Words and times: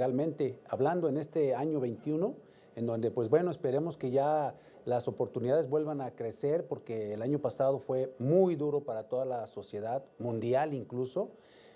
legalmente 0.00 0.58
hablando 0.66 1.10
en 1.10 1.18
este 1.18 1.54
año 1.54 1.78
21, 1.78 2.34
en 2.74 2.86
donde 2.86 3.10
pues 3.10 3.28
bueno, 3.28 3.50
esperemos 3.50 3.98
que 3.98 4.10
ya 4.10 4.54
las 4.86 5.08
oportunidades 5.08 5.68
vuelvan 5.68 6.00
a 6.00 6.12
crecer 6.12 6.66
porque 6.66 7.12
el 7.12 7.20
año 7.20 7.38
pasado 7.38 7.78
fue 7.78 8.14
muy 8.18 8.56
duro 8.56 8.80
para 8.80 9.10
toda 9.10 9.26
la 9.26 9.46
sociedad 9.46 10.02
mundial 10.18 10.72
incluso. 10.72 11.32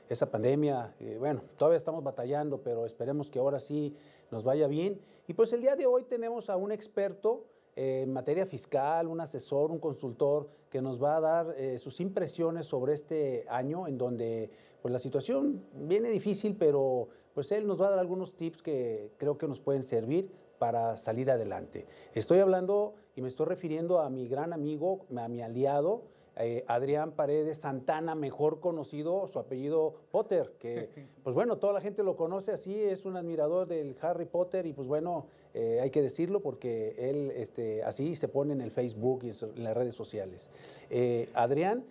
Esa 0.08 0.30
pandemia, 0.30 0.94
eh, 1.00 1.18
bueno, 1.18 1.42
todavía 1.58 1.76
estamos 1.76 2.02
batallando, 2.02 2.62
pero 2.62 2.86
esperemos 2.86 3.28
que 3.28 3.40
ahora 3.40 3.60
sí 3.60 3.94
nos 4.30 4.42
vaya 4.42 4.68
bien. 4.68 5.02
Y 5.28 5.34
pues 5.34 5.52
el 5.52 5.60
día 5.60 5.76
de 5.76 5.84
hoy 5.84 6.04
tenemos 6.04 6.48
a 6.48 6.56
un 6.56 6.72
experto 6.72 7.44
en 7.76 8.10
materia 8.10 8.46
fiscal, 8.46 9.06
un 9.06 9.20
asesor, 9.20 9.70
un 9.70 9.78
consultor 9.78 10.48
que 10.70 10.80
nos 10.80 11.02
va 11.02 11.18
a 11.18 11.20
dar 11.20 11.54
eh, 11.58 11.78
sus 11.78 12.00
impresiones 12.00 12.64
sobre 12.64 12.94
este 12.94 13.44
año 13.50 13.86
en 13.86 13.98
donde 13.98 14.48
pues 14.80 14.92
la 14.92 14.98
situación 14.98 15.62
viene 15.74 16.10
difícil, 16.10 16.56
pero 16.56 17.08
pues 17.34 17.52
él 17.52 17.66
nos 17.66 17.80
va 17.80 17.88
a 17.88 17.90
dar 17.90 17.98
algunos 17.98 18.34
tips 18.34 18.62
que 18.62 19.10
creo 19.18 19.36
que 19.36 19.46
nos 19.46 19.60
pueden 19.60 19.82
servir 19.82 20.30
para 20.58 20.96
salir 20.96 21.30
adelante. 21.30 21.86
Estoy 22.14 22.38
hablando 22.38 22.94
y 23.16 23.22
me 23.22 23.28
estoy 23.28 23.46
refiriendo 23.46 24.00
a 24.00 24.08
mi 24.08 24.28
gran 24.28 24.52
amigo, 24.52 25.04
a 25.16 25.28
mi 25.28 25.42
aliado, 25.42 26.04
eh, 26.36 26.64
Adrián 26.66 27.12
Paredes 27.12 27.58
Santana, 27.58 28.16
mejor 28.16 28.58
conocido, 28.58 29.28
su 29.28 29.38
apellido 29.38 29.94
Potter, 30.10 30.54
que 30.58 30.88
pues 31.22 31.34
bueno, 31.34 31.58
toda 31.58 31.72
la 31.72 31.80
gente 31.80 32.02
lo 32.02 32.16
conoce 32.16 32.50
así, 32.50 32.74
es 32.80 33.04
un 33.04 33.16
admirador 33.16 33.68
del 33.68 33.96
Harry 34.00 34.24
Potter 34.24 34.66
y 34.66 34.72
pues 34.72 34.88
bueno, 34.88 35.26
eh, 35.52 35.78
hay 35.80 35.90
que 35.90 36.02
decirlo 36.02 36.40
porque 36.40 36.96
él 36.98 37.30
este, 37.36 37.84
así 37.84 38.16
se 38.16 38.26
pone 38.26 38.52
en 38.52 38.60
el 38.60 38.72
Facebook 38.72 39.20
y 39.22 39.30
en 39.30 39.62
las 39.62 39.76
redes 39.76 39.94
sociales. 39.94 40.50
Eh, 40.90 41.28
Adrián, 41.34 41.84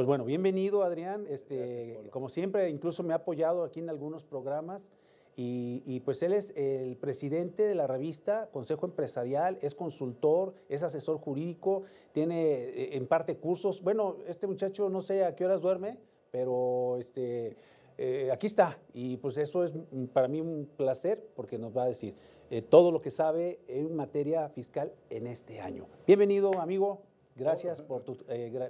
pues 0.00 0.06
bueno, 0.06 0.24
bienvenido 0.24 0.82
Adrián, 0.82 1.26
este, 1.28 2.08
como 2.10 2.30
siempre, 2.30 2.70
incluso 2.70 3.02
me 3.02 3.12
ha 3.12 3.16
apoyado 3.16 3.64
aquí 3.64 3.80
en 3.80 3.90
algunos 3.90 4.24
programas. 4.24 4.90
Y, 5.36 6.00
pues 6.06 6.22
él 6.22 6.32
es 6.32 6.54
el 6.56 6.96
presidente 6.96 7.64
de 7.64 7.74
la 7.74 7.86
revista 7.86 8.48
Consejo 8.50 8.86
Empresarial, 8.86 9.58
es 9.60 9.74
consultor, 9.74 10.54
es 10.70 10.82
asesor 10.82 11.18
jurídico, 11.18 11.82
tiene 12.12 12.50
eh, 12.50 12.96
en 12.96 13.06
parte 13.06 13.36
cursos. 13.36 13.82
Bueno, 13.82 14.16
este 14.26 14.46
muchacho 14.46 14.88
no 14.88 15.02
sé 15.02 15.22
a 15.22 15.36
qué 15.36 15.44
horas 15.44 15.60
duerme, 15.60 15.98
pero 16.30 16.96
este, 16.96 17.58
eh, 17.98 18.30
aquí 18.32 18.46
está. 18.46 18.78
Y 18.94 19.18
pues 19.18 19.36
esto 19.36 19.64
es 19.64 19.74
para 20.14 20.28
mí 20.28 20.40
un 20.40 20.66
placer 20.78 21.28
porque 21.36 21.58
nos 21.58 21.76
va 21.76 21.82
a 21.82 21.88
decir 21.88 22.14
eh, 22.48 22.62
todo 22.62 22.90
lo 22.90 23.02
que 23.02 23.10
sabe 23.10 23.60
en 23.68 23.94
materia 23.94 24.48
fiscal 24.48 24.94
en 25.10 25.26
este 25.26 25.60
año. 25.60 25.88
Bienvenido, 26.06 26.58
amigo. 26.58 27.09
Gracias 27.36 27.80
por 27.80 28.02
tu 28.02 28.18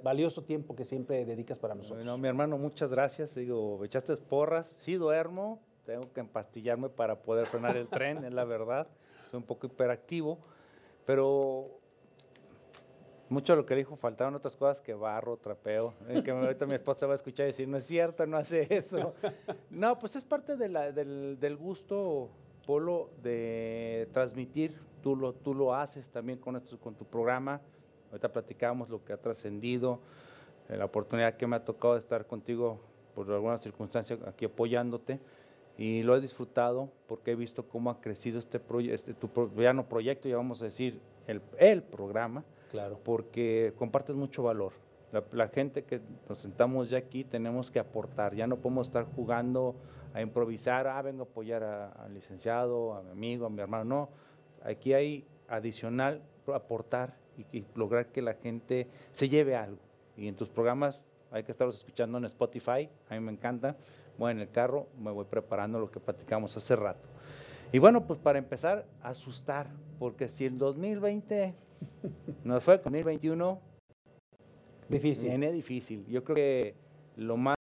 valioso 0.02 0.42
tiempo 0.42 0.76
que 0.76 0.84
siempre 0.84 1.24
dedicas 1.24 1.58
para 1.58 1.74
nosotros. 1.74 1.98
Bueno, 1.98 2.16
mi 2.18 2.28
hermano, 2.28 2.58
muchas 2.58 2.90
gracias. 2.90 3.34
Digo, 3.34 3.84
echaste 3.84 4.16
porras, 4.16 4.74
sí 4.78 4.94
duermo, 4.94 5.60
tengo 5.84 6.12
que 6.12 6.20
empastillarme 6.20 6.88
para 6.88 7.22
poder 7.22 7.46
frenar 7.46 7.76
el 7.76 7.88
tren, 7.88 8.24
es 8.24 8.32
la 8.32 8.44
verdad. 8.44 8.86
Soy 9.30 9.38
un 9.38 9.44
poco 9.44 9.66
hiperactivo, 9.66 10.38
pero 11.04 11.80
mucho 13.30 13.52
de 13.52 13.58
lo 13.58 13.66
que 13.66 13.76
dijo, 13.76 13.96
faltaron 13.96 14.34
otras 14.34 14.56
cosas 14.56 14.80
que 14.80 14.92
barro, 14.92 15.36
trapeo, 15.36 15.94
eh, 16.08 16.22
que 16.22 16.32
ahorita 16.32 16.66
mi 16.66 16.74
esposa 16.74 17.06
va 17.06 17.12
a 17.12 17.16
escuchar 17.16 17.46
y 17.46 17.50
decir, 17.50 17.68
no 17.68 17.76
es 17.76 17.84
cierto, 17.84 18.26
no 18.26 18.36
hace 18.36 18.66
eso. 18.70 19.14
No, 19.70 19.98
pues 19.98 20.16
es 20.16 20.24
parte 20.24 20.56
de 20.56 20.68
la, 20.68 20.90
del, 20.92 21.38
del, 21.38 21.56
gusto, 21.56 22.30
Polo, 22.66 23.10
de 23.22 24.08
transmitir, 24.12 24.78
tú 25.00 25.14
lo, 25.16 25.32
tú 25.32 25.54
lo 25.54 25.74
haces 25.74 26.10
también 26.10 26.38
con, 26.40 26.56
esto, 26.56 26.78
con 26.78 26.94
tu 26.94 27.04
programa, 27.04 27.60
ahorita 28.10 28.32
platicamos 28.32 28.88
lo 28.88 29.04
que 29.04 29.12
ha 29.12 29.16
trascendido, 29.16 30.00
eh, 30.68 30.76
la 30.76 30.84
oportunidad 30.84 31.36
que 31.36 31.46
me 31.46 31.56
ha 31.56 31.64
tocado 31.64 31.94
de 31.94 32.00
estar 32.00 32.26
contigo 32.26 32.80
por 33.14 33.30
alguna 33.30 33.58
circunstancia 33.58 34.18
aquí 34.26 34.44
apoyándote 34.44 35.20
y 35.76 36.02
lo 36.02 36.16
he 36.16 36.20
disfrutado 36.20 36.90
porque 37.06 37.32
he 37.32 37.34
visto 37.34 37.66
cómo 37.68 37.90
ha 37.90 38.00
crecido 38.00 38.38
este, 38.38 38.60
este 38.92 39.14
tu 39.14 39.30
ya 39.56 39.72
no 39.72 39.88
proyecto, 39.88 40.28
ya 40.28 40.36
vamos 40.36 40.60
a 40.62 40.66
decir 40.66 41.00
el, 41.26 41.40
el 41.58 41.82
programa, 41.82 42.44
claro. 42.70 42.98
porque 43.02 43.72
compartes 43.78 44.14
mucho 44.14 44.42
valor. 44.42 44.72
La, 45.32 45.48
gente 45.48 45.82
que 45.82 46.00
nos 46.28 46.38
sentamos 46.38 46.88
ya 46.90 46.98
aquí 46.98 47.24
tenemos 47.24 47.68
que 47.70 47.80
aportar, 47.80 48.34
ya 48.36 48.46
no 48.46 48.58
podemos 48.58 48.86
estar 48.86 49.06
jugando 49.16 49.74
a 50.14 50.20
improvisar, 50.20 50.86
ah, 50.86 51.02
vengo 51.02 51.22
a 51.22 51.26
apoyar 51.26 51.64
al 51.64 52.14
licenciado, 52.14 52.94
a 52.94 53.02
mi 53.02 53.10
amigo, 53.10 53.46
a 53.46 53.50
mi 53.50 53.60
hermano, 53.60 53.84
no, 53.84 54.08
aquí 54.62 54.92
hay 54.92 55.26
adicional 55.48 56.22
aportar 56.54 57.19
y, 57.52 57.58
y 57.58 57.66
lograr 57.74 58.06
que 58.06 58.22
la 58.22 58.34
gente 58.34 58.86
se 59.12 59.28
lleve 59.28 59.56
algo. 59.56 59.78
Y 60.16 60.28
en 60.28 60.36
tus 60.36 60.48
programas 60.48 61.00
hay 61.30 61.44
que 61.44 61.52
estarlos 61.52 61.76
escuchando 61.76 62.18
en 62.18 62.24
Spotify, 62.24 62.88
a 63.08 63.14
mí 63.14 63.20
me 63.20 63.32
encanta 63.32 63.76
voy 64.20 64.32
en 64.32 64.40
el 64.40 64.50
carro, 64.50 64.86
me 64.98 65.10
voy 65.10 65.24
preparando 65.24 65.80
lo 65.80 65.90
que 65.90 65.98
platicamos 65.98 66.54
hace 66.56 66.76
rato. 66.76 67.08
Y 67.72 67.78
bueno, 67.78 68.06
pues 68.06 68.18
para 68.18 68.38
empezar, 68.38 68.84
asustar, 69.02 69.68
porque 69.98 70.28
si 70.28 70.44
el 70.44 70.58
2020 70.58 71.54
nos 72.44 72.62
fue 72.62 72.82
con 72.82 72.92
2021, 72.92 73.58
difícil. 74.88 75.28
viene 75.28 75.50
difícil. 75.50 76.06
Yo 76.06 76.22
creo 76.22 76.36
que 76.36 76.74
lo 77.16 77.38
más 77.38 77.56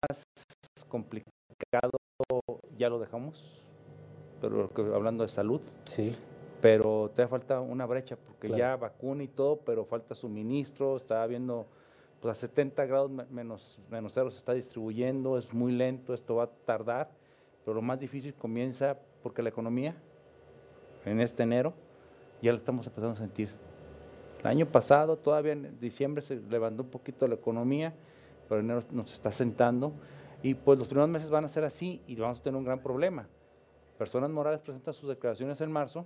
complicado 0.88 1.92
ya 2.76 2.90
lo 2.90 3.00
dejamos, 3.00 3.62
pero 4.42 4.72
hablando 4.96 5.24
de 5.24 5.30
salud. 5.30 5.62
Sí. 5.84 6.16
Pero 6.62 7.12
te 7.16 7.28
falta 7.28 7.60
una 7.62 7.86
brecha, 7.86 8.16
porque 8.16 8.50
ya 8.50 8.76
vacuna 8.76 9.24
y 9.24 9.28
todo, 9.28 9.58
pero 9.58 9.86
falta 9.86 10.16
suministro, 10.16 10.98
estaba 10.98 11.26
viendo 11.28 11.68
pues 12.20 12.38
a 12.38 12.48
70 12.48 12.86
grados 12.86 13.12
menos, 13.30 13.80
menos 13.92 14.14
cero 14.14 14.32
se 14.32 14.40
está 14.40 14.54
distribuyendo, 14.54 15.38
es 15.38 15.54
muy 15.54 15.72
lento, 15.72 16.14
esto 16.14 16.36
va 16.36 16.46
a 16.46 16.50
tardar, 16.66 17.12
pero 17.64 17.76
lo 17.76 17.82
más 17.82 18.00
difícil 18.00 18.34
comienza 18.34 18.98
porque 19.22 19.44
la 19.44 19.50
economía, 19.50 19.96
en 21.06 21.22
este 21.22 21.44
enero, 21.44 21.74
ya 22.42 22.52
lo 22.52 22.58
estamos 22.58 22.88
empezando 22.88 23.14
a 23.14 23.18
sentir. 23.18 23.50
El 24.40 24.48
año 24.48 24.66
pasado, 24.66 25.18
todavía 25.18 25.54
en 25.54 25.80
diciembre 25.80 26.24
se 26.24 26.38
levantó 26.38 26.84
un 26.84 26.90
poquito 26.90 27.28
la 27.28 27.36
economía, 27.36 27.94
pero 28.50 28.62
enero 28.62 28.82
nos 28.92 29.14
está 29.14 29.32
sentando 29.32 29.94
y 30.42 30.54
pues 30.54 30.78
los 30.78 30.88
primeros 30.88 31.10
meses 31.10 31.30
van 31.30 31.46
a 31.46 31.48
ser 31.48 31.64
así 31.64 32.02
y 32.08 32.16
vamos 32.16 32.40
a 32.40 32.44
tener 32.44 32.58
un 32.58 32.66
gran 32.66 32.80
problema. 32.80 33.28
Personas 33.98 34.30
morales 34.30 34.60
presentan 34.62 34.94
sus 34.94 35.10
declaraciones 35.10 35.60
en 35.62 35.72
marzo 35.72 36.06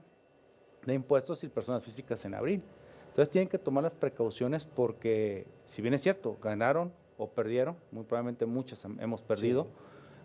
de 0.85 0.93
impuestos 0.93 1.43
y 1.43 1.47
personas 1.49 1.83
físicas 1.83 2.23
en 2.25 2.33
abril. 2.33 2.63
Entonces 3.09 3.29
tienen 3.29 3.49
que 3.49 3.57
tomar 3.57 3.83
las 3.83 3.95
precauciones 3.95 4.65
porque, 4.65 5.45
si 5.65 5.81
bien 5.81 5.93
es 5.93 6.01
cierto, 6.01 6.37
ganaron 6.41 6.93
o 7.17 7.27
perdieron, 7.27 7.75
muy 7.91 8.03
probablemente 8.03 8.45
muchas 8.45 8.83
hemos 8.85 9.21
perdido, 9.21 9.67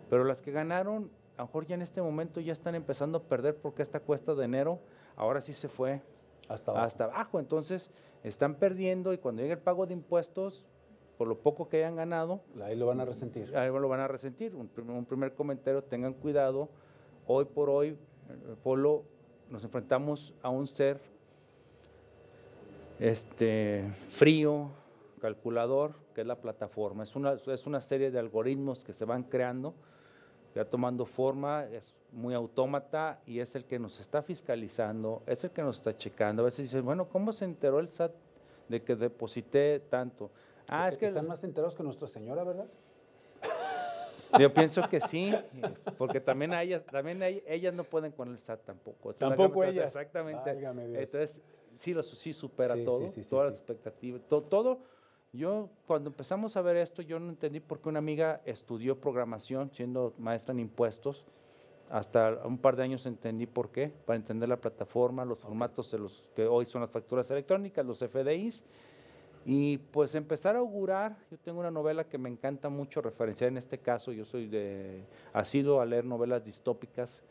pero 0.09 0.23
las 0.23 0.41
que 0.41 0.51
ganaron, 0.51 1.11
a 1.35 1.41
lo 1.41 1.47
mejor 1.47 1.65
ya 1.67 1.75
en 1.75 1.81
este 1.81 2.01
momento 2.01 2.39
ya 2.39 2.53
están 2.53 2.75
empezando 2.75 3.19
a 3.19 3.23
perder 3.23 3.57
porque 3.57 3.81
esta 3.81 3.99
cuesta 3.99 4.35
de 4.35 4.45
enero 4.45 4.79
ahora 5.15 5.41
sí 5.41 5.53
se 5.53 5.67
fue 5.67 6.01
hasta 6.47 6.71
abajo. 6.71 6.85
hasta 6.85 7.03
abajo. 7.03 7.39
Entonces 7.39 7.91
están 8.23 8.55
perdiendo 8.55 9.13
y 9.13 9.17
cuando 9.17 9.41
llegue 9.41 9.53
el 9.53 9.59
pago 9.59 9.85
de 9.85 9.93
impuestos, 9.93 10.65
por 11.17 11.27
lo 11.27 11.39
poco 11.39 11.67
que 11.67 11.77
hayan 11.77 11.95
ganado, 11.95 12.41
ahí 12.63 12.75
lo 12.75 12.85
van 12.85 13.01
a 13.01 13.05
resentir. 13.05 13.55
Ahí 13.57 13.69
lo 13.69 13.89
van 13.89 13.99
a 13.99 14.07
resentir. 14.07 14.55
Un, 14.55 14.69
un 14.89 15.05
primer 15.05 15.33
comentario, 15.33 15.83
tengan 15.83 16.13
cuidado. 16.13 16.69
Hoy 17.25 17.45
por 17.45 17.69
hoy, 17.69 17.89
eh, 17.89 18.55
Polo, 18.63 19.03
nos 19.49 19.63
enfrentamos 19.63 20.33
a 20.41 20.49
un 20.49 20.67
ser 20.67 20.99
este, 22.99 23.83
frío, 24.09 24.69
calculador, 25.21 25.93
que 26.13 26.21
es 26.21 26.27
la 26.27 26.35
plataforma. 26.35 27.03
Es 27.03 27.15
una, 27.15 27.33
es 27.33 27.65
una 27.65 27.81
serie 27.81 28.11
de 28.11 28.19
algoritmos 28.19 28.83
que 28.83 28.93
se 28.93 29.05
van 29.05 29.23
creando, 29.23 29.73
que 30.53 30.59
va 30.59 30.65
tomando 30.65 31.05
forma, 31.05 31.65
es 31.65 31.93
muy 32.11 32.33
autómata 32.33 33.19
y 33.25 33.39
es 33.39 33.55
el 33.55 33.65
que 33.65 33.79
nos 33.79 33.99
está 33.99 34.21
fiscalizando, 34.21 35.23
es 35.27 35.43
el 35.43 35.51
que 35.51 35.61
nos 35.61 35.77
está 35.77 35.95
checando. 35.95 36.41
A 36.41 36.45
veces 36.45 36.65
dicen, 36.65 36.85
bueno, 36.85 37.07
¿cómo 37.07 37.33
se 37.33 37.45
enteró 37.45 37.79
el 37.79 37.89
SAT 37.89 38.13
de 38.69 38.81
que 38.81 38.95
deposité 38.95 39.79
tanto? 39.79 40.31
Ah, 40.67 40.89
es 40.89 40.97
que 40.97 41.05
están 41.05 41.27
más 41.27 41.43
enterados 41.43 41.75
que 41.75 41.83
Nuestra 41.83 42.07
Señora, 42.07 42.43
¿verdad? 42.43 42.67
Yo 44.39 44.53
pienso 44.53 44.87
que 44.89 44.99
sí, 44.99 45.33
porque 45.97 46.19
también 46.19 46.53
ellas, 46.53 46.83
también 46.85 47.21
ellas 47.21 47.73
no 47.73 47.83
pueden 47.83 48.11
con 48.11 48.29
el 48.29 48.39
SAT 48.39 48.65
tampoco. 48.65 49.13
Tampoco 49.13 49.63
ellas. 49.63 49.85
Exactamente. 49.85 50.51
Entonces, 50.51 51.41
sí, 51.75 51.93
lo, 51.93 52.03
sí 52.03 52.33
supera 52.33 52.75
todo, 52.83 53.05
todas 53.29 53.51
las 53.51 53.55
expectativas, 53.55 54.21
todo, 54.27 54.79
Yo 55.33 55.69
cuando 55.85 56.09
empezamos 56.09 56.57
a 56.57 56.61
ver 56.61 56.77
esto, 56.77 57.01
yo 57.01 57.19
no 57.19 57.29
entendí 57.29 57.59
por 57.59 57.79
qué 57.79 57.89
una 57.89 57.99
amiga 57.99 58.41
estudió 58.45 58.99
programación 58.99 59.71
siendo 59.71 60.13
maestra 60.17 60.53
en 60.53 60.59
impuestos. 60.59 61.25
Hasta 61.89 62.41
un 62.43 62.57
par 62.57 62.75
de 62.75 62.83
años 62.83 63.05
entendí 63.05 63.45
por 63.45 63.69
qué, 63.69 63.89
para 64.05 64.17
entender 64.17 64.49
la 64.49 64.57
plataforma, 64.57 65.23
los 65.23 65.39
formatos 65.39 65.89
de 65.91 65.99
los 65.99 66.27
que 66.35 66.45
hoy 66.45 66.65
son 66.65 66.81
las 66.81 66.91
facturas 66.91 67.31
electrónicas, 67.31 67.85
los 67.85 67.99
FDIs. 67.99 68.63
Y 69.49 69.77
pues 69.77 70.13
empezar 70.13 70.57
a 70.57 70.59
augurar, 70.59 71.15
yo 71.31 71.37
tengo 71.37 71.61
una 71.61 71.71
novela 71.71 72.03
que 72.03 72.17
me 72.17 72.27
encanta 72.27 72.67
mucho 72.67 73.01
referenciar 73.01 73.47
en 73.49 73.55
este 73.55 73.77
caso, 73.77 74.11
yo 74.11 74.25
soy 74.25 74.45
de, 74.47 75.05
ha 75.31 75.45
sido 75.45 75.79
a 75.79 75.85
leer 75.85 76.03
novelas 76.03 76.43
distópicas 76.43 77.23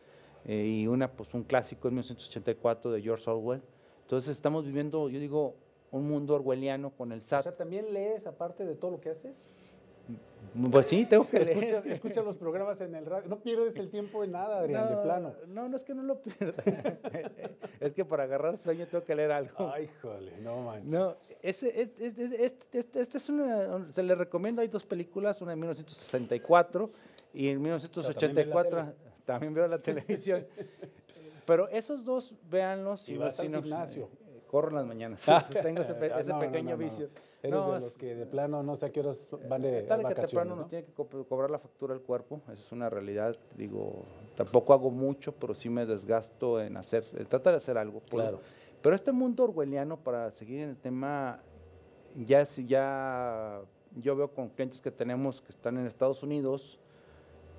eh, 0.46 0.64
y 0.64 0.86
una, 0.86 1.12
pues 1.12 1.34
un 1.34 1.42
clásico 1.42 1.88
en 1.88 1.96
1984 1.96 2.90
de 2.90 3.02
George 3.02 3.30
Orwell, 3.30 3.60
entonces 4.00 4.30
estamos 4.30 4.64
viviendo, 4.64 5.10
yo 5.10 5.20
digo, 5.20 5.56
un 5.90 6.08
mundo 6.08 6.36
orwelliano 6.36 6.88
con 6.88 7.12
el 7.12 7.20
SAT. 7.20 7.40
O 7.40 7.42
sea, 7.42 7.56
¿también 7.56 7.92
lees 7.92 8.26
aparte 8.26 8.64
de 8.64 8.76
todo 8.76 8.92
lo 8.92 9.00
que 9.00 9.10
haces? 9.10 9.46
Pues 10.70 10.86
sí, 10.86 11.04
tengo 11.04 11.28
que 11.28 11.36
escuchas, 11.42 11.84
escuchas 11.84 12.24
los 12.24 12.36
programas 12.36 12.80
en 12.80 12.94
el 12.94 13.04
radio. 13.04 13.28
No 13.28 13.40
pierdes 13.40 13.76
el 13.76 13.90
tiempo 13.90 14.24
en 14.24 14.32
nada, 14.32 14.60
Adrián, 14.60 14.88
de 14.88 14.96
plano. 14.96 15.34
No, 15.48 15.68
no 15.68 15.76
es 15.76 15.84
que 15.84 15.94
no 15.94 16.02
lo 16.02 16.22
pierda. 16.22 16.62
es 17.80 17.92
que 17.92 18.04
para 18.04 18.22
agarrar 18.22 18.56
sueño 18.56 18.86
tengo 18.86 19.04
que 19.04 19.14
leer 19.14 19.32
algo. 19.32 19.70
Ay, 19.70 19.90
jole, 20.00 20.32
no 20.40 20.62
manches. 20.62 20.92
No, 20.92 21.16
este, 21.42 21.82
este, 21.82 23.00
este, 23.00 23.18
es 23.18 23.28
una, 23.28 23.92
se 23.94 24.02
le 24.02 24.14
recomiendo, 24.14 24.62
hay 24.62 24.68
dos 24.68 24.84
películas, 24.84 25.40
una 25.40 25.52
en 25.52 25.60
1964 25.60 26.90
y 27.34 27.48
en 27.48 27.60
1984 27.60 28.92
también, 29.24 29.54
veo 29.54 29.66
la 29.68 29.78
televisión. 29.78 30.46
Pero 31.46 31.68
esos 31.68 32.04
dos, 32.04 32.34
véanlos. 32.50 33.08
Y 33.08 33.16
vas 33.16 33.38
al 33.38 33.46
gimnasio. 33.46 34.08
corro 34.48 34.70
en 34.70 34.74
las 34.74 34.86
mañanas. 34.86 35.24
Tengo 35.62 35.82
ese, 35.82 35.94
pequeño 35.94 36.76
vicio. 36.76 37.08
Eres 37.42 37.64
de 37.64 37.72
los 37.72 37.96
que 37.96 38.14
de 38.16 38.26
plano 38.26 38.62
no 38.62 38.74
sé 38.74 38.86
a 38.86 38.90
qué 38.90 39.00
horas 39.00 39.30
van 39.48 39.62
de 39.62 39.82
Tal 39.82 40.02
vacaciones, 40.02 40.14
que 40.14 40.22
temprano 40.22 40.56
¿no? 40.56 40.66
tiene 40.66 40.84
que 40.84 40.92
cobrar 40.92 41.50
la 41.50 41.60
factura 41.60 41.94
del 41.94 42.02
cuerpo, 42.02 42.40
eso 42.52 42.64
es 42.64 42.72
una 42.72 42.90
realidad. 42.90 43.36
Digo, 43.54 44.04
tampoco 44.34 44.72
hago 44.72 44.90
mucho, 44.90 45.32
pero 45.32 45.54
sí 45.54 45.68
me 45.70 45.86
desgasto 45.86 46.60
en 46.60 46.76
hacer, 46.76 47.04
tratar 47.28 47.52
de 47.52 47.58
hacer 47.58 47.78
algo. 47.78 48.00
Claro. 48.08 48.40
Pero 48.86 48.94
este 48.94 49.10
mundo 49.10 49.42
orwelliano, 49.42 49.96
para 49.96 50.30
seguir 50.30 50.60
en 50.60 50.68
el 50.68 50.76
tema, 50.76 51.42
ya, 52.14 52.44
ya 52.44 53.60
yo 53.96 54.14
veo 54.14 54.30
con 54.30 54.48
clientes 54.48 54.80
que 54.80 54.92
tenemos 54.92 55.42
que 55.42 55.50
están 55.50 55.76
en 55.76 55.86
Estados 55.86 56.22
Unidos, 56.22 56.78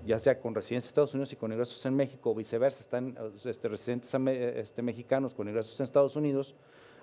ya 0.06 0.19
sea 0.19 0.39
con 0.39 0.56
residentes 0.56 0.85
en 0.85 0.88
Estados 0.91 1.13
Unidos 1.13 1.33
y 1.33 1.35
con 1.35 1.51
ingresos 1.51 1.85
en 1.85 1.97
México, 1.97 2.31
o 2.31 2.33
viceversa, 2.33 2.81
están 2.81 3.18
este, 3.44 3.68
residentes 3.68 4.15
este, 4.15 4.81
mexicanos 4.81 5.33
con 5.33 5.50
ingresos 5.50 5.77
en 5.81 5.83
Estados 5.83 6.15
Unidos, 6.15 6.56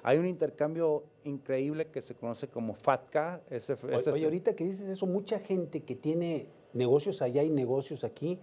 hay 0.02 0.16
un 0.16 0.26
intercambio 0.26 1.04
increíble 1.24 1.88
que 1.88 2.00
se 2.00 2.14
conoce 2.14 2.48
como 2.48 2.72
FATCA. 2.72 3.42
Ese, 3.50 3.76
oye, 4.10 4.24
ahorita 4.24 4.56
que 4.56 4.64
dices 4.64 4.88
eso, 4.88 5.04
mucha 5.04 5.38
gente 5.38 5.82
que 5.82 5.96
tiene 5.96 6.46
negocios 6.72 7.20
allá 7.20 7.42
y 7.42 7.50
negocios 7.50 8.04
aquí, 8.04 8.38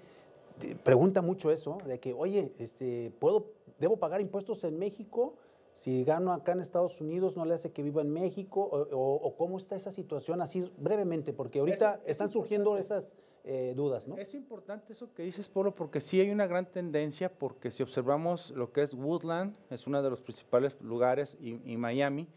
pregunta 0.83 1.23
mucho 1.23 1.49
eso, 1.49 1.79
de 1.87 1.99
que, 1.99 2.13
oye, 2.13 2.53
este, 2.59 3.11
¿puedo, 3.17 3.47
¿debo 3.79 3.97
pagar 3.97 4.21
impuestos 4.21 4.63
en 4.63 4.77
México? 4.77 5.33
Si 5.81 6.03
gano 6.03 6.31
acá 6.31 6.51
en 6.51 6.59
Estados 6.59 7.01
Unidos, 7.01 7.35
¿no 7.35 7.43
le 7.43 7.55
hace 7.55 7.71
que 7.71 7.81
viva 7.81 8.03
en 8.03 8.13
México? 8.13 8.69
¿O, 8.91 9.35
cómo 9.35 9.57
está 9.57 9.75
esa 9.75 9.91
situación? 9.91 10.39
Así 10.39 10.71
brevemente, 10.77 11.33
porque 11.33 11.57
ahorita 11.57 12.01
están 12.05 12.29
surgiendo 12.29 12.77
esas 12.77 13.11
eh, 13.43 13.73
dudas, 13.75 14.07
¿no? 14.07 14.15
Es 14.15 14.35
importante 14.35 14.93
eso 14.93 15.11
que 15.11 15.23
dices, 15.23 15.49
Polo, 15.49 15.73
porque 15.73 15.99
sí 15.99 16.21
hay 16.21 16.29
una 16.29 16.45
gran 16.45 16.67
tendencia, 16.67 17.31
porque 17.33 17.71
si 17.71 17.81
observamos 17.81 18.51
lo 18.51 18.71
que 18.71 18.83
es 18.83 18.93
Woodland, 18.93 19.55
es 19.71 19.87
uno 19.87 20.03
de 20.03 20.11
los 20.11 20.21
principales 20.21 20.79
lugares, 20.81 21.35
y, 21.41 21.77
Miami, 21.77 22.27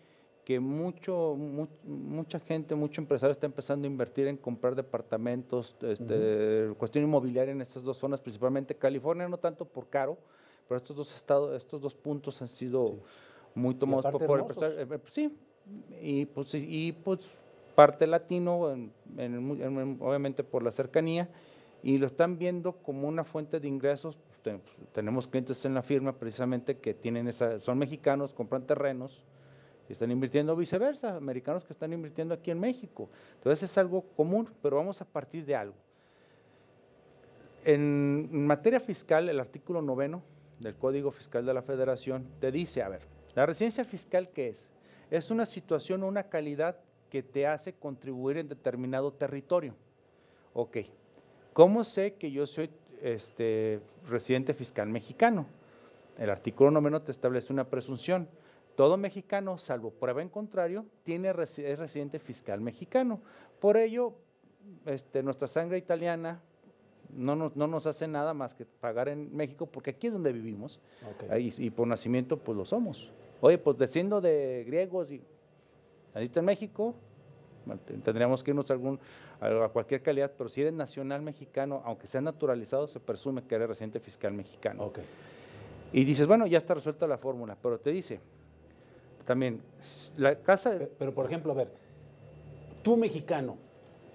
que 0.46 0.58
mucho, 0.58 1.36
mucha 1.36 2.40
gente, 2.40 2.74
mucho 2.74 3.02
empresario 3.02 3.32
está 3.32 3.44
empezando 3.44 3.86
a 3.86 3.90
invertir 3.90 4.26
en 4.26 4.38
comprar 4.38 4.74
departamentos, 4.74 5.76
este, 5.82 6.72
cuestión 6.78 7.04
inmobiliaria 7.04 7.52
en 7.52 7.60
estas 7.60 7.82
dos 7.82 7.98
zonas, 7.98 8.22
principalmente 8.22 8.74
California, 8.74 9.28
no 9.28 9.36
tanto 9.36 9.66
por 9.66 9.90
caro, 9.90 10.16
pero 10.66 10.78
estos 10.78 10.96
dos 10.96 11.14
estados, 11.14 11.54
estos 11.54 11.82
dos 11.82 11.94
puntos 11.94 12.40
han 12.40 12.48
sido 12.48 13.00
muy 13.54 13.74
tomados 13.74 14.04
por, 14.10 14.26
por 14.26 14.40
empresarios. 14.40 14.90
Eh, 14.90 14.98
sí, 15.08 15.36
y 16.00 16.26
pues, 16.26 16.54
y 16.54 16.92
pues 16.92 17.28
parte 17.74 18.06
latino, 18.06 18.58
obviamente 18.58 20.44
por 20.44 20.62
la 20.62 20.70
cercanía, 20.70 21.28
y 21.82 21.98
lo 21.98 22.06
están 22.06 22.38
viendo 22.38 22.72
como 22.72 23.08
una 23.08 23.24
fuente 23.24 23.60
de 23.60 23.68
ingresos. 23.68 24.16
Pues, 24.42 24.60
tenemos 24.92 25.26
clientes 25.26 25.64
en 25.64 25.74
la 25.74 25.82
firma 25.82 26.12
precisamente 26.12 26.78
que 26.78 26.94
tienen 26.94 27.28
esa, 27.28 27.60
son 27.60 27.78
mexicanos, 27.78 28.34
compran 28.34 28.66
terrenos 28.66 29.24
y 29.88 29.92
están 29.92 30.10
invirtiendo 30.10 30.54
viceversa, 30.56 31.16
americanos 31.16 31.64
que 31.64 31.72
están 31.72 31.92
invirtiendo 31.92 32.34
aquí 32.34 32.50
en 32.50 32.60
México. 32.60 33.08
Entonces 33.36 33.70
es 33.70 33.78
algo 33.78 34.02
común, 34.16 34.48
pero 34.62 34.76
vamos 34.76 35.00
a 35.00 35.04
partir 35.04 35.44
de 35.44 35.56
algo. 35.56 35.76
En 37.64 38.46
materia 38.46 38.80
fiscal, 38.80 39.28
el 39.28 39.40
artículo 39.40 39.80
noveno 39.80 40.22
del 40.60 40.74
Código 40.74 41.10
Fiscal 41.10 41.46
de 41.46 41.54
la 41.54 41.62
Federación 41.62 42.26
te 42.38 42.52
dice, 42.52 42.82
a 42.82 42.88
ver, 42.90 43.13
la 43.34 43.46
residencia 43.46 43.84
fiscal, 43.84 44.30
¿qué 44.30 44.48
es? 44.48 44.70
Es 45.10 45.30
una 45.30 45.46
situación 45.46 46.02
o 46.02 46.08
una 46.08 46.24
calidad 46.24 46.76
que 47.10 47.22
te 47.22 47.46
hace 47.46 47.72
contribuir 47.72 48.38
en 48.38 48.48
determinado 48.48 49.12
territorio. 49.12 49.74
Ok, 50.52 50.78
¿cómo 51.52 51.84
sé 51.84 52.14
que 52.14 52.30
yo 52.30 52.46
soy 52.46 52.70
este, 53.02 53.80
residente 54.08 54.54
fiscal 54.54 54.88
mexicano? 54.88 55.46
El 56.18 56.30
artículo 56.30 56.70
noveno 56.70 57.02
te 57.02 57.12
establece 57.12 57.52
una 57.52 57.68
presunción. 57.68 58.28
Todo 58.76 58.96
mexicano, 58.96 59.58
salvo 59.58 59.90
prueba 59.90 60.22
en 60.22 60.28
contrario, 60.28 60.86
tiene, 61.04 61.30
es 61.30 61.78
residente 61.78 62.18
fiscal 62.18 62.60
mexicano. 62.60 63.20
Por 63.60 63.76
ello, 63.76 64.14
este, 64.86 65.22
nuestra 65.22 65.48
sangre 65.48 65.78
italiana 65.78 66.40
no 67.10 67.36
nos, 67.36 67.54
no 67.54 67.66
nos, 67.66 67.86
hace 67.86 68.08
nada 68.08 68.34
más 68.34 68.54
que 68.54 68.64
pagar 68.64 69.08
en 69.08 69.34
México, 69.34 69.66
porque 69.66 69.90
aquí 69.90 70.08
es 70.08 70.12
donde 70.12 70.32
vivimos, 70.32 70.80
y, 71.38 71.66
y, 71.66 71.70
por 71.70 71.86
nacimiento 71.86 72.38
pues 72.38 72.56
lo 72.56 72.64
somos. 72.64 73.12
Oye, 73.44 73.58
pues 73.58 73.76
desciendo 73.76 74.22
de 74.22 74.64
griegos 74.66 75.12
y 75.12 75.20
Naciste 76.14 76.38
en 76.38 76.46
México, 76.46 76.94
tendríamos 78.02 78.42
que 78.42 78.52
irnos 78.52 78.70
a, 78.70 78.72
algún, 78.72 78.98
a 79.38 79.68
cualquier 79.68 80.00
calidad, 80.00 80.32
pero 80.38 80.48
si 80.48 80.62
eres 80.62 80.72
nacional 80.72 81.20
mexicano, 81.20 81.82
aunque 81.84 82.06
sea 82.06 82.22
naturalizado, 82.22 82.86
se 82.86 83.00
presume 83.00 83.42
que 83.42 83.54
eres 83.54 83.68
residente 83.68 84.00
fiscal 84.00 84.32
mexicano. 84.32 84.90
Y 85.92 86.04
dices, 86.04 86.26
bueno, 86.26 86.46
ya 86.46 86.56
está 86.56 86.72
resuelta 86.72 87.06
la 87.06 87.18
fórmula, 87.18 87.54
pero 87.60 87.78
te 87.78 87.90
dice, 87.90 88.18
también, 89.26 89.60
la 90.16 90.36
casa... 90.36 90.78
Pero, 90.98 91.12
por 91.12 91.26
ejemplo, 91.26 91.52
a 91.52 91.56
ver, 91.56 91.70
tú 92.82 92.96
mexicano, 92.96 93.58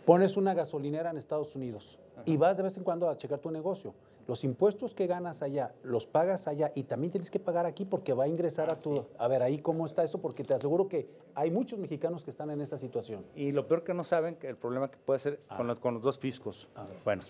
pones 0.06 0.38
una 0.38 0.56
gasolinera 0.56 1.12
en 1.12 1.18
Estados 1.18 1.56
Unidos 1.56 2.00
y 2.26 2.36
vas 2.36 2.58
de 2.58 2.64
vez 2.64 2.78
en 2.78 2.84
cuando 2.84 3.08
a 3.08 3.16
checar 3.16 3.38
tu 3.38 3.52
negocio 3.52 3.94
los 4.30 4.44
impuestos 4.44 4.94
que 4.94 5.08
ganas 5.08 5.42
allá 5.42 5.74
los 5.82 6.06
pagas 6.06 6.48
allá 6.48 6.72
y 6.76 6.84
también 6.84 7.10
tienes 7.10 7.32
que 7.32 7.40
pagar 7.40 7.66
aquí 7.66 7.84
porque 7.84 8.14
va 8.14 8.26
a 8.26 8.28
ingresar 8.28 8.70
a 8.70 8.74
ah, 8.74 8.78
tu... 8.78 9.04
A 9.18 9.28
ver, 9.28 9.42
ahí 9.42 9.58
cómo 9.58 9.88
está 9.88 10.04
eso, 10.04 10.22
porque 10.22 10.44
te 10.44 10.54
aseguro 10.54 10.88
que 10.88 11.10
hay 11.34 11.50
muchos 11.50 11.80
mexicanos 11.80 12.24
que 12.24 12.30
están 12.30 12.52
en 12.52 12.62
esta 12.62 12.78
situación. 12.78 13.26
Y 13.36 13.52
lo 13.52 13.68
peor 13.68 13.84
que 13.84 13.92
no 13.92 14.04
saben, 14.04 14.36
que 14.36 14.48
el 14.48 14.56
problema 14.56 14.92
que 14.92 14.98
puede 14.98 15.20
ser 15.20 15.40
con, 15.48 15.62
ah. 15.62 15.64
los, 15.64 15.80
con 15.80 15.96
los 15.96 16.04
dos 16.04 16.20
fiscos. 16.20 16.68
Bueno, 17.04 17.24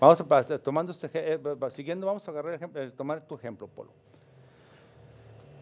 vamos 0.00 0.22
a 0.22 0.58
tomando 0.58 0.92
este, 0.92 1.10
eh, 1.12 1.38
siguiendo, 1.68 2.06
vamos 2.06 2.26
a 2.26 2.30
agarrar 2.30 2.54
ejemplo, 2.54 2.82
eh, 2.82 2.90
tomar 2.92 3.20
tu 3.26 3.34
ejemplo, 3.34 3.68
Polo. 3.68 3.90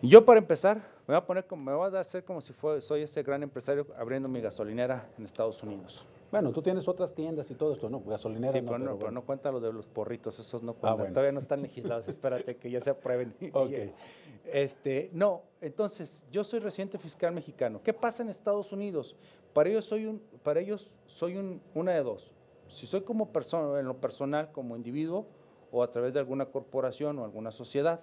Yo 0.03 0.25
para 0.25 0.39
empezar, 0.39 0.77
me 1.09 1.15
voy 1.15 1.17
a 1.17 1.27
poner 1.27 1.49
como, 1.49 1.65
me 1.65 1.75
voy 1.75 1.93
a 1.93 1.99
hacer 1.99 2.23
como 2.23 2.41
si 2.41 2.55
soy 2.79 3.03
ese 3.03 3.25
gran 3.25 3.43
empresario 3.43 3.89
abriendo 3.99 4.29
mi 4.29 4.41
gasolinera 4.41 5.09
en 5.19 5.25
Estados 5.25 5.61
Unidos. 5.65 6.07
Bueno, 6.31 6.53
tú 6.53 6.61
tienes 6.63 6.89
otras 6.89 7.15
tiendas 7.15 7.51
y 7.51 7.55
todo 7.55 7.73
esto, 7.73 7.89
¿no? 7.89 8.01
Gasolineras 8.01 8.55
sí, 8.55 8.61
pero 8.63 8.79
no, 8.79 8.99
pero, 8.99 9.11
no 9.11 9.25
cuenta 9.25 9.51
lo 9.51 9.61
de 9.61 9.73
los 9.73 9.87
porritos, 9.87 10.39
esos 10.39 10.63
no 10.63 10.73
ah, 10.73 10.81
cuentan. 10.81 11.13
Todavía 11.13 11.33
no 11.33 11.41
están 11.41 11.63
legislados, 11.63 12.09
espérate 12.09 12.57
que 12.57 12.71
ya 12.71 12.81
se 12.81 12.91
aprueben. 12.91 13.35
ok. 13.53 13.73
Este, 14.45 15.11
no, 15.13 15.43
entonces, 15.61 16.23
yo 16.31 16.45
soy 16.45 16.61
residente 16.61 16.99
fiscal 16.99 17.33
mexicano. 17.33 17.81
¿Qué 17.83 17.93
pasa 17.93 18.23
en 18.23 18.29
Estados 18.29 18.73
Unidos? 18.73 19.17
Para 19.53 19.71
ellos 19.71 19.85
soy, 19.85 20.07
un, 20.07 20.21
para 20.43 20.61
ellos 20.61 20.99
soy 21.07 21.37
un, 21.37 21.61
una 21.75 21.93
de 21.93 22.03
dos. 22.03 22.35
Si 22.69 22.87
soy 22.87 23.03
como 23.03 23.33
persona, 23.33 23.79
en 23.79 23.87
lo 23.87 23.97
personal, 23.99 24.51
como 24.53 24.77
individuo, 24.77 25.27
o 25.71 25.83
a 25.83 25.91
través 25.91 26.15
de 26.15 26.21
alguna 26.21 26.47
corporación 26.47 27.19
o 27.19 27.25
alguna 27.25 27.51
sociedad. 27.51 28.01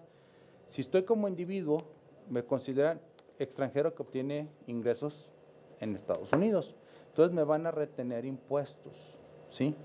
Si 0.67 0.81
estoy 0.81 1.03
como 1.03 1.27
individuo, 1.27 1.83
me 2.29 2.43
consideran 2.43 3.01
extranjero 3.39 3.93
que 3.93 4.01
obtiene 4.01 4.49
ingresos 4.67 5.31
en 5.79 5.95
Estados 5.95 6.31
Unidos. 6.33 6.75
Entonces 7.13 7.35
me 7.35 7.43
van 7.43 7.67
a 7.67 7.71
retener 7.71 8.25
impuestos, 8.25 9.15
¿sí? 9.51 9.75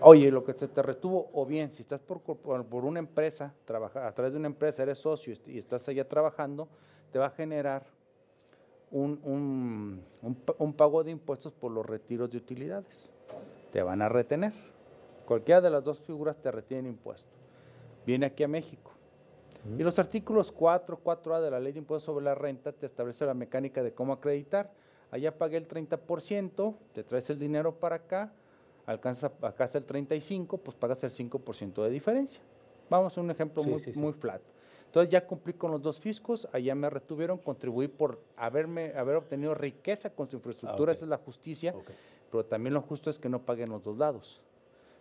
Oye, 0.00 0.28
lo 0.32 0.42
que 0.42 0.54
se 0.54 0.66
te 0.66 0.82
retuvo, 0.82 1.30
o 1.34 1.46
bien, 1.46 1.72
si 1.72 1.82
estás 1.82 2.00
por, 2.00 2.20
por, 2.20 2.84
una 2.84 2.98
empresa, 2.98 3.54
trabaja, 3.64 4.08
a 4.08 4.12
través 4.12 4.32
de 4.32 4.40
una 4.40 4.48
empresa, 4.48 4.82
eres 4.82 4.98
socio 4.98 5.36
y 5.46 5.58
estás 5.58 5.88
allá 5.88 6.08
trabajando, 6.08 6.66
te 7.12 7.20
va 7.20 7.26
a 7.26 7.30
generar 7.30 7.84
un, 8.90 9.20
un, 9.22 10.02
un, 10.58 10.72
pago 10.72 11.04
de 11.04 11.12
impuestos 11.12 11.52
por 11.52 11.70
los 11.70 11.86
retiros 11.86 12.28
de 12.28 12.38
utilidades. 12.38 13.08
Te 13.70 13.84
van 13.84 14.02
a 14.02 14.08
retener. 14.08 14.52
Cualquiera 15.26 15.60
de 15.60 15.70
las 15.70 15.84
dos 15.84 16.00
figuras 16.00 16.42
te 16.42 16.50
retienen 16.50 16.86
impuestos. 16.86 17.38
Viene 18.04 18.26
aquí 18.26 18.42
a 18.42 18.48
México. 18.48 18.90
Y 19.78 19.84
los 19.84 19.96
artículos 20.00 20.50
4, 20.50 20.98
4A 21.04 21.40
de 21.40 21.50
la 21.52 21.60
Ley 21.60 21.72
de 21.72 21.78
Impuestos 21.78 22.06
sobre 22.06 22.24
la 22.24 22.34
Renta 22.34 22.72
te 22.72 22.84
establece 22.84 23.24
la 23.24 23.34
mecánica 23.34 23.80
de 23.84 23.92
cómo 23.92 24.14
acreditar 24.14 24.72
allá 25.12 25.38
pagué 25.38 25.58
el 25.58 25.68
30%, 25.68 26.74
te 26.92 27.04
traes 27.04 27.30
el 27.30 27.38
dinero 27.38 27.74
para 27.78 27.96
acá, 27.96 28.32
alcanzas 28.86 29.30
acá 29.42 29.70
el 29.74 29.86
35%, 29.86 30.58
pues 30.58 30.76
pagas 30.76 31.04
el 31.04 31.10
5% 31.10 31.84
de 31.84 31.90
diferencia. 31.90 32.42
Vamos 32.90 33.16
a 33.16 33.20
un 33.20 33.30
ejemplo 33.30 33.62
muy, 33.62 33.80
muy 33.94 34.12
flat. 34.14 34.40
Entonces 34.86 35.10
ya 35.10 35.26
cumplí 35.26 35.52
con 35.52 35.70
los 35.70 35.80
dos 35.80 36.00
fiscos, 36.00 36.48
allá 36.52 36.74
me 36.74 36.90
retuvieron, 36.90 37.38
contribuí 37.38 37.88
por 37.88 38.20
haberme, 38.36 38.92
haber 38.94 39.16
obtenido 39.16 39.54
riqueza 39.54 40.10
con 40.10 40.28
su 40.28 40.36
infraestructura, 40.36 40.92
ah, 40.92 40.94
esa 40.94 41.04
es 41.04 41.08
la 41.08 41.18
justicia, 41.18 41.74
pero 42.30 42.44
también 42.44 42.74
lo 42.74 42.80
justo 42.82 43.08
es 43.08 43.18
que 43.18 43.28
no 43.28 43.40
paguen 43.42 43.70
los 43.70 43.82
dos 43.84 43.96
lados. 43.96 44.40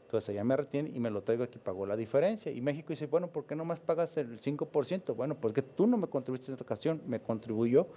Entonces 0.06 0.30
allá 0.30 0.44
me 0.44 0.58
retienen 0.58 0.94
y 0.94 1.00
me 1.00 1.10
lo 1.10 1.24
traigo 1.24 1.46
aquí, 1.46 1.58
pagó 1.58 1.86
la 1.86 1.96
diferencia. 1.96 2.52
Y 2.52 2.60
México 2.60 2.90
dice, 2.90 3.08
bueno, 3.08 3.28
¿por 3.28 3.46
qué 3.46 3.56
no 3.56 3.64
más 3.64 3.80
pagas 3.80 4.18
el 4.18 4.42
5%? 4.42 5.16
Bueno, 5.16 5.36
porque 5.36 5.62
tú 5.62 5.88
no 5.88 5.96
me 5.96 6.08
contribuiste 6.08 6.48
en 6.48 6.54
esta 6.54 6.66
ocasión, 6.66 7.02
me 7.08 7.22
contribuyó 7.22 7.88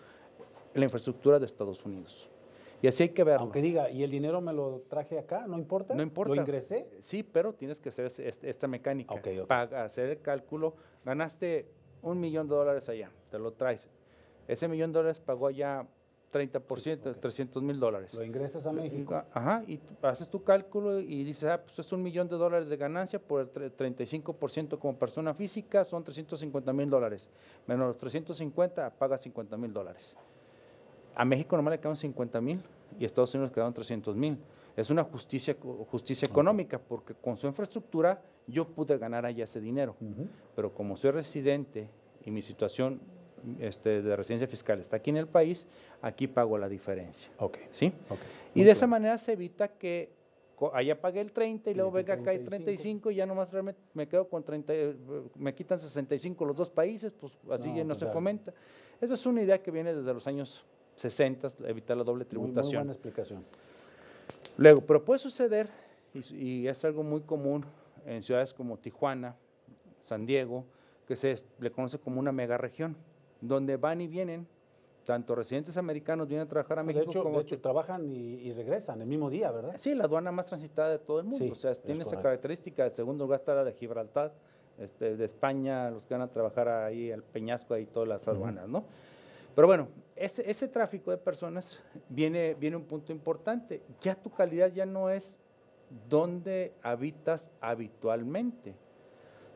la 0.74 0.84
infraestructura 0.84 1.38
de 1.38 1.46
Estados 1.46 1.84
Unidos. 1.84 2.28
Y 2.82 2.86
así 2.86 3.04
hay 3.04 3.08
que 3.10 3.24
verlo. 3.24 3.42
Aunque 3.42 3.62
diga, 3.62 3.90
¿y 3.90 4.02
el 4.02 4.10
dinero 4.10 4.40
me 4.40 4.52
lo 4.52 4.82
traje 4.88 5.18
acá? 5.18 5.46
¿No 5.46 5.56
importa? 5.56 5.94
No 5.94 6.02
importa. 6.02 6.34
¿Lo 6.34 6.40
ingresé? 6.40 6.86
Sí, 7.00 7.22
pero 7.22 7.54
tienes 7.54 7.80
que 7.80 7.88
hacer 7.88 8.06
esta 8.06 8.68
mecánica. 8.68 9.14
Para 9.46 9.84
hacer 9.84 10.10
el 10.10 10.20
cálculo, 10.20 10.74
ganaste 11.04 11.66
un 12.02 12.20
millón 12.20 12.46
de 12.48 12.54
dólares 12.54 12.88
allá, 12.88 13.10
te 13.30 13.38
lo 13.38 13.52
traes. 13.52 13.88
Ese 14.46 14.68
millón 14.68 14.92
de 14.92 14.98
dólares 14.98 15.20
pagó 15.20 15.46
allá 15.46 15.86
30%, 16.34 17.20
300 17.20 17.62
mil 17.62 17.78
dólares. 17.78 18.12
Lo 18.12 18.24
ingresas 18.24 18.66
a 18.66 18.72
México. 18.72 19.22
Ajá, 19.32 19.62
y 19.66 19.80
haces 20.02 20.28
tu 20.28 20.42
cálculo 20.42 20.98
y 21.00 21.22
dices, 21.22 21.44
ah, 21.44 21.62
pues 21.62 21.78
es 21.78 21.92
un 21.92 22.02
millón 22.02 22.28
de 22.28 22.36
dólares 22.36 22.68
de 22.68 22.76
ganancia 22.76 23.20
por 23.20 23.40
el 23.40 23.76
35% 23.76 24.78
como 24.78 24.98
persona 24.98 25.32
física, 25.32 25.84
son 25.84 26.02
350 26.02 26.72
mil 26.72 26.90
dólares. 26.90 27.30
Menos 27.66 27.86
los 27.86 27.98
350, 27.98 28.90
paga 28.90 29.16
50 29.16 29.56
mil 29.56 29.72
dólares. 29.72 30.16
A 31.14 31.24
México 31.24 31.56
nomás 31.56 31.72
le 31.72 31.80
quedan 31.80 31.96
50 31.96 32.40
mil 32.40 32.60
y 32.98 33.04
a 33.04 33.06
Estados 33.06 33.34
Unidos 33.34 33.50
le 33.50 33.54
quedan 33.54 33.72
300 33.72 34.16
mil. 34.16 34.38
Es 34.76 34.90
una 34.90 35.04
justicia, 35.04 35.56
justicia 35.90 36.26
económica, 36.26 36.78
porque 36.78 37.14
con 37.14 37.36
su 37.36 37.46
infraestructura 37.46 38.20
yo 38.46 38.66
pude 38.66 38.98
ganar 38.98 39.24
allá 39.24 39.44
ese 39.44 39.60
dinero. 39.60 39.96
Pero 40.56 40.74
como 40.74 40.96
soy 40.96 41.12
residente 41.12 41.88
y 42.24 42.30
mi 42.30 42.42
situación 42.42 43.00
este, 43.60 44.02
de 44.02 44.16
residencia 44.16 44.48
fiscal 44.48 44.80
está 44.80 44.96
aquí 44.96 45.10
en 45.10 45.18
el 45.18 45.28
país, 45.28 45.66
aquí 46.02 46.26
pago 46.26 46.58
la 46.58 46.68
diferencia. 46.68 47.30
¿Sí? 47.70 47.92
Y 48.54 48.64
de 48.64 48.70
esa 48.70 48.86
manera 48.86 49.16
se 49.18 49.32
evita 49.32 49.68
que 49.68 50.12
allá 50.72 51.00
pagué 51.00 51.20
el 51.20 51.32
30 51.32 51.70
y 51.70 51.74
luego 51.74 51.90
venga 51.90 52.14
acá 52.14 52.32
el 52.32 52.44
35 52.44 53.10
y 53.10 53.16
ya 53.16 53.26
nomás 53.26 53.50
realmente 53.52 53.80
me 53.92 54.08
quedo 54.08 54.28
con 54.28 54.42
30, 54.42 54.72
eh, 54.72 54.96
me 55.36 55.54
quitan 55.54 55.78
65 55.78 56.44
los 56.44 56.56
dos 56.56 56.70
países, 56.70 57.12
pues 57.12 57.32
así 57.50 57.70
no, 57.70 57.76
ya 57.76 57.82
no 57.84 57.88
pues 57.88 57.98
se 57.98 58.06
fomenta. 58.06 58.52
Esa 59.00 59.14
es 59.14 59.26
una 59.26 59.42
idea 59.42 59.62
que 59.62 59.70
viene 59.70 59.94
desde 59.94 60.14
los 60.14 60.26
años 60.26 60.64
60, 60.96 61.52
evitar 61.66 61.96
la 61.96 62.04
doble 62.04 62.24
tributación. 62.24 62.64
Muy, 62.64 62.76
buena 62.76 62.92
explicación. 62.92 63.44
Luego, 64.56 64.80
pero 64.82 65.04
puede 65.04 65.18
suceder, 65.18 65.68
y, 66.12 66.66
es 66.66 66.84
algo 66.84 67.02
muy 67.02 67.22
común 67.22 67.64
en 68.06 68.22
ciudades 68.22 68.54
como 68.54 68.78
Tijuana, 68.78 69.36
San 70.00 70.26
Diego, 70.26 70.64
que 71.08 71.16
se 71.16 71.42
le 71.58 71.70
conoce 71.70 71.98
como 71.98 72.20
una 72.20 72.32
mega 72.32 72.56
región 72.56 72.96
donde 73.40 73.76
van 73.76 74.00
y 74.00 74.06
vienen, 74.06 74.46
tanto 75.04 75.34
residentes 75.34 75.76
americanos 75.76 76.28
vienen 76.28 76.46
a 76.46 76.48
trabajar 76.48 76.78
a 76.78 76.82
México 76.82 77.04
de 77.04 77.10
hecho, 77.10 77.22
como... 77.22 77.38
De 77.38 77.42
hecho, 77.42 77.60
trabajan 77.60 78.08
y, 78.10 78.52
regresan 78.52 79.00
el 79.00 79.06
mismo 79.06 79.28
día, 79.28 79.50
¿verdad? 79.50 79.74
Sí, 79.76 79.94
la 79.94 80.04
aduana 80.04 80.32
más 80.32 80.46
transitada 80.46 80.90
de 80.90 80.98
todo 80.98 81.20
el 81.20 81.26
mundo. 81.26 81.52
o 81.52 81.56
sea, 81.56 81.74
tiene 81.74 82.02
esa 82.02 82.20
característica. 82.20 82.86
El 82.86 82.94
segundo 82.94 83.24
lugar 83.24 83.40
está 83.40 83.54
la 83.54 83.64
de 83.64 83.72
Gibraltar, 83.72 84.32
este, 84.78 85.16
de 85.16 85.24
España, 85.24 85.90
los 85.90 86.06
que 86.06 86.14
van 86.14 86.22
a 86.22 86.28
trabajar 86.28 86.68
ahí, 86.68 87.10
el 87.10 87.22
Peñasco, 87.22 87.74
ahí 87.74 87.86
todas 87.86 88.08
las 88.08 88.26
aduanas, 88.26 88.68
¿no? 88.68 88.84
Pero 89.54 89.68
bueno, 89.68 89.88
ese, 90.16 90.68
tráfico 90.68 91.10
de 91.10 91.16
personas 91.16 91.82
viene, 92.08 92.54
viene 92.54 92.76
un 92.76 92.84
punto 92.84 93.12
importante. 93.12 93.82
Ya 94.00 94.14
tu 94.14 94.30
calidad 94.30 94.72
ya 94.72 94.86
no 94.86 95.10
es 95.10 95.38
donde 96.08 96.72
habitas 96.82 97.50
habitualmente. 97.60 98.74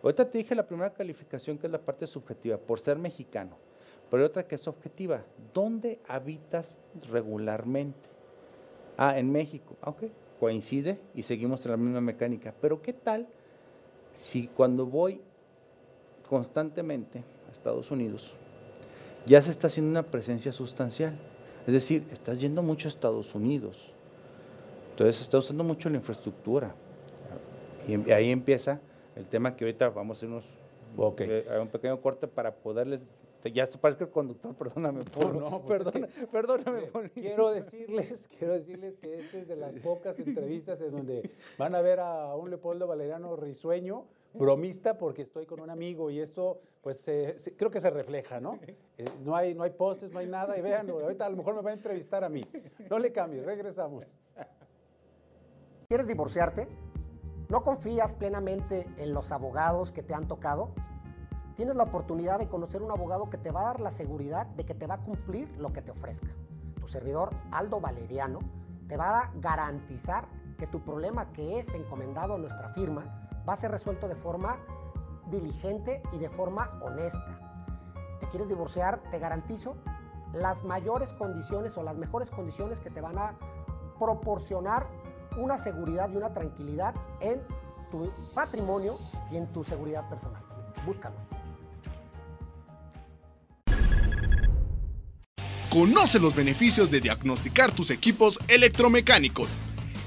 Ahorita 0.03 0.31
te 0.31 0.39
dije 0.39 0.55
la 0.55 0.67
primera 0.67 0.93
calificación 0.93 1.59
que 1.59 1.67
es 1.67 1.73
la 1.73 1.81
parte 1.81 2.07
subjetiva, 2.07 2.57
por 2.57 2.79
ser 2.79 2.99
mexicano. 2.99 3.57
Pero 4.11 4.23
hay 4.23 4.29
otra 4.29 4.47
que 4.47 4.55
es 4.55 4.69
objetiva. 4.69 5.25
¿Dónde 5.53 6.01
habitas 6.07 6.79
regularmente? 7.11 8.09
Ah, 8.97 9.19
en 9.19 9.31
México. 9.31 9.77
Ah, 9.83 9.91
ok, 9.91 10.05
coincide 10.39 10.99
y 11.15 11.23
seguimos 11.23 11.65
en 11.65 11.73
la 11.73 11.77
misma 11.77 12.01
mecánica. 12.01 12.55
Pero 12.61 12.81
¿qué 12.81 12.93
tal 12.93 13.29
si 14.13 14.49
cuando 14.49 14.87
voy 14.87 15.21
constantemente 16.29 17.25
a 17.49 17.53
Estados 17.53 17.91
Unidos 17.91 18.37
ya 19.29 19.43
se 19.43 19.51
está 19.51 19.69
haciendo 19.69 19.91
una 19.91 20.03
presencia 20.03 20.53
sustancial? 20.53 21.17
Es 21.67 21.73
decir, 21.73 22.05
estás 22.13 22.41
yendo 22.41 22.63
mucho 22.63 22.89
a 22.89 22.91
Estados 22.91 23.35
Unidos. 23.35 23.93
Entonces 24.91 25.17
se 25.17 25.23
está 25.23 25.39
usando 25.39 25.63
mucho 25.63 25.89
la 25.91 25.97
infraestructura. 25.97 26.75
Y 27.87 28.11
ahí 28.11 28.31
empieza 28.31 28.81
el 29.15 29.29
tema 29.29 29.55
que 29.55 29.65
ahorita 29.65 29.91
vamos 29.91 30.17
a 30.17 30.19
hacer 30.19 30.29
unos, 30.29 30.45
eh, 31.19 31.59
un 31.61 31.69
pequeño 31.69 32.01
corte 32.01 32.27
para 32.27 32.55
poderles 32.55 33.15
ya 33.53 33.67
se 33.67 33.79
parece 33.79 34.05
el 34.05 34.11
conductor, 34.11 34.55
perdóname, 34.59 35.05
por, 35.05 35.35
no, 35.35 35.63
pues 35.63 35.83
perdóname, 36.33 36.91
Quiero 37.15 37.51
decirles, 37.51 38.29
quiero 38.39 38.55
decirles 38.55 38.99
que 38.99 39.19
esta 39.19 39.39
es 39.39 39.49
de 39.49 39.57
las 39.57 39.73
pocas 39.75 40.19
entrevistas 40.19 40.81
en 40.81 40.93
donde 40.93 41.31
van 41.57 41.75
a 41.75 41.81
ver 41.81 42.01
a 42.01 42.35
un 42.35 42.51
Leopoldo 42.51 42.87
Valeriano 42.87 43.37
risueño, 43.37 44.05
bromista, 44.35 44.99
porque 44.99 45.23
estoy 45.23 45.47
con 45.47 45.61
un 45.61 45.71
amigo 45.71 46.11
y 46.11 46.21
esto, 46.21 46.61
pues 46.83 47.05
creo 47.57 47.71
que 47.71 47.81
se 47.81 47.91
refleja, 47.91 48.41
¿no? 48.41 48.59
Eh, 48.97 49.05
no, 49.25 49.35
hay, 49.35 49.55
no 49.55 49.63
hay 49.63 49.71
poses, 49.71 50.13
no 50.13 50.19
hay 50.19 50.27
nada, 50.27 50.59
y 50.59 50.61
vean, 50.61 50.89
ahorita 50.91 51.27
a 51.27 51.31
lo 51.31 51.37
mejor 51.37 51.55
me 51.55 51.63
va 51.63 51.71
a 51.71 51.75
entrevistar 51.75 52.25
a 52.25 52.29
mí. 52.29 52.45
No 52.91 52.99
le 52.99 53.13
cambie, 53.13 53.43
regresamos. 53.43 54.07
¿Quieres 55.89 56.07
divorciarte? 56.07 56.69
¿No 57.49 57.63
confías 57.63 58.13
plenamente 58.13 58.87
en 58.99 59.15
los 59.15 59.33
abogados 59.33 59.93
que 59.93 60.03
te 60.03 60.15
han 60.15 60.29
tocado? 60.29 60.73
tienes 61.59 61.75
la 61.75 61.83
oportunidad 61.83 62.39
de 62.39 62.47
conocer 62.47 62.83
un 62.83 62.93
abogado 62.93 63.31
que 63.31 63.37
te 63.37 63.51
va 63.51 63.63
a 63.63 63.65
dar 63.65 63.81
la 63.81 63.91
seguridad 63.91 64.47
de 64.47 64.65
que 64.65 64.77
te 64.77 64.87
va 64.87 64.95
a 64.95 64.99
cumplir 64.99 65.51
lo 65.59 65.73
que 65.73 65.83
te 65.83 65.91
ofrezca. 65.91 66.29
Tu 66.81 66.87
servidor, 66.87 67.31
Aldo 67.51 67.81
Valeriano, 67.81 68.39
te 68.87 68.97
va 68.97 69.19
a 69.19 69.33
garantizar 69.41 70.29
que 70.57 70.69
tu 70.69 70.85
problema 70.85 71.33
que 71.33 71.59
es 71.59 71.75
encomendado 71.75 72.35
a 72.35 72.39
nuestra 72.39 72.69
firma 72.75 73.28
va 73.49 73.55
a 73.55 73.57
ser 73.57 73.71
resuelto 73.71 74.09
de 74.09 74.15
forma 74.15 74.59
diligente 75.31 76.03
y 76.13 76.19
de 76.19 76.29
forma 76.29 76.79
honesta. 76.83 77.39
¿Te 78.21 78.29
quieres 78.29 78.49
divorciar? 78.49 79.01
Te 79.11 79.19
garantizo 79.19 79.77
las 80.35 80.65
mayores 80.65 81.13
condiciones 81.15 81.77
o 81.79 81.83
las 81.83 81.97
mejores 81.97 82.31
condiciones 82.31 82.81
que 82.81 82.91
te 82.91 83.01
van 83.01 83.19
a 83.19 83.35
proporcionar 83.99 84.87
una 85.39 85.57
seguridad 85.57 86.11
y 86.11 86.17
una 86.17 86.35
tranquilidad 86.35 86.95
en 87.21 87.41
tu 87.91 88.11
patrimonio 88.35 88.97
y 89.31 89.37
en 89.37 89.47
tu 89.47 89.65
seguridad 89.65 90.09
personal. 90.09 90.43
Búscanos. 90.85 91.19
Conoce 95.71 96.19
los 96.19 96.35
beneficios 96.35 96.91
de 96.91 97.01
diagnosticar 97.01 97.73
tus 97.73 97.91
equipos 97.91 98.39
electromecánicos. 98.49 99.57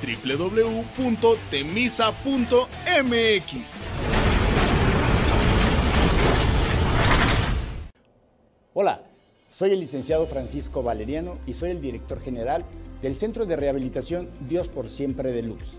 www.temisa.mx. 0.00 1.28
Hola, 8.74 9.02
soy 9.50 9.72
el 9.72 9.80
licenciado 9.80 10.26
Francisco 10.26 10.82
Valeriano 10.82 11.38
y 11.46 11.54
soy 11.54 11.70
el 11.70 11.80
director 11.80 12.20
general 12.20 12.64
del 13.02 13.16
Centro 13.16 13.44
de 13.46 13.56
Rehabilitación 13.56 14.28
Dios 14.48 14.68
por 14.68 14.88
Siempre 14.88 15.32
de 15.32 15.42
Luz. 15.42 15.76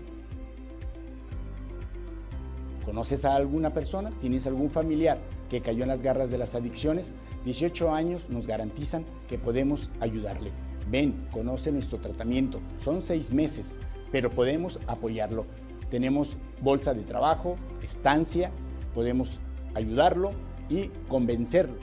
¿Conoces 2.84 3.24
a 3.24 3.36
alguna 3.36 3.72
persona? 3.72 4.10
¿Tienes 4.10 4.46
algún 4.46 4.70
familiar 4.70 5.18
que 5.48 5.60
cayó 5.60 5.82
en 5.84 5.88
las 5.88 6.02
garras 6.02 6.30
de 6.30 6.38
las 6.38 6.54
adicciones? 6.54 7.14
18 7.44 7.94
años 7.94 8.28
nos 8.28 8.46
garantizan 8.46 9.04
que 9.28 9.38
podemos 9.38 9.90
ayudarle. 10.00 10.50
Ven, 10.90 11.26
conoce 11.30 11.72
nuestro 11.72 11.98
tratamiento. 11.98 12.60
Son 12.78 13.00
seis 13.00 13.30
meses 13.30 13.76
pero 14.12 14.30
podemos 14.30 14.78
apoyarlo. 14.86 15.46
Tenemos 15.90 16.36
bolsa 16.60 16.94
de 16.94 17.02
trabajo, 17.02 17.56
estancia, 17.82 18.52
podemos 18.94 19.40
ayudarlo 19.74 20.30
y 20.68 20.88
convencerlo. 21.08 21.76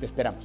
Te 0.00 0.06
esperamos. 0.06 0.44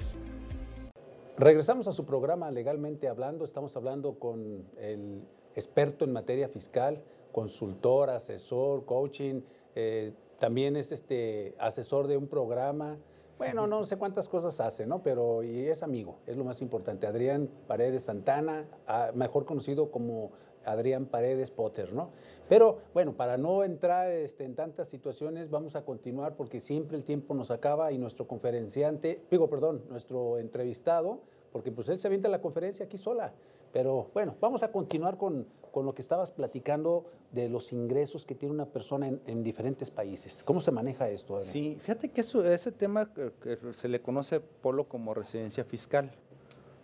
Regresamos 1.37 1.87
a 1.87 1.93
su 1.93 2.05
programa 2.05 2.51
Legalmente 2.51 3.07
Hablando. 3.07 3.45
Estamos 3.45 3.75
hablando 3.75 4.19
con 4.19 4.65
el 4.77 5.23
experto 5.55 6.05
en 6.05 6.11
materia 6.11 6.49
fiscal, 6.49 7.01
consultor, 7.31 8.09
asesor, 8.09 8.85
coaching. 8.85 9.41
Eh, 9.75 10.13
también 10.37 10.75
es 10.75 10.91
este 10.91 11.55
asesor 11.57 12.07
de 12.07 12.17
un 12.17 12.27
programa. 12.27 12.97
Bueno, 13.37 13.67
no 13.67 13.85
sé 13.85 13.95
cuántas 13.95 14.27
cosas 14.27 14.59
hace, 14.59 14.85
¿no? 14.85 15.01
Pero 15.01 15.41
y 15.43 15.67
es 15.67 15.81
amigo, 15.81 16.17
es 16.27 16.35
lo 16.35 16.43
más 16.43 16.61
importante. 16.61 17.07
Adrián 17.07 17.49
Paredes 17.67 18.03
Santana, 18.03 18.67
ah, 18.85 19.11
mejor 19.13 19.45
conocido 19.45 19.91
como 19.91 20.31
Adrián 20.65 21.05
Paredes 21.05 21.51
Potter, 21.51 21.93
¿no? 21.93 22.09
Pero 22.47 22.79
bueno, 22.93 23.13
para 23.13 23.37
no 23.37 23.63
entrar 23.63 24.09
este, 24.11 24.43
en 24.43 24.55
tantas 24.55 24.87
situaciones, 24.87 25.49
vamos 25.49 25.75
a 25.75 25.83
continuar 25.85 26.35
porque 26.35 26.59
siempre 26.61 26.97
el 26.97 27.03
tiempo 27.03 27.33
nos 27.33 27.51
acaba 27.51 27.91
y 27.91 27.97
nuestro 27.97 28.27
conferenciante, 28.27 29.21
digo, 29.29 29.49
perdón, 29.49 29.83
nuestro 29.89 30.37
entrevistado, 30.37 31.19
porque 31.51 31.71
pues 31.71 31.89
él 31.89 31.97
se 31.97 32.07
avienta 32.07 32.29
la 32.29 32.41
conferencia 32.41 32.85
aquí 32.85 32.97
sola, 32.97 33.33
Pero 33.71 34.09
bueno, 34.15 34.35
vamos 34.41 34.63
a 34.63 34.71
continuar 34.71 35.17
con, 35.17 35.45
con 35.71 35.85
lo 35.85 35.93
que 35.93 36.01
estabas 36.01 36.31
platicando 36.31 37.05
de 37.31 37.49
los 37.49 37.71
ingresos 37.71 38.25
que 38.25 38.33
tiene 38.33 38.53
una 38.55 38.65
persona 38.65 39.07
en, 39.07 39.21
en 39.27 39.43
diferentes 39.43 39.91
países. 39.91 40.43
¿Cómo 40.43 40.59
se 40.59 40.71
maneja 40.71 41.07
esto? 41.09 41.35
Adrián? 41.35 41.51
Sí, 41.53 41.77
fíjate 41.79 42.09
que 42.09 42.21
eso, 42.21 42.43
ese 42.43 42.71
tema 42.71 43.13
que, 43.13 43.31
que 43.41 43.57
se 43.73 43.87
le 43.87 44.01
conoce, 44.01 44.39
Polo, 44.39 44.85
como 44.87 45.13
residencia 45.13 45.63
fiscal. 45.63 46.11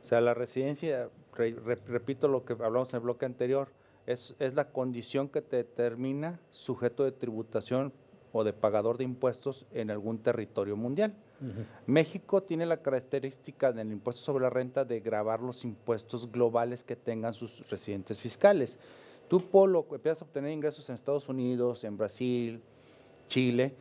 O 0.04 0.06
sea, 0.08 0.22
la 0.22 0.36
residencia, 0.36 1.06
re- 1.06 1.10
re- 1.10 1.10
repito 1.36 2.28
lo 2.28 2.46
que 2.46 2.54
hablamos 2.54 2.94
en 2.94 2.98
el 2.98 3.04
bloque 3.04 3.26
anterior, 3.26 3.70
es, 4.06 4.36
es 4.40 4.56
la 4.56 4.70
condición 4.70 5.30
que 5.30 5.42
te 5.42 5.58
determina 5.58 6.40
sujeto 6.52 7.04
de 7.04 7.12
tributación 7.12 7.92
o 8.32 8.44
de 8.44 8.54
pagador 8.54 8.98
de 8.98 9.06
impuestos 9.06 9.66
en 9.74 9.90
algún 9.90 10.20
territorio 10.20 10.76
mundial. 10.76 11.14
México 11.86 12.44
tiene 12.44 12.66
la 12.66 12.78
característica 12.78 13.72
del 13.72 13.92
impuesto 13.92 14.22
sobre 14.22 14.44
la 14.44 14.50
renta 14.50 14.84
de 14.84 15.00
grabar 15.00 15.42
los 15.42 15.64
impuestos 15.64 16.32
globales 16.32 16.84
que 16.84 16.96
tengan 16.96 17.34
sus 17.34 17.70
residentes 17.70 18.20
fiscales. 18.20 18.78
Tú, 19.30 19.40
Polo, 19.40 19.86
empiezas 19.90 20.22
a 20.22 20.26
obtener 20.26 20.52
ingresos 20.52 20.88
en 20.90 20.96
Estados 20.96 21.30
Unidos, 21.30 21.84
en 21.84 21.98
Brasil, 21.98 22.62
Chile, 23.28 23.74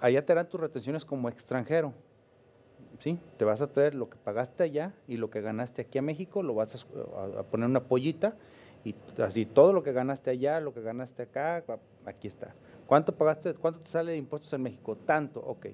allá 0.00 0.24
te 0.24 0.34
dan 0.34 0.48
tus 0.48 0.60
retenciones 0.60 1.04
como 1.04 1.28
extranjero. 1.28 1.92
¿Sí? 3.00 3.18
Te 3.36 3.44
vas 3.44 3.62
a 3.62 3.68
traer 3.72 3.94
lo 3.94 4.08
que 4.08 4.16
pagaste 4.16 4.62
allá 4.62 4.92
y 5.08 5.16
lo 5.16 5.30
que 5.30 5.40
ganaste 5.40 5.82
aquí 5.82 5.98
a 5.98 6.02
México, 6.02 6.42
lo 6.42 6.54
vas 6.54 6.86
a, 6.86 7.40
a- 7.40 7.42
poner 7.44 7.68
una 7.68 7.80
pollita 7.84 8.34
y 8.84 8.94
así 9.22 9.46
todo 9.46 9.72
lo 9.72 9.82
que 9.82 9.92
ganaste 9.92 10.30
allá, 10.30 10.60
lo 10.60 10.72
que 10.72 10.80
ganaste 10.80 11.22
acá, 11.24 11.64
aquí 12.04 12.28
está. 12.28 12.54
¿Cuánto 12.86 13.12
pagaste? 13.14 13.54
¿Cuánto 13.54 13.80
te 13.80 13.90
sale 13.90 14.12
de 14.12 14.18
impuestos 14.18 14.52
en 14.52 14.62
México? 14.62 14.96
Tanto, 14.96 15.40
ok. 15.40 15.66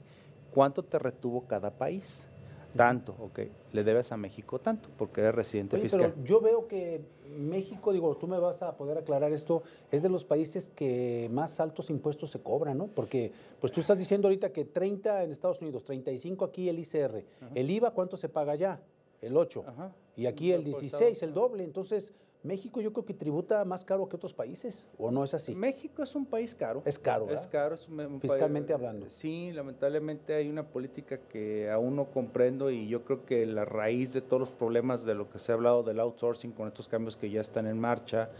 ¿Cuánto 0.52 0.82
te 0.82 0.98
retuvo 0.98 1.46
cada 1.46 1.70
país? 1.70 2.26
Tanto, 2.76 3.14
ok. 3.20 3.40
Le 3.72 3.84
debes 3.84 4.12
a 4.12 4.16
México 4.16 4.58
tanto, 4.58 4.88
porque 4.96 5.20
eres 5.20 5.34
residente 5.34 5.76
Oye, 5.76 5.84
fiscal. 5.84 6.12
pero 6.14 6.24
yo 6.24 6.40
veo 6.40 6.68
que 6.68 7.00
México, 7.38 7.92
digo, 7.92 8.16
tú 8.16 8.26
me 8.26 8.38
vas 8.38 8.62
a 8.62 8.76
poder 8.76 8.98
aclarar 8.98 9.32
esto, 9.32 9.62
es 9.90 10.02
de 10.02 10.08
los 10.08 10.24
países 10.24 10.68
que 10.68 11.28
más 11.32 11.60
altos 11.60 11.90
impuestos 11.90 12.30
se 12.30 12.40
cobran, 12.40 12.78
¿no? 12.78 12.86
Porque, 12.86 13.32
pues 13.60 13.72
tú 13.72 13.80
estás 13.80 13.98
diciendo 13.98 14.28
ahorita 14.28 14.52
que 14.52 14.64
30 14.64 15.24
en 15.24 15.32
Estados 15.32 15.60
Unidos, 15.60 15.84
35 15.84 16.44
aquí 16.44 16.68
el 16.68 16.78
ICR. 16.78 17.24
¿El 17.54 17.70
IVA 17.70 17.90
cuánto 17.92 18.16
se 18.16 18.28
paga 18.28 18.52
allá? 18.52 18.80
El 19.20 19.36
8. 19.36 19.64
Ajá. 19.66 19.92
Y 20.16 20.26
aquí 20.26 20.52
el 20.52 20.62
Por 20.62 20.80
16, 20.80 21.12
estado, 21.12 21.28
el 21.28 21.34
doble. 21.34 21.64
Entonces, 21.64 22.12
México 22.42 22.80
yo 22.80 22.92
creo 22.92 23.04
que 23.04 23.14
tributa 23.14 23.64
más 23.64 23.84
caro 23.84 24.08
que 24.08 24.16
otros 24.16 24.34
países, 24.34 24.88
¿o 24.98 25.10
no 25.12 25.22
es 25.22 25.32
así? 25.32 25.54
México 25.54 26.02
es 26.02 26.14
un 26.16 26.26
país 26.26 26.54
caro. 26.56 26.82
Es 26.84 26.98
caro, 26.98 27.30
Es 27.30 27.46
caro. 27.46 27.74
es 27.76 27.86
un- 27.86 28.00
un 28.00 28.18
país- 28.20 28.32
Fiscalmente 28.32 28.72
hablando. 28.72 29.08
Sí, 29.08 29.52
lamentablemente 29.52 30.34
hay 30.34 30.48
una 30.48 30.66
política 30.66 31.18
que 31.18 31.70
aún 31.70 31.94
no 31.94 32.06
comprendo 32.06 32.70
y 32.70 32.88
yo 32.88 33.04
creo 33.04 33.24
que 33.24 33.46
la 33.46 33.64
raíz 33.64 34.12
de 34.12 34.22
todos 34.22 34.40
los 34.40 34.50
problemas 34.50 35.04
de 35.04 35.14
lo 35.14 35.30
que 35.30 35.38
se 35.38 35.52
ha 35.52 35.54
hablado 35.54 35.82
del 35.84 36.00
outsourcing 36.00 36.50
con 36.52 36.66
estos 36.66 36.88
cambios 36.88 37.16
que 37.16 37.30
ya 37.30 37.40
están 37.40 37.66
en 37.68 37.78
marcha, 37.78 38.30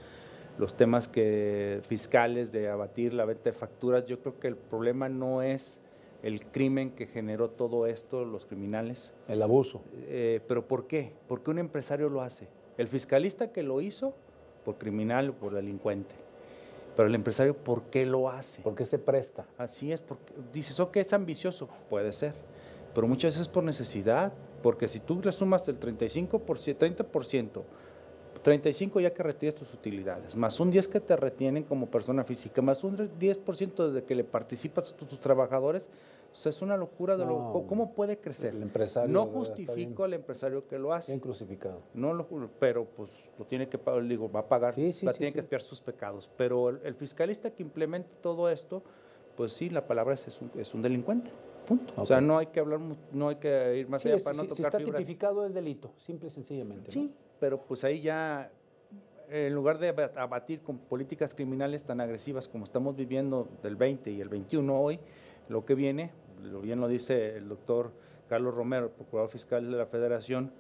los 0.59 0.77
temas 0.77 1.07
que 1.09 1.81
fiscales 1.85 2.51
de 2.51 2.69
abatir 2.69 3.15
la 3.15 3.25
venta 3.25 3.45
de 3.51 3.53
facturas, 3.53 4.05
yo 4.07 4.19
creo 4.21 4.39
que 4.41 4.49
el 4.49 4.57
problema 4.57 5.09
no 5.09 5.43
es 5.43 5.79
el 6.25 6.45
crimen 6.47 6.91
que 6.91 7.07
generó 7.07 7.51
todo 7.51 7.87
esto, 7.87 8.25
los 8.25 8.47
criminales, 8.47 9.13
El 9.29 9.43
abuso. 9.43 9.83
eh, 10.09 10.41
pero 10.49 10.67
¿por 10.67 10.87
qué? 10.87 11.13
Porque 11.29 11.51
un 11.51 11.59
empresario 11.59 12.09
lo 12.09 12.21
hace. 12.21 12.49
El 12.79 12.89
fiscalista 12.89 13.53
que 13.53 13.63
lo 13.63 13.81
hizo, 13.81 14.15
por 14.65 14.77
criminal 14.77 15.31
o 15.31 15.33
por 15.35 15.55
delincuente. 15.55 16.15
Pero 16.97 17.09
el 17.09 17.15
empresario, 17.15 17.57
¿por 17.57 17.85
qué 17.85 18.05
lo 18.05 18.29
hace? 18.29 18.63
¿Por 18.63 18.75
qué 18.75 18.85
se 18.85 18.99
presta? 18.99 19.47
Así 19.57 19.93
es, 19.93 20.03
porque 20.03 20.33
dices, 20.53 20.79
ok, 20.79 20.97
es 20.97 21.13
ambicioso, 21.13 21.69
puede 21.89 22.13
ser, 22.13 22.35
pero 22.95 23.07
muchas 23.07 23.31
veces 23.31 23.43
es 23.43 23.49
por 23.49 23.65
necesidad, 23.65 24.33
porque 24.63 24.89
si 24.89 25.01
tú 25.01 25.21
le 25.23 25.33
sumas 25.33 25.67
el 25.69 25.81
35%, 25.81 26.39
30%, 26.39 27.63
35 28.43 29.01
ya 29.01 29.15
que 29.15 29.23
retires 29.23 29.55
tus 29.55 29.73
utilidades, 29.73 30.37
más 30.37 30.61
un 30.61 30.71
10 30.71 30.89
que 30.89 31.01
te 31.01 31.17
retienen 31.17 31.63
como 31.63 31.87
persona 31.87 32.25
física, 32.25 32.61
más 32.61 32.85
un 32.85 32.97
10% 32.97 33.91
de 33.91 34.05
que 34.05 34.15
le 34.15 34.25
participas 34.25 34.93
a 34.93 34.97
tus, 34.97 35.09
tus 35.09 35.21
trabajadores, 35.21 35.89
o 36.33 36.37
sea, 36.37 36.51
es 36.51 36.63
una 36.63 36.77
locura 36.77 37.17
de 37.17 37.25
lo, 37.27 37.39
No, 37.39 37.53
¿cómo- 37.53 37.67
¿cómo 37.67 37.95
puede 37.95 38.19
crecer? 38.19 38.55
el 38.55 38.63
empresario, 38.63 39.13
no 39.13 39.27
justifico 39.27 40.05
al 40.05 40.15
empresario 40.15 40.67
que 40.67 40.79
lo 40.79 40.93
hace, 40.95 41.13
Bien 41.13 41.21
crucificado. 41.21 41.81
no 41.95 42.15
lo, 42.15 42.27
pero 42.59 42.85
pues 42.87 43.11
lo 43.39 43.45
tiene 43.45 43.69
que 43.69 43.79
pagar, 43.79 44.03
digo, 44.07 44.31
va 44.31 44.41
a 44.41 44.49
pagar, 44.49 44.75
Sí, 44.75 44.93
sí, 44.93 45.07
va, 45.07 45.13
sí, 45.13 45.19
tiene 45.19 45.33
que 45.35 45.41
expiar 45.41 45.63
sus 45.63 45.81
pecados. 45.83 46.31
Pero 46.37 46.71
el, 46.71 46.81
el 46.85 46.95
fiscalista 46.95 47.51
que 47.51 47.63
implemente 47.63 48.09
todo 48.23 48.49
esto, 48.49 48.83
pues 49.37 49.53
sí, 49.53 49.69
la 49.71 49.87
palabra 49.87 50.15
es, 50.15 50.27
es 50.29 50.41
un, 50.41 50.51
es 50.59 50.73
un 50.75 50.83
delincuente. 50.83 51.31
Punto. 51.67 51.93
O 51.97 52.05
sea, 52.07 52.21
no 52.21 52.39
hay 52.39 52.47
que 52.47 52.61
hablar, 52.61 52.81
no 53.13 53.29
hay 53.29 53.37
que 53.37 53.77
ir 53.79 53.89
más 53.89 54.05
allá 54.05 54.17
para 54.25 54.35
no 54.37 54.43
si, 54.43 54.49
si 54.51 54.63
tocar 54.63 54.81
está 54.83 54.93
tipificado 54.93 55.47
es 55.47 55.55
delito, 55.55 55.93
simple 55.97 56.27
y 56.29 56.31
sencillamente. 56.31 56.87
¿no? 56.87 56.91
Sí, 56.91 57.13
pero 57.39 57.61
pues 57.63 57.85
ahí 57.85 58.01
ya, 58.01 58.51
en 59.31 59.55
lugar 59.55 59.79
de 59.79 59.91
aba- 59.91 60.11
abatir 60.17 60.61
con 60.63 60.79
políticas 60.79 61.35
criminales 61.35 61.83
tan 61.85 62.01
agresivas 62.01 62.49
como 62.49 62.65
estamos 62.65 62.97
viviendo 62.97 63.47
del 63.63 63.77
20 63.77 64.11
y 64.11 64.21
el 64.21 64.29
21 64.29 64.81
hoy, 64.81 64.99
lo 65.49 65.65
que 65.65 65.75
viene, 65.75 66.11
bien 66.63 66.81
lo 66.81 66.89
dice 66.89 67.37
el 67.37 67.49
doctor 67.49 67.91
Carlos 68.29 68.55
Romero, 68.55 68.91
procurador 68.91 69.31
fiscal 69.31 69.71
de 69.71 69.77
la 69.77 69.87
Federación, 69.87 70.51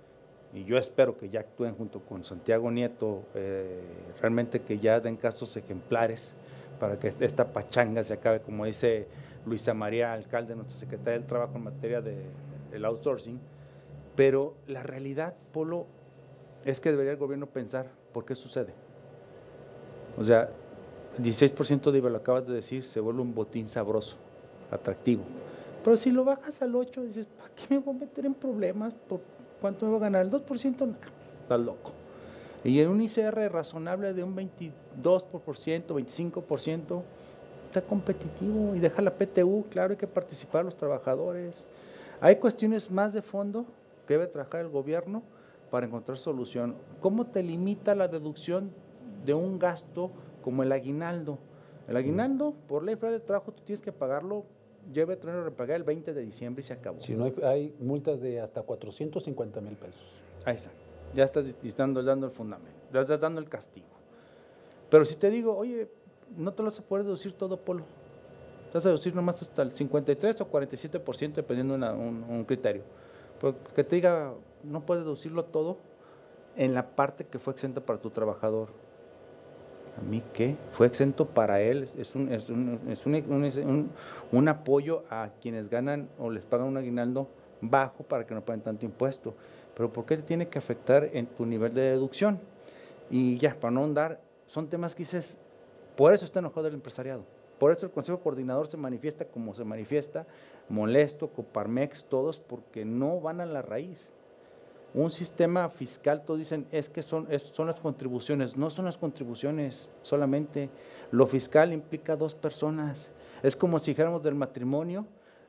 y 0.54 0.64
yo 0.64 0.76
espero 0.76 1.16
que 1.16 1.30
ya 1.30 1.40
actúen 1.40 1.74
junto 1.74 2.00
con 2.00 2.24
Santiago 2.24 2.70
Nieto, 2.70 3.22
eh, 3.34 3.80
realmente 4.20 4.60
que 4.60 4.78
ya 4.78 5.00
den 5.00 5.16
casos 5.16 5.56
ejemplares 5.56 6.34
para 6.78 6.98
que 6.98 7.14
esta 7.20 7.46
pachanga 7.46 8.04
se 8.04 8.12
acabe, 8.12 8.40
como 8.40 8.66
dice 8.66 9.06
Luisa 9.46 9.72
María, 9.72 10.12
alcalde, 10.12 10.54
nuestra 10.54 10.76
secretaria 10.76 11.18
del 11.18 11.26
Trabajo 11.26 11.56
en 11.56 11.64
materia 11.64 12.02
de, 12.02 12.26
del 12.70 12.84
outsourcing. 12.84 13.40
Pero 14.14 14.54
la 14.66 14.82
realidad, 14.82 15.34
Polo, 15.52 15.86
es 16.64 16.80
que 16.80 16.90
debería 16.90 17.12
el 17.12 17.18
gobierno 17.18 17.46
pensar 17.46 17.86
por 18.12 18.24
qué 18.26 18.34
sucede. 18.34 18.74
O 20.18 20.24
sea, 20.24 20.50
16% 21.18 21.90
de 21.90 21.98
IVA, 21.98 22.10
lo 22.10 22.18
acabas 22.18 22.46
de 22.46 22.52
decir, 22.52 22.84
se 22.84 23.00
vuelve 23.00 23.22
un 23.22 23.34
botín 23.34 23.68
sabroso, 23.68 24.16
atractivo. 24.70 25.22
Pero 25.82 25.96
si 25.96 26.10
lo 26.10 26.24
bajas 26.24 26.62
al 26.62 26.74
8, 26.74 27.02
dices, 27.02 27.26
¿para 27.26 27.50
qué 27.54 27.74
me 27.74 27.80
voy 27.80 27.96
a 27.96 27.98
meter 28.00 28.26
en 28.26 28.34
problemas? 28.34 28.94
¿Por 28.94 29.20
cuánto 29.60 29.86
me 29.86 29.92
va 29.92 29.98
a 29.98 30.00
ganar? 30.00 30.22
¿El 30.22 30.30
2%? 30.30 30.86
Nah, 30.86 30.94
estás 31.36 31.60
loco. 31.60 31.92
Y 32.64 32.80
en 32.80 32.88
un 32.88 33.02
ICR 33.02 33.50
razonable 33.50 34.12
de 34.12 34.22
un 34.22 34.36
22%, 34.36 34.72
25%, 35.02 37.02
está 37.66 37.82
competitivo 37.82 38.74
y 38.74 38.78
deja 38.78 39.02
la 39.02 39.10
PTU, 39.10 39.64
claro, 39.70 39.92
hay 39.92 39.96
que 39.96 40.06
participar 40.06 40.64
los 40.64 40.76
trabajadores. 40.76 41.64
Hay 42.20 42.36
cuestiones 42.36 42.90
más 42.90 43.12
de 43.12 43.22
fondo 43.22 43.66
que 44.06 44.14
debe 44.14 44.28
trabajar 44.28 44.60
el 44.60 44.68
gobierno 44.68 45.22
para 45.70 45.86
encontrar 45.86 46.18
solución. 46.18 46.76
¿Cómo 47.00 47.26
te 47.26 47.42
limita 47.42 47.94
la 47.94 48.06
deducción 48.06 48.70
de 49.24 49.34
un 49.34 49.58
gasto 49.58 50.12
como 50.42 50.62
el 50.62 50.70
aguinaldo? 50.70 51.38
El 51.88 51.96
aguinaldo, 51.96 52.54
por 52.68 52.84
ley 52.84 52.94
federal 52.94 53.18
de 53.18 53.26
trabajo, 53.26 53.52
tú 53.52 53.62
tienes 53.64 53.82
que 53.82 53.90
pagarlo, 53.90 54.44
lleve 54.92 55.18
que 55.18 55.30
repagar 55.30 55.76
el 55.76 55.84
20 55.84 56.14
de 56.14 56.22
diciembre 56.22 56.60
y 56.60 56.64
se 56.64 56.72
acabó. 56.72 57.00
Si 57.00 57.14
no 57.14 57.24
hay, 57.24 57.34
hay 57.42 57.74
multas 57.78 58.20
de 58.20 58.40
hasta 58.40 58.62
450 58.62 59.60
mil 59.60 59.76
pesos. 59.76 60.02
Ahí 60.44 60.54
está. 60.54 60.70
Ya 61.14 61.24
estás 61.24 61.44
dando, 61.76 62.02
dando 62.02 62.26
el 62.26 62.32
fundamento, 62.32 62.78
ya 62.92 63.02
estás 63.02 63.20
dando 63.20 63.40
el 63.40 63.48
castigo. 63.48 63.86
Pero 64.90 65.04
si 65.04 65.16
te 65.16 65.30
digo, 65.30 65.56
oye, 65.56 65.88
no 66.36 66.52
te 66.52 66.62
lo 66.62 66.70
vas 66.70 66.78
a 66.78 66.82
poder 66.82 67.04
deducir 67.04 67.32
todo, 67.32 67.58
Polo. 67.58 67.84
Te 68.70 68.78
vas 68.78 68.86
a 68.86 68.88
deducir 68.88 69.14
nomás 69.14 69.40
hasta 69.42 69.62
el 69.62 69.72
53 69.72 70.40
o 70.40 70.50
47%, 70.50 71.34
dependiendo 71.34 71.76
de 71.76 71.92
un, 71.92 72.24
un 72.24 72.44
criterio. 72.44 72.82
Pero 73.40 73.56
que 73.74 73.84
te 73.84 73.96
diga, 73.96 74.32
no 74.62 74.86
puedes 74.86 75.04
deducirlo 75.04 75.44
todo 75.44 75.76
en 76.56 76.74
la 76.74 76.94
parte 76.94 77.26
que 77.26 77.38
fue 77.38 77.52
exenta 77.52 77.80
para 77.80 78.00
tu 78.00 78.10
trabajador. 78.10 78.68
¿A 79.98 80.00
mí 80.02 80.22
qué? 80.32 80.56
Fue 80.72 80.86
exento 80.86 81.26
para 81.26 81.60
él. 81.60 81.88
Es 81.98 82.14
un, 82.14 82.32
es 82.32 82.48
un, 82.48 82.80
es 82.88 83.06
un, 83.06 83.90
un- 84.32 84.48
apoyo 84.48 85.04
a 85.10 85.28
quienes 85.40 85.68
ganan 85.68 86.08
o 86.18 86.30
les 86.30 86.46
pagan 86.46 86.66
un 86.68 86.76
aguinaldo 86.76 87.28
bajo 87.60 88.02
para 88.02 88.26
que 88.26 88.34
no 88.34 88.40
paguen 88.44 88.62
tanto 88.62 88.84
impuesto. 88.86 89.34
Pero 89.76 89.92
¿por 89.92 90.04
qué 90.06 90.16
te 90.16 90.22
tiene 90.22 90.48
que 90.48 90.58
afectar 90.58 91.08
en 91.12 91.26
tu 91.26 91.44
nivel 91.46 91.74
de 91.74 91.82
deducción? 91.82 92.40
Y 93.10 93.36
ya, 93.36 93.54
para 93.54 93.70
no 93.70 93.80
ahondar, 93.80 94.20
son 94.46 94.68
temas 94.68 94.94
que 94.94 95.00
dices, 95.02 95.38
por 95.96 96.14
eso 96.14 96.24
está 96.24 96.38
enojado 96.40 96.66
el 96.68 96.74
empresariado. 96.74 97.24
Por 97.58 97.70
eso 97.70 97.86
el 97.86 97.92
Consejo 97.92 98.18
Coordinador 98.20 98.66
se 98.66 98.76
manifiesta 98.76 99.26
como 99.26 99.54
se 99.54 99.64
manifiesta, 99.64 100.26
molesto, 100.68 101.28
Coparmex, 101.28 102.06
todos, 102.06 102.38
porque 102.40 102.84
no 102.84 103.20
van 103.20 103.40
a 103.40 103.46
la 103.46 103.62
raíz. 103.62 104.10
Un 104.94 105.10
sistema 105.10 105.68
fiscal, 105.70 106.22
todos 106.24 106.38
dicen, 106.38 106.66
es 106.70 106.88
que 106.90 107.02
son, 107.02 107.26
es- 107.30 107.44
son 107.54 107.66
las 107.66 107.80
contribuciones. 107.80 108.56
No 108.56 108.68
son 108.68 108.84
las 108.84 108.98
contribuciones 108.98 109.88
solamente. 110.02 110.68
Lo 111.10 111.26
fiscal 111.26 111.72
implica 111.72 112.14
dos 112.16 112.34
personas. 112.34 113.10
Es 113.42 113.56
como 113.56 113.78
si 113.78 113.92
dijéramos 113.92 114.22
del 114.22 114.34
matrimonio, 114.34 115.06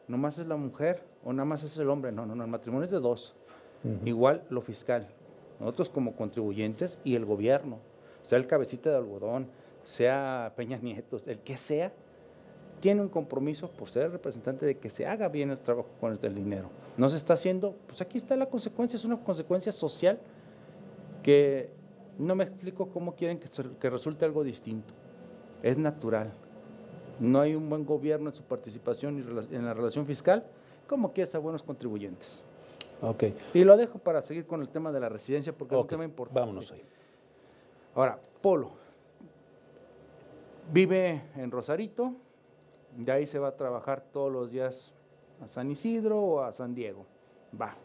nomás 0.07 0.37
es 0.39 0.47
la 0.47 0.55
mujer 0.55 1.03
o 1.25 1.33
nada 1.33 1.45
más 1.45 1.63
es 1.63 1.77
el 1.77 1.89
hombre. 1.89 2.11
No, 2.11 2.25
no, 2.25 2.35
no, 2.35 2.43
el 2.43 2.49
matrimonio 2.49 2.85
es 2.85 2.91
de 2.91 2.99
dos. 2.99 3.35
Igual 4.05 4.43
lo 4.49 4.61
fiscal. 4.61 5.09
Nosotros 5.59 5.89
como 5.89 6.15
contribuyentes 6.15 6.99
y 7.03 7.15
el 7.15 7.25
gobierno, 7.25 7.79
sea 8.23 8.37
el 8.37 8.47
cabecita 8.47 8.89
de 8.91 8.95
algodón, 8.95 9.47
sea 9.83 10.53
Peña 10.55 10.77
Nieto, 10.77 11.19
el 11.25 11.39
que 11.39 11.57
sea, 11.57 11.91
tiene 12.83 13.01
un 13.01 13.07
compromiso 13.07 13.69
por 13.69 13.89
ser 13.89 14.11
representante 14.11 14.65
de 14.65 14.77
que 14.77 14.89
se 14.89 15.07
haga 15.07 15.29
bien 15.29 15.51
el 15.51 15.57
trabajo 15.57 15.87
con 16.01 16.19
el 16.21 16.35
dinero. 16.35 16.67
No 16.97 17.09
se 17.09 17.15
está 17.15 17.35
haciendo, 17.35 17.77
pues 17.87 18.01
aquí 18.01 18.17
está 18.17 18.35
la 18.35 18.47
consecuencia, 18.47 18.97
es 18.97 19.05
una 19.05 19.15
consecuencia 19.23 19.71
social 19.71 20.19
que 21.23 21.69
No 22.19 22.35
me 22.35 22.43
explico 22.43 22.89
cómo 22.89 23.15
quieren 23.15 23.39
que, 23.39 23.47
que 23.79 23.89
resulte 23.89 24.25
algo 24.25 24.43
distinto. 24.43 24.93
Es 25.61 25.77
natural. 25.77 26.33
No 27.21 27.39
hay 27.39 27.55
un 27.55 27.69
buen 27.69 27.85
gobierno 27.85 28.31
en 28.31 28.35
su 28.35 28.43
participación 28.43 29.47
en 29.49 29.65
la 29.65 29.73
relación 29.73 30.05
fiscal, 30.05 30.45
como 30.85 31.13
quiere 31.13 31.31
ser 31.31 31.39
buenos 31.39 31.63
contribuyentes. 31.63 32.43
Ok. 33.01 33.23
Y 33.53 33.63
lo 33.63 33.77
dejo 33.77 33.97
para 33.97 34.21
seguir 34.23 34.45
con 34.45 34.59
el 34.59 34.67
tema 34.67 34.91
de 34.91 34.99
la 34.99 35.07
residencia 35.07 35.53
porque 35.53 35.73
es 35.73 35.81
un 35.81 35.87
tema 35.87 36.03
importante. 36.03 36.41
Vámonos 36.41 36.69
ahí. 36.73 36.83
Ahora, 37.95 38.19
Polo. 38.41 38.71
Vive 40.73 41.21
en 41.37 41.49
Rosarito, 41.49 42.13
de 42.97 43.11
ahí 43.11 43.25
se 43.25 43.39
va 43.39 43.49
a 43.49 43.55
trabajar 43.55 44.03
todos 44.11 44.31
los 44.31 44.51
días 44.51 44.91
a 45.41 45.47
San 45.47 45.71
Isidro 45.71 46.19
o 46.19 46.41
a 46.41 46.51
San 46.51 46.73
Diego. 46.75 47.05
Va. 47.59 47.75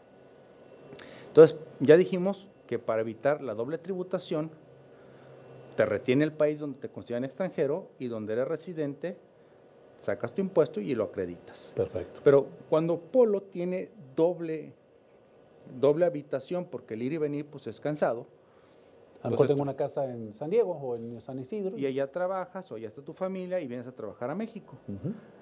Entonces, 1.27 1.57
ya 1.79 1.97
dijimos 1.97 2.49
que 2.67 2.79
para 2.79 3.01
evitar 3.01 3.41
la 3.41 3.53
doble 3.53 3.77
tributación, 3.77 4.51
te 5.75 5.85
retiene 5.85 6.23
el 6.23 6.33
país 6.33 6.59
donde 6.59 6.79
te 6.79 6.89
consideran 6.89 7.23
extranjero 7.23 7.87
y 7.99 8.07
donde 8.07 8.33
eres 8.33 8.47
residente, 8.47 9.17
sacas 10.01 10.33
tu 10.33 10.41
impuesto 10.41 10.79
y 10.79 10.93
lo 10.95 11.05
acreditas. 11.05 11.71
Perfecto. 11.75 12.21
Pero 12.23 12.47
cuando 12.69 12.99
Polo 12.99 13.43
tiene 13.43 13.89
doble, 14.15 14.73
doble 15.79 16.05
habitación, 16.05 16.65
porque 16.65 16.95
el 16.95 17.03
ir 17.03 17.13
y 17.13 17.17
venir 17.17 17.45
pues 17.45 17.67
es 17.67 17.79
cansado, 17.79 18.27
a 19.21 19.27
lo 19.27 19.31
mejor 19.31 19.47
tengo 19.47 19.61
una 19.61 19.75
casa 19.75 20.05
en 20.05 20.33
San 20.33 20.49
Diego 20.49 20.71
o 20.71 20.95
en 20.95 21.19
San 21.19 21.39
Isidro. 21.39 21.77
Y 21.77 21.85
allá 21.85 22.11
trabajas 22.11 22.71
o 22.71 22.75
allá 22.75 22.87
está 22.87 23.01
tu 23.01 23.13
familia 23.13 23.59
y 23.59 23.67
vienes 23.67 23.87
a 23.87 23.91
trabajar 23.91 24.29
a 24.29 24.35
México. 24.35 24.77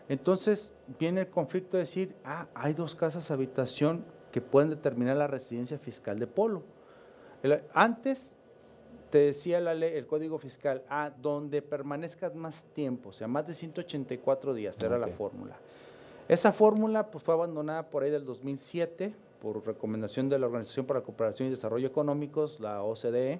Entonces 0.09 0.73
viene 0.99 1.21
el 1.21 1.27
conflicto 1.29 1.77
de 1.77 1.83
decir, 1.83 2.15
ah, 2.23 2.47
hay 2.55 2.73
dos 2.73 2.95
casas 2.95 3.29
habitación 3.29 4.03
que 4.31 4.41
pueden 4.41 4.69
determinar 4.69 5.17
la 5.17 5.27
residencia 5.27 5.77
fiscal 5.77 6.17
de 6.17 6.27
Polo. 6.27 6.63
antes 7.73 8.35
te 9.09 9.19
decía 9.19 9.61
la 9.61 9.73
ley, 9.73 9.95
el 9.95 10.05
código 10.05 10.37
fiscal, 10.37 10.83
ah, 10.89 11.11
donde 11.21 11.61
permanezcas 11.61 12.35
más 12.35 12.65
tiempo, 12.73 13.09
o 13.09 13.13
sea, 13.13 13.27
más 13.27 13.47
de 13.47 13.53
184 13.53 14.53
días, 14.53 14.81
era 14.81 14.97
la 14.97 15.07
fórmula. 15.07 15.55
Esa 16.27 16.51
fórmula 16.51 17.09
pues, 17.09 17.23
fue 17.23 17.33
abandonada 17.33 17.89
por 17.89 18.03
ahí 18.03 18.11
del 18.11 18.25
2007 18.25 19.13
por 19.41 19.65
recomendación 19.65 20.29
de 20.29 20.39
la 20.39 20.47
Organización 20.47 20.85
para 20.85 20.99
la 20.99 21.05
Cooperación 21.05 21.47
y 21.47 21.51
Desarrollo 21.51 21.87
Económicos, 21.87 22.59
la 22.59 22.83
OCDE, 22.83 23.39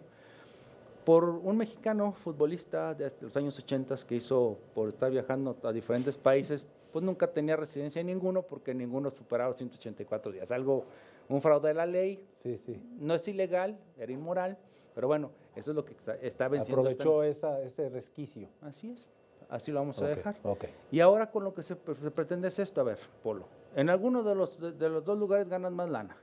por 1.07 1.23
un 1.23 1.55
mexicano 1.55 2.11
futbolista 2.11 2.93
de 2.93 3.09
los 3.21 3.37
años 3.37 3.57
80 3.57 3.95
que 4.05 4.15
hizo 4.15 4.57
por 4.75 4.89
estar 4.89 5.09
viajando 5.09 5.55
a 5.63 5.71
diferentes 5.71 6.17
países, 6.17 6.65
pues 6.91 7.01
nunca 7.01 7.31
tenía 7.31 7.55
residencia 7.55 8.01
en 8.01 8.07
ninguno 8.07 8.41
porque 8.41 8.73
ninguno 8.73 9.09
superaba 9.09 9.53
184 9.53 10.33
días. 10.33 10.51
Algo, 10.51 10.83
un 11.29 11.41
fraude 11.41 11.69
de 11.69 11.75
la 11.75 11.85
ley. 11.85 12.27
Sí, 12.35 12.57
sí. 12.57 12.83
No 12.99 13.15
es 13.15 13.25
ilegal, 13.25 13.79
era 13.97 14.11
inmoral, 14.11 14.57
pero 14.93 15.07
bueno, 15.07 15.31
eso 15.55 15.71
es 15.71 15.75
lo 15.75 15.85
que 15.85 15.95
está, 16.21 16.49
venciendo. 16.49 16.81
Aprovechó 16.81 17.23
ese 17.23 17.87
resquicio. 17.87 18.49
Así 18.61 18.91
es, 18.91 19.07
así 19.47 19.71
lo 19.71 19.79
vamos 19.79 20.01
a 20.01 20.09
dejar. 20.09 20.35
Okay. 20.43 20.71
Y 20.91 20.99
ahora 20.99 21.31
con 21.31 21.45
lo 21.45 21.53
que 21.53 21.63
se, 21.63 21.77
pretende 21.77 22.49
es 22.49 22.59
esto, 22.59 22.81
a 22.81 22.83
ver, 22.83 22.99
Polo, 23.23 23.45
en 23.77 23.89
alguno 23.89 24.23
de 24.23 24.35
los, 24.35 24.59
de 24.59 24.89
los 24.89 25.05
dos 25.05 25.17
lugares 25.17 25.47
ganan 25.47 25.73
más 25.73 25.89
lana. 25.89 26.17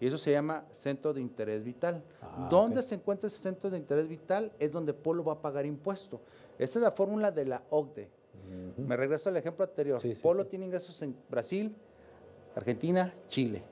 Y 0.00 0.06
eso 0.06 0.18
se 0.18 0.32
llama 0.32 0.64
centro 0.72 1.14
de 1.14 1.20
interés 1.20 1.64
vital. 1.64 2.02
Ah, 2.20 2.48
¿Dónde 2.50 2.82
se 2.82 2.94
encuentra 2.94 3.28
ese 3.28 3.38
centro 3.38 3.70
de 3.70 3.78
interés 3.78 4.06
vital? 4.08 4.52
Es 4.58 4.72
donde 4.72 4.92
Polo 4.92 5.24
va 5.24 5.34
a 5.34 5.40
pagar 5.40 5.64
impuesto. 5.64 6.20
Esa 6.58 6.78
es 6.78 6.82
la 6.82 6.90
fórmula 6.90 7.30
de 7.30 7.44
la 7.46 7.62
OCDE. 7.70 8.08
Me 8.76 8.96
regreso 8.96 9.28
al 9.28 9.36
ejemplo 9.36 9.64
anterior. 9.64 10.00
Polo 10.22 10.46
tiene 10.46 10.66
ingresos 10.66 11.00
en 11.02 11.16
Brasil, 11.28 11.74
Argentina, 12.54 13.12
Chile. 13.28 13.62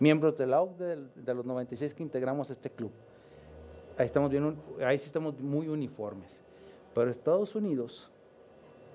Miembros 0.00 0.36
de 0.36 0.46
la 0.46 0.60
OCDE 0.60 1.08
de, 1.14 1.34
los 1.34 1.44
96 1.44 1.94
que 1.94 2.02
integramos 2.02 2.50
este 2.50 2.70
club. 2.70 2.90
Ahí, 3.96 4.06
estamos 4.06 4.30
bien, 4.30 4.56
ahí 4.84 4.98
sí 4.98 5.06
estamos 5.06 5.38
muy 5.40 5.68
uniformes. 5.68 6.42
Pero 6.94 7.10
Estados 7.10 7.54
Unidos 7.54 8.10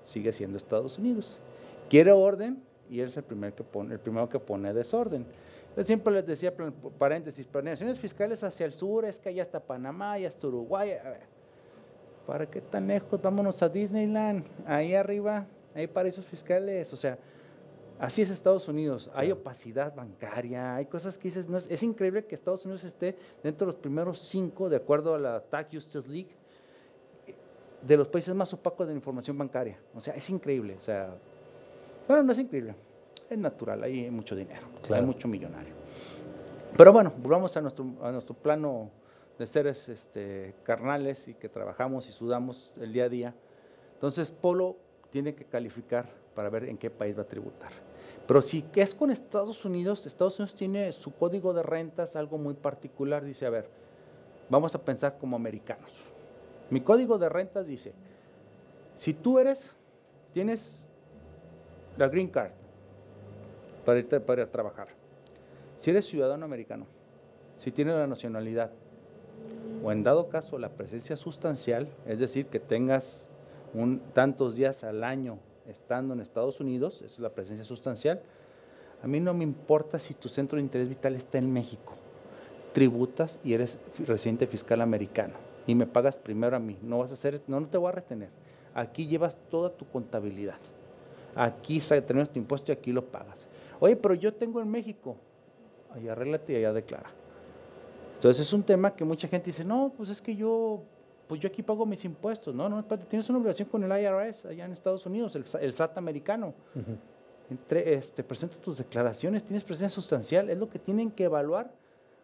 sigue 0.04 0.32
siendo 0.32 0.56
Estados 0.56 0.98
Unidos. 0.98 1.40
Quiere 1.88 2.12
orden 2.12 2.62
y 2.88 3.00
él 3.00 3.08
es 3.08 3.16
el, 3.16 3.24
primer 3.24 3.54
que 3.54 3.64
pone, 3.64 3.94
el 3.94 4.00
primero 4.00 4.28
que 4.28 4.38
pone 4.38 4.72
desorden. 4.72 5.26
Yo 5.76 5.82
siempre 5.82 6.12
les 6.12 6.26
decía, 6.26 6.54
paréntesis, 6.98 7.46
planeaciones 7.46 7.98
fiscales 7.98 8.44
hacia 8.44 8.64
el 8.64 8.72
sur, 8.72 9.04
es 9.04 9.18
que 9.18 9.30
allá 9.30 9.42
está 9.42 9.58
Panamá, 9.58 10.12
allá 10.12 10.28
está 10.28 10.46
Uruguay. 10.46 10.92
A 10.92 11.10
ver, 11.10 11.20
¿para 12.26 12.46
qué 12.46 12.60
tan 12.60 12.86
lejos? 12.86 13.20
Vámonos 13.20 13.60
a 13.62 13.68
Disneyland, 13.68 14.44
ahí 14.66 14.94
arriba 14.94 15.46
hay 15.74 15.88
paraísos 15.88 16.24
fiscales. 16.24 16.92
O 16.92 16.96
sea, 16.96 17.18
así 17.98 18.22
es 18.22 18.30
Estados 18.30 18.68
Unidos. 18.68 19.10
Hay 19.14 19.32
opacidad 19.32 19.94
bancaria, 19.94 20.76
hay 20.76 20.86
cosas 20.86 21.18
que 21.18 21.28
dices, 21.28 21.48
no 21.48 21.58
es, 21.58 21.66
es 21.68 21.82
increíble 21.82 22.24
que 22.24 22.36
Estados 22.36 22.64
Unidos 22.64 22.84
esté 22.84 23.16
dentro 23.42 23.66
de 23.66 23.72
los 23.72 23.76
primeros 23.76 24.20
cinco, 24.20 24.68
de 24.68 24.76
acuerdo 24.76 25.14
a 25.16 25.18
la 25.18 25.40
Tax 25.40 25.70
Justice 25.72 26.08
League, 26.08 26.30
de 27.82 27.96
los 27.96 28.08
países 28.08 28.32
más 28.32 28.52
opacos 28.54 28.86
de 28.86 28.92
la 28.92 28.98
información 28.98 29.36
bancaria. 29.36 29.76
O 29.92 30.00
sea, 30.00 30.14
es 30.14 30.30
increíble. 30.30 30.76
O 30.78 30.82
sea, 30.82 31.16
bueno, 32.06 32.22
no 32.22 32.32
es 32.32 32.38
increíble 32.38 32.74
es 33.30 33.38
natural, 33.38 33.82
hay 33.82 34.10
mucho 34.10 34.36
dinero, 34.36 34.66
hay 34.90 35.02
mucho 35.02 35.28
millonario. 35.28 35.74
Pero 36.76 36.92
bueno, 36.92 37.12
volvamos 37.16 37.56
a 37.56 37.60
nuestro, 37.60 37.86
a 38.02 38.10
nuestro 38.10 38.34
plano 38.34 38.90
de 39.38 39.46
seres 39.46 39.88
este, 39.88 40.54
carnales 40.62 41.28
y 41.28 41.34
que 41.34 41.48
trabajamos 41.48 42.08
y 42.08 42.12
sudamos 42.12 42.72
el 42.80 42.92
día 42.92 43.04
a 43.04 43.08
día. 43.08 43.34
Entonces, 43.94 44.30
Polo 44.30 44.76
tiene 45.10 45.34
que 45.34 45.44
calificar 45.44 46.06
para 46.34 46.50
ver 46.50 46.64
en 46.64 46.76
qué 46.76 46.90
país 46.90 47.16
va 47.16 47.22
a 47.22 47.26
tributar. 47.26 47.72
Pero 48.26 48.42
si 48.42 48.64
es 48.74 48.94
con 48.94 49.10
Estados 49.10 49.64
Unidos, 49.64 50.06
Estados 50.06 50.38
Unidos 50.38 50.54
tiene 50.54 50.92
su 50.92 51.14
código 51.14 51.52
de 51.52 51.62
rentas, 51.62 52.16
algo 52.16 52.38
muy 52.38 52.54
particular. 52.54 53.24
Dice, 53.24 53.46
a 53.46 53.50
ver, 53.50 53.68
vamos 54.48 54.74
a 54.74 54.82
pensar 54.82 55.18
como 55.18 55.36
americanos. 55.36 55.90
Mi 56.70 56.80
código 56.80 57.18
de 57.18 57.28
rentas 57.28 57.66
dice, 57.66 57.92
si 58.96 59.12
tú 59.14 59.38
eres, 59.38 59.76
tienes 60.32 60.86
la 61.96 62.08
green 62.08 62.28
card, 62.28 62.52
para 63.84 63.98
irte 63.98 64.20
para 64.20 64.46
trabajar. 64.50 64.88
Si 65.76 65.90
eres 65.90 66.06
ciudadano 66.06 66.44
americano, 66.44 66.86
si 67.58 67.70
tienes 67.70 67.94
la 67.94 68.06
nacionalidad, 68.06 68.70
o 69.82 69.92
en 69.92 70.02
dado 70.02 70.28
caso 70.28 70.58
la 70.58 70.70
presencia 70.70 71.16
sustancial, 71.16 71.88
es 72.06 72.18
decir, 72.18 72.46
que 72.46 72.60
tengas 72.60 73.28
tantos 74.12 74.56
días 74.56 74.84
al 74.84 75.04
año 75.04 75.38
estando 75.68 76.14
en 76.14 76.20
Estados 76.20 76.60
Unidos, 76.60 77.02
es 77.02 77.18
la 77.18 77.30
presencia 77.30 77.64
sustancial, 77.64 78.22
a 79.02 79.06
mí 79.06 79.20
no 79.20 79.34
me 79.34 79.44
importa 79.44 79.98
si 79.98 80.14
tu 80.14 80.28
centro 80.28 80.56
de 80.56 80.62
interés 80.62 80.88
vital 80.88 81.14
está 81.14 81.36
en 81.38 81.52
México. 81.52 81.92
Tributas 82.72 83.38
y 83.44 83.52
eres 83.52 83.78
residente 84.06 84.46
fiscal 84.46 84.80
americano 84.80 85.34
y 85.66 85.74
me 85.74 85.86
pagas 85.86 86.16
primero 86.16 86.56
a 86.56 86.58
mí. 86.58 86.78
No 86.82 86.98
vas 86.98 87.10
a 87.10 87.14
hacer, 87.14 87.42
no, 87.46 87.60
no 87.60 87.66
te 87.66 87.76
voy 87.76 87.90
a 87.90 87.92
retener. 87.92 88.30
Aquí 88.74 89.06
llevas 89.06 89.36
toda 89.50 89.70
tu 89.70 89.86
contabilidad. 89.86 90.58
Aquí 91.34 91.80
tenemos 92.06 92.30
tu 92.30 92.38
impuesto 92.38 92.72
y 92.72 92.74
aquí 92.74 92.92
lo 92.92 93.04
pagas. 93.04 93.46
Oye, 93.80 93.96
pero 93.96 94.14
yo 94.14 94.32
tengo 94.32 94.60
en 94.60 94.70
México. 94.70 95.16
Allá 95.92 96.12
arréglate 96.12 96.52
y 96.52 96.56
allá 96.56 96.72
declara. 96.72 97.10
Entonces 98.16 98.46
es 98.46 98.52
un 98.52 98.62
tema 98.62 98.94
que 98.94 99.04
mucha 99.04 99.28
gente 99.28 99.46
dice, 99.46 99.64
no, 99.64 99.92
pues 99.96 100.08
es 100.10 100.22
que 100.22 100.34
yo, 100.34 100.82
pues 101.28 101.40
yo 101.40 101.48
aquí 101.48 101.62
pago 101.62 101.84
mis 101.84 102.04
impuestos. 102.04 102.54
No, 102.54 102.68
no, 102.68 102.82
tienes 102.84 103.28
una 103.28 103.38
obligación 103.38 103.68
con 103.68 103.84
el 103.84 104.02
IRS 104.02 104.46
allá 104.46 104.64
en 104.64 104.72
Estados 104.72 105.04
Unidos, 105.06 105.36
el, 105.36 105.72
SAT 105.74 105.98
americano. 105.98 106.54
Entre, 107.50 107.94
este, 107.94 108.24
presenta 108.24 108.56
tus 108.56 108.78
declaraciones, 108.78 109.44
tienes 109.44 109.62
presencia 109.62 109.94
sustancial, 109.94 110.48
es 110.48 110.56
lo 110.56 110.70
que 110.70 110.78
tienen 110.78 111.10
que 111.10 111.24
evaluar 111.24 111.70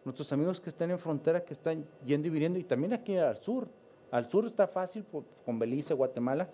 nuestros 0.03 0.33
amigos 0.33 0.59
que 0.59 0.69
están 0.69 0.89
en 0.89 0.97
frontera, 0.97 1.43
que 1.43 1.53
están 1.53 1.85
yendo 2.03 2.27
y 2.27 2.31
viniendo, 2.31 2.57
y 2.57 2.63
también 2.63 2.93
aquí 2.93 3.15
al 3.17 3.37
sur. 3.37 3.67
Al 4.09 4.29
sur 4.29 4.45
está 4.47 4.67
fácil, 4.67 5.05
con 5.45 5.59
Belice, 5.59 5.93
Guatemala, 5.93 6.49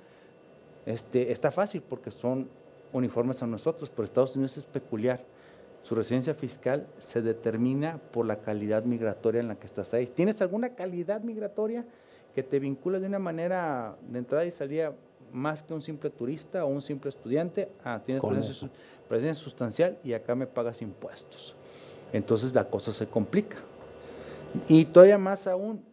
este, 0.86 1.31
está 1.31 1.51
fácil 1.51 1.81
porque 1.81 2.12
son 2.12 2.49
uniformes 2.97 3.41
a 3.43 3.47
nosotros, 3.47 3.89
pero 3.89 4.03
Estados 4.03 4.36
Unidos 4.36 4.57
es 4.57 4.65
peculiar. 4.65 5.23
Su 5.83 5.95
residencia 5.95 6.33
fiscal 6.33 6.88
se 6.99 7.21
determina 7.21 7.99
por 8.12 8.25
la 8.25 8.41
calidad 8.41 8.83
migratoria 8.83 9.39
en 9.39 9.47
la 9.47 9.55
que 9.55 9.67
estás 9.67 9.93
ahí. 9.93 10.05
¿Tienes 10.07 10.41
alguna 10.41 10.75
calidad 10.75 11.21
migratoria 11.21 11.86
que 12.36 12.43
te 12.43 12.60
vincula 12.60 12.99
de 12.99 13.07
una 13.07 13.19
manera 13.19 13.95
de 14.10 14.19
entrada 14.19 14.45
y 14.45 14.51
salida 14.51 14.93
más 15.31 15.63
que 15.63 15.73
un 15.73 15.81
simple 15.81 16.10
turista 16.10 16.65
o 16.65 16.67
un 16.67 16.81
simple 16.81 17.10
estudiante? 17.10 17.69
Ah, 17.83 18.01
tienes 18.05 18.23
presencia, 18.23 18.69
presencia 19.07 19.43
sustancial 19.43 19.97
y 20.03 20.13
acá 20.13 20.36
me 20.36 20.47
pagas 20.47 20.81
impuestos. 20.81 21.55
Entonces 22.12 22.53
la 22.53 22.69
cosa 22.69 22.91
se 22.91 23.07
complica. 23.07 23.57
Y 24.67 24.86
todavía 24.86 25.17
más 25.17 25.47
aún, 25.47 25.83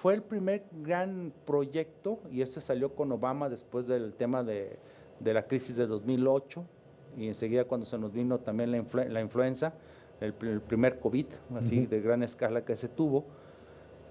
fue 0.00 0.14
el 0.14 0.22
primer 0.22 0.62
gran 0.72 1.32
proyecto, 1.44 2.20
y 2.30 2.42
este 2.42 2.60
salió 2.60 2.94
con 2.94 3.10
Obama 3.10 3.48
después 3.48 3.86
del 3.88 4.14
tema 4.14 4.44
de 4.44 4.78
de 5.20 5.34
la 5.34 5.46
crisis 5.46 5.76
de 5.76 5.86
2008 5.86 6.64
y 7.16 7.28
enseguida 7.28 7.64
cuando 7.64 7.86
se 7.86 7.98
nos 7.98 8.12
vino 8.12 8.38
también 8.38 8.70
la, 8.70 9.20
influenza, 9.20 9.72
el, 10.20 10.32
primer 10.32 10.98
COVID, 11.00 11.26
así 11.56 11.86
de 11.86 12.00
gran 12.00 12.22
escala 12.22 12.64
que 12.64 12.76
se 12.76 12.88
tuvo, 12.88 13.24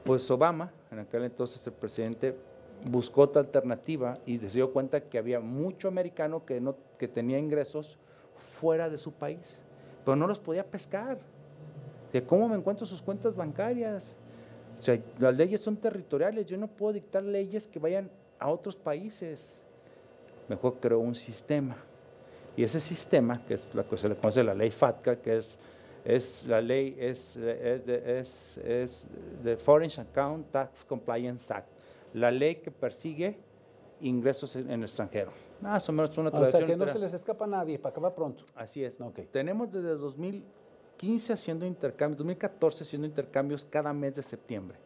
pues 0.03 0.29
Obama, 0.29 0.71
en 0.91 0.99
aquel 0.99 1.23
entonces 1.23 1.65
el 1.67 1.73
presidente, 1.73 2.35
buscó 2.85 3.21
otra 3.21 3.41
alternativa 3.41 4.17
y 4.25 4.37
se 4.39 4.47
dio 4.47 4.71
cuenta 4.71 5.01
que 5.01 5.17
había 5.17 5.39
mucho 5.39 5.87
americano 5.87 6.45
que, 6.45 6.61
no, 6.61 6.75
que 6.97 7.07
tenía 7.07 7.39
ingresos 7.39 7.97
fuera 8.35 8.89
de 8.89 8.97
su 8.97 9.11
país, 9.11 9.61
pero 10.05 10.15
no 10.15 10.27
los 10.27 10.39
podía 10.39 10.65
pescar. 10.65 11.17
De 12.11 12.23
cómo 12.23 12.47
me 12.47 12.55
encuentro 12.55 12.85
sus 12.85 13.01
cuentas 13.01 13.35
bancarias. 13.35 14.15
O 14.79 14.81
sea, 14.81 14.99
las 15.19 15.35
leyes 15.35 15.59
son 15.59 15.75
territoriales, 15.75 16.45
yo 16.45 16.57
no 16.57 16.67
puedo 16.67 16.93
dictar 16.93 17.23
leyes 17.23 17.67
que 17.67 17.79
vayan 17.79 18.09
a 18.39 18.49
otros 18.49 18.75
países. 18.75 19.59
Mejor 20.49 20.75
creo 20.79 20.99
un 20.99 21.15
sistema. 21.15 21.77
Y 22.55 22.63
ese 22.63 22.79
sistema, 22.79 23.45
que 23.45 23.55
es 23.55 23.75
la 23.75 23.83
que 23.83 23.97
se 23.97 24.07
le 24.07 24.15
conoce 24.15 24.43
la 24.43 24.53
ley 24.53 24.71
FATCA, 24.71 25.17
que 25.17 25.37
es, 25.37 25.59
es 26.03 26.45
la 26.47 26.59
ley, 26.61 26.95
es, 26.97 27.35
es, 27.35 28.57
es, 28.57 29.07
the 29.43 29.57
Foreign 29.57 29.91
Account 29.99 30.51
Tax 30.51 30.85
Compliance 30.85 31.53
Act, 31.53 31.67
la 32.13 32.31
ley 32.31 32.55
que 32.55 32.71
persigue 32.71 33.37
ingresos 34.01 34.55
en, 34.55 34.69
el 34.69 34.83
extranjero. 34.83 35.31
Más 35.61 35.87
o 35.87 35.91
menos 35.91 36.17
una 36.17 36.31
tradición. 36.31 36.63
O 36.63 36.65
sea, 36.65 36.75
que 36.75 36.77
no 36.77 36.87
se 36.87 36.99
les 36.99 37.13
escapa 37.13 37.45
a 37.45 37.47
nadie, 37.47 37.77
para 37.77 37.91
acabar 37.91 38.15
pronto. 38.15 38.43
Así 38.55 38.83
es. 38.83 38.95
Tenemos 39.31 39.71
desde 39.71 39.89
2015 39.89 41.33
haciendo 41.33 41.65
intercambios, 41.65 42.17
2014 42.17 42.83
haciendo 42.83 43.07
intercambios 43.07 43.65
cada 43.65 43.93
mes 43.93 44.15
de 44.15 44.21
septiembre. 44.21 44.77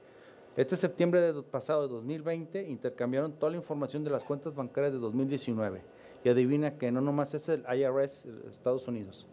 Este 0.58 0.76
septiembre 0.76 1.22
de 1.22 1.42
pasado 1.44 1.84
de 1.84 1.94
2020 1.94 2.68
intercambiaron 2.68 3.32
toda 3.32 3.54
la 3.54 3.58
información 3.58 4.04
de 4.04 4.10
las 4.10 4.24
cuentas 4.24 4.54
bancarias 4.54 4.92
de 4.92 5.00
2019. 5.00 5.82
Y 6.26 6.30
adivina 6.30 6.78
que 6.78 6.92
no 6.92 7.00
nomás 7.00 7.34
es 7.34 7.48
el 7.48 7.64
IRS 7.74 8.26
de 8.26 8.50
Estados 8.50 8.88
Unidos, 8.88 9.26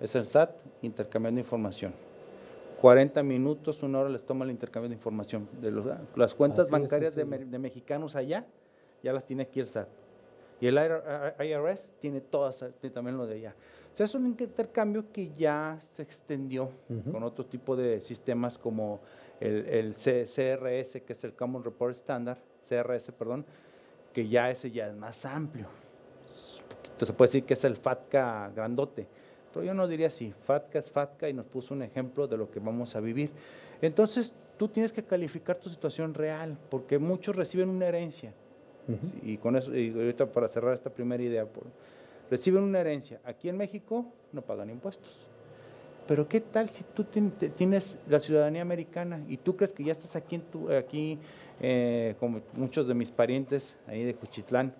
es 0.00 0.14
el 0.16 0.24
SAT 0.24 0.50
intercambiando 0.82 1.38
información. 1.40 1.92
40 2.80 3.22
minutos, 3.22 3.82
una 3.82 4.00
hora 4.00 4.08
les 4.08 4.24
toma 4.24 4.44
el 4.44 4.50
intercambio 4.50 4.88
de 4.88 4.94
información. 4.94 5.48
De 5.60 5.70
las 6.16 6.34
cuentas 6.34 6.70
bancarias 6.70 7.14
de, 7.14 7.24
mexicanos 7.24 8.16
allá, 8.16 8.46
ya 9.02 9.12
las 9.12 9.26
tiene 9.26 9.42
aquí 9.42 9.60
el 9.60 9.68
SAT. 9.68 9.88
Y 10.60 10.66
el 10.66 10.76
IRS 10.76 11.92
tiene 12.00 12.20
todas, 12.20 12.64
también 12.92 13.16
lo 13.16 13.26
de 13.26 13.34
allá. 13.36 13.54
O 13.92 13.96
sea, 13.96 14.04
es 14.04 14.14
un 14.14 14.26
intercambio 14.26 15.12
que 15.12 15.30
ya 15.34 15.78
se 15.80 16.02
extendió 16.02 16.70
con 17.12 17.22
otro 17.22 17.44
tipo 17.44 17.76
de 17.76 18.00
sistemas 18.00 18.56
como 18.58 19.00
el, 19.40 19.66
el 19.66 19.94
CRS, 19.94 21.00
que 21.02 21.12
es 21.12 21.24
el 21.24 21.34
Common 21.34 21.64
Report 21.64 21.94
Standard, 21.94 22.38
CRS, 22.68 23.12
perdón, 23.12 23.44
que 24.12 24.28
ya 24.28 24.50
ese 24.50 24.70
ya 24.70 24.88
es 24.88 24.96
más 24.96 25.24
amplio. 25.24 25.66
Entonces 26.84 27.08
se 27.08 27.12
puede 27.12 27.28
decir 27.28 27.44
que 27.44 27.54
es 27.54 27.64
el 27.64 27.76
FATCA 27.76 28.50
grandote, 28.54 29.06
pero 29.52 29.64
yo 29.64 29.74
no 29.74 29.86
diría 29.86 30.08
así, 30.08 30.34
FATCA 30.44 30.78
es 30.80 30.90
FATCA 30.90 31.28
y 31.28 31.32
nos 31.32 31.46
puso 31.46 31.74
un 31.74 31.82
ejemplo 31.82 32.26
de 32.26 32.36
lo 32.36 32.50
que 32.50 32.60
vamos 32.60 32.96
a 32.96 33.00
vivir. 33.00 33.30
Entonces 33.80 34.34
tú 34.56 34.68
tienes 34.68 34.92
que 34.92 35.04
calificar 35.04 35.56
tu 35.56 35.70
situación 35.70 36.14
real, 36.14 36.58
porque 36.70 36.98
muchos 36.98 37.36
reciben 37.36 37.68
una 37.68 37.86
herencia. 37.86 38.32
Y 39.22 39.36
con 39.36 39.54
eso, 39.54 39.76
y 39.76 39.90
ahorita 39.90 40.32
para 40.32 40.48
cerrar 40.48 40.72
esta 40.72 40.88
primera 40.88 41.22
idea, 41.22 41.46
reciben 42.30 42.62
una 42.62 42.80
herencia. 42.80 43.20
Aquí 43.22 43.50
en 43.50 43.56
México 43.58 44.06
no 44.32 44.40
pagan 44.40 44.70
impuestos. 44.70 45.27
Pero 46.08 46.26
¿qué 46.26 46.40
tal 46.40 46.70
si 46.70 46.84
tú 46.84 47.04
tienes 47.04 47.98
la 48.08 48.18
ciudadanía 48.18 48.62
americana 48.62 49.22
y 49.28 49.36
tú 49.36 49.54
crees 49.54 49.74
que 49.74 49.84
ya 49.84 49.92
estás 49.92 50.16
aquí, 50.16 50.36
en 50.36 50.42
tu, 50.42 50.72
aquí 50.72 51.18
eh, 51.60 52.14
como 52.18 52.40
muchos 52.54 52.88
de 52.88 52.94
mis 52.94 53.10
parientes 53.10 53.76
ahí 53.86 54.04
de 54.04 54.14
Cuchitlán, 54.14 54.72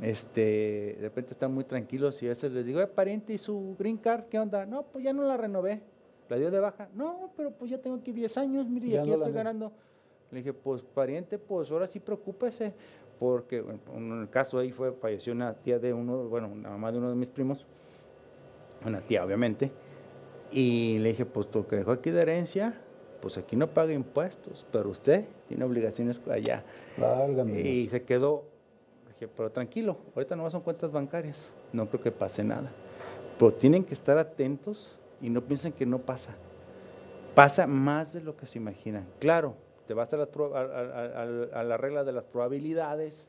este, 0.00 0.40
de 0.96 0.98
repente 1.00 1.32
están 1.32 1.52
muy 1.52 1.64
tranquilos 1.64 2.22
y 2.22 2.26
a 2.26 2.28
veces 2.28 2.52
les 2.52 2.64
digo, 2.64 2.80
eh, 2.80 2.86
pariente, 2.86 3.34
¿y 3.34 3.38
su 3.38 3.74
green 3.76 3.96
card 3.96 4.26
qué 4.30 4.38
onda? 4.38 4.64
No, 4.64 4.84
pues 4.84 5.02
ya 5.02 5.12
no 5.12 5.24
la 5.24 5.36
renové. 5.36 5.82
¿La 6.28 6.36
dio 6.36 6.52
de 6.52 6.60
baja? 6.60 6.88
No, 6.94 7.32
pero 7.36 7.50
pues 7.50 7.72
ya 7.72 7.78
tengo 7.78 7.96
aquí 7.96 8.12
10 8.12 8.38
años, 8.38 8.68
mire, 8.68 8.86
y 8.86 8.96
aquí 8.96 9.10
estoy 9.10 9.32
ganando. 9.32 9.72
Le 10.30 10.38
dije, 10.38 10.52
pues 10.52 10.82
pariente, 10.82 11.36
pues 11.36 11.68
ahora 11.72 11.88
sí 11.88 11.98
preocúpese, 11.98 12.72
porque 13.18 13.64
en 13.92 14.20
el 14.20 14.30
caso 14.30 14.58
ahí 14.60 14.70
fue, 14.70 14.92
falleció 14.92 15.32
una 15.32 15.52
tía 15.52 15.80
de 15.80 15.92
uno, 15.92 16.28
bueno, 16.28 16.46
una 16.46 16.70
mamá 16.70 16.92
de 16.92 16.98
uno 16.98 17.10
de 17.10 17.16
mis 17.16 17.30
primos, 17.30 17.66
una 18.86 19.00
tía 19.00 19.24
obviamente, 19.24 19.72
y 20.50 20.98
le 20.98 21.10
dije, 21.10 21.26
pues 21.26 21.48
que 21.68 21.76
dejó 21.76 21.92
aquí 21.92 22.10
de 22.10 22.22
herencia, 22.22 22.74
pues 23.20 23.38
aquí 23.38 23.56
no 23.56 23.68
paga 23.68 23.92
impuestos, 23.92 24.66
pero 24.70 24.90
usted 24.90 25.24
tiene 25.48 25.64
obligaciones 25.64 26.20
allá. 26.30 26.62
Válgame. 26.96 27.60
Y 27.60 27.88
se 27.88 28.02
quedó, 28.02 28.44
dije, 29.08 29.28
pero 29.34 29.50
tranquilo, 29.50 29.96
ahorita 30.14 30.36
no 30.36 30.48
son 30.50 30.60
cuentas 30.60 30.92
bancarias, 30.92 31.48
no 31.72 31.88
creo 31.88 32.02
que 32.02 32.12
pase 32.12 32.44
nada. 32.44 32.70
Pero 33.38 33.52
tienen 33.52 33.84
que 33.84 33.94
estar 33.94 34.18
atentos 34.18 34.96
y 35.20 35.30
no 35.30 35.40
piensen 35.40 35.72
que 35.72 35.86
no 35.86 35.98
pasa. 35.98 36.36
Pasa 37.34 37.66
más 37.66 38.12
de 38.12 38.20
lo 38.20 38.36
que 38.36 38.46
se 38.46 38.58
imaginan. 38.58 39.06
Claro, 39.18 39.54
te 39.86 39.94
vas 39.94 40.12
a, 40.14 40.22
a, 40.22 41.62
la 41.64 41.76
regla 41.76 42.04
de 42.04 42.12
las 42.12 42.24
probabilidades. 42.24 43.28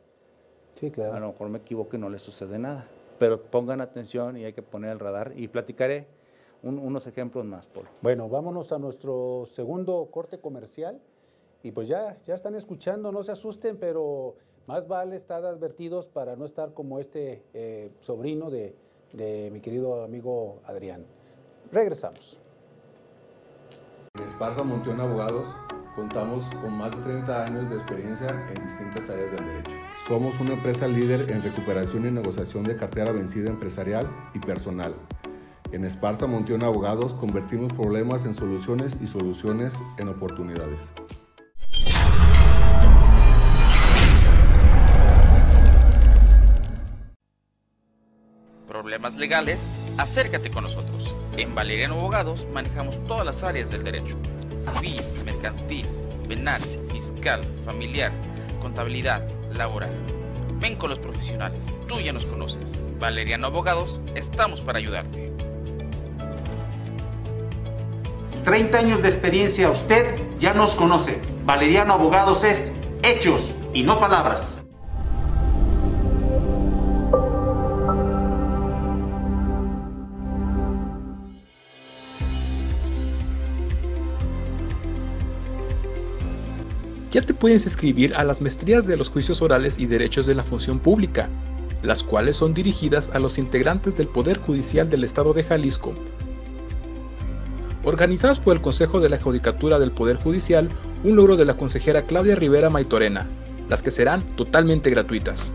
Sí, 0.74 0.92
claro. 0.92 1.14
A 1.14 1.20
lo 1.20 1.28
mejor 1.30 1.50
me 1.50 1.60
equivoco 1.60 1.96
y 1.96 2.00
no 2.00 2.10
le 2.10 2.20
sucede 2.20 2.60
nada. 2.60 2.86
Pero 3.18 3.42
pongan 3.42 3.82
atención 3.82 4.38
y 4.38 4.46
hay 4.46 4.54
que 4.54 4.62
poner 4.62 4.92
el 4.92 5.00
radar 5.00 5.34
y 5.36 5.48
platicaré 5.48 6.06
unos 6.66 7.06
ejemplos 7.08 7.46
más, 7.46 7.68
Polo. 7.68 7.90
Bueno, 8.02 8.28
vámonos 8.28 8.72
a 8.72 8.80
nuestro 8.80 9.46
segundo 9.46 10.10
corte 10.12 10.40
comercial. 10.40 11.00
Y 11.64 11.72
pues 11.72 11.88
ya, 11.88 12.18
ya 12.26 12.36
están 12.36 12.56
escuchando, 12.56 13.12
no 13.12 13.24
se 13.24 13.32
asusten, 13.32 13.78
pero 13.78 14.36
más 14.68 14.88
vale 14.88 15.16
estar 15.16 15.44
advertidos 15.46 16.08
para 16.08 16.36
no 16.36 16.46
estar 16.46 16.74
como 16.74 17.00
este 17.00 17.44
eh, 17.54 17.90
sobrino 18.00 18.52
de, 18.52 18.76
de 19.14 19.50
mi 19.52 19.62
querido 19.62 20.04
amigo 20.04 20.60
Adrián. 20.66 21.06
Regresamos. 21.72 22.40
En 24.16 24.26
Esparza 24.26 24.64
Monteón 24.64 25.02
Abogados 25.02 25.48
contamos 25.96 26.46
con 26.62 26.74
más 26.74 26.92
de 26.92 27.02
30 27.02 27.46
años 27.46 27.70
de 27.70 27.78
experiencia 27.78 28.28
en 28.28 28.64
distintas 28.64 29.10
áreas 29.10 29.32
del 29.32 29.46
derecho. 29.48 29.72
Somos 30.08 30.40
una 30.40 30.54
empresa 30.54 30.88
líder 30.88 31.32
en 31.32 31.42
recuperación 31.42 32.06
y 32.06 32.12
negociación 32.12 32.64
de 32.64 32.76
cartera 32.76 33.12
vencida 33.12 33.50
empresarial 33.50 34.08
y 34.36 34.40
personal 34.40 34.94
en 35.72 35.86
Esparta 35.86 36.28
Monteón 36.28 36.64
Abogados 36.64 37.14
convertimos 37.14 37.74
problemas 37.74 38.26
en 38.26 38.34
soluciones 38.34 38.98
y 39.02 39.08
soluciones 39.08 39.74
en 39.98 40.10
oportunidades. 40.10 40.80
Problemas 48.68 49.16
legales, 49.16 49.74
acércate 49.98 50.52
con 50.52 50.64
nosotros. 50.66 51.16
En 51.38 51.56
Valeriano 51.56 51.96
Abogados 51.96 52.46
manejamos 52.54 53.06
todas 53.08 53.26
las 53.26 53.44
áreas 53.44 53.70
del 53.70 53.84
derecho. 53.84 54.18
Civil, 54.58 55.02
mercantil, 55.24 55.86
penal, 56.28 56.62
fiscal, 56.92 57.44
familiar, 57.66 58.12
contabilidad, 58.62 59.26
laboral. 59.54 59.92
Ven 60.60 60.76
con 60.76 60.90
los 60.90 61.00
profesionales, 61.00 61.68
tú 61.88 62.00
ya 62.00 62.14
nos 62.14 62.26
conoces. 62.26 62.78
Valeriano 63.00 63.48
Abogados, 63.48 64.02
estamos 64.16 64.62
para 64.62 64.80
ayudarte. 64.80 65.35
30 68.46 68.78
años 68.78 69.02
de 69.02 69.08
experiencia, 69.10 69.72
usted 69.72 70.06
ya 70.40 70.54
nos 70.54 70.76
conoce. 70.76 71.20
Valeriano 71.46 71.94
Abogados 71.94 72.44
es 72.44 72.74
hechos 73.02 73.56
y 73.74 73.82
no 73.82 74.00
palabras. 74.00 74.60
Ya 87.10 87.24
te 87.24 87.34
puedes 87.34 87.66
inscribir 87.66 88.14
a 88.14 88.24
las 88.24 88.42
maestrías 88.42 88.86
de 88.86 88.96
los 88.96 89.10
juicios 89.10 89.42
orales 89.42 89.80
y 89.80 89.88
derechos 89.88 90.28
de 90.28 90.36
la 90.36 90.44
función 90.44 90.78
pública, 90.78 91.30
las 91.82 92.04
cuales 92.04 92.36
son 92.36 92.54
dirigidas 92.54 93.10
a 93.10 93.18
los 93.18 93.40
integrantes 93.40 93.98
del 93.98 94.08
Poder 94.08 94.38
Judicial 94.38 94.88
del 94.88 95.04
Estado 95.04 95.34
de 95.34 95.44
Jalisco 95.44 95.96
organizados 97.86 98.40
por 98.40 98.56
el 98.56 98.62
Consejo 98.62 99.00
de 99.00 99.10
la 99.10 99.20
Judicatura 99.20 99.78
del 99.78 99.92
Poder 99.92 100.18
Judicial, 100.18 100.68
un 101.04 101.16
logro 101.16 101.38
de 101.38 101.46
la 101.46 101.56
consejera 101.56 102.02
Claudia 102.02 102.36
Rivera 102.36 102.72
Maitorena, 102.72 103.28
las 103.70 103.84
que 103.84 103.92
serán 103.92 104.36
totalmente 104.36 104.90
gratuitas. 104.90 105.52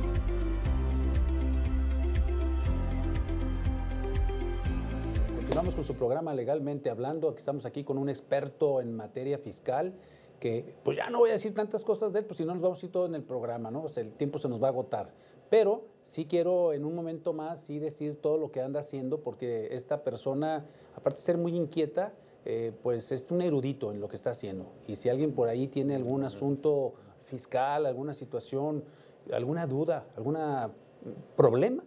Continuamos 5.37 5.75
con 5.75 5.85
su 5.85 5.95
programa 5.95 6.33
Legalmente 6.33 6.89
Hablando, 6.89 7.35
estamos 7.37 7.67
aquí 7.67 7.83
con 7.83 7.99
un 7.99 8.09
experto 8.09 8.81
en 8.81 8.97
materia 8.97 9.37
fiscal 9.37 9.93
que 10.39 10.77
pues 10.85 10.97
ya 10.97 11.11
no 11.11 11.19
voy 11.19 11.31
a 11.31 11.35
decir 11.35 11.53
tantas 11.53 11.85
cosas 11.85 12.13
de 12.13 12.21
él, 12.21 12.25
pues 12.25 12.39
si 12.39 12.45
no 12.45 12.55
nos 12.55 12.63
vamos 12.63 12.83
a 12.83 12.87
ir 12.87 12.93
todo 12.93 13.07
en 13.07 13.15
el 13.15 13.23
programa, 13.23 13.71
¿no? 13.71 13.85
el 13.95 14.13
tiempo 14.13 14.39
se 14.39 14.49
nos 14.49 14.63
va 14.63 14.69
a 14.69 14.71
agotar. 14.71 15.11
Pero 15.51 15.83
sí 16.03 16.27
quiero 16.27 16.73
en 16.73 16.85
un 16.85 16.95
momento 16.95 17.33
más 17.33 17.61
sí 17.61 17.79
decir 17.81 18.17
todo 18.21 18.39
lo 18.39 18.53
que 18.53 18.63
anda 18.63 18.81
haciendo, 18.81 19.21
porque 19.21 19.69
esta 19.73 20.05
persona, 20.05 20.65
aparte 21.01 21.19
de 21.19 21.25
ser 21.25 21.39
muy 21.39 21.57
inquieta, 21.57 22.13
eh, 22.45 22.73
pues 22.83 23.11
es 23.13 23.31
un 23.31 23.43
erudito 23.43 23.93
en 23.93 24.01
lo 24.01 24.09
que 24.09 24.17
está 24.17 24.31
haciendo. 24.31 24.67
Y 24.87 24.97
si 24.97 25.09
alguien 25.09 25.33
por 25.33 25.49
ahí 25.49 25.67
tiene 25.69 25.95
algún 25.95 26.25
asunto 26.25 26.95
fiscal, 27.25 27.87
alguna 27.87 28.15
situación, 28.15 28.85
alguna 29.33 29.67
duda, 29.67 30.07
algún 30.17 30.37
problema, 31.37 31.83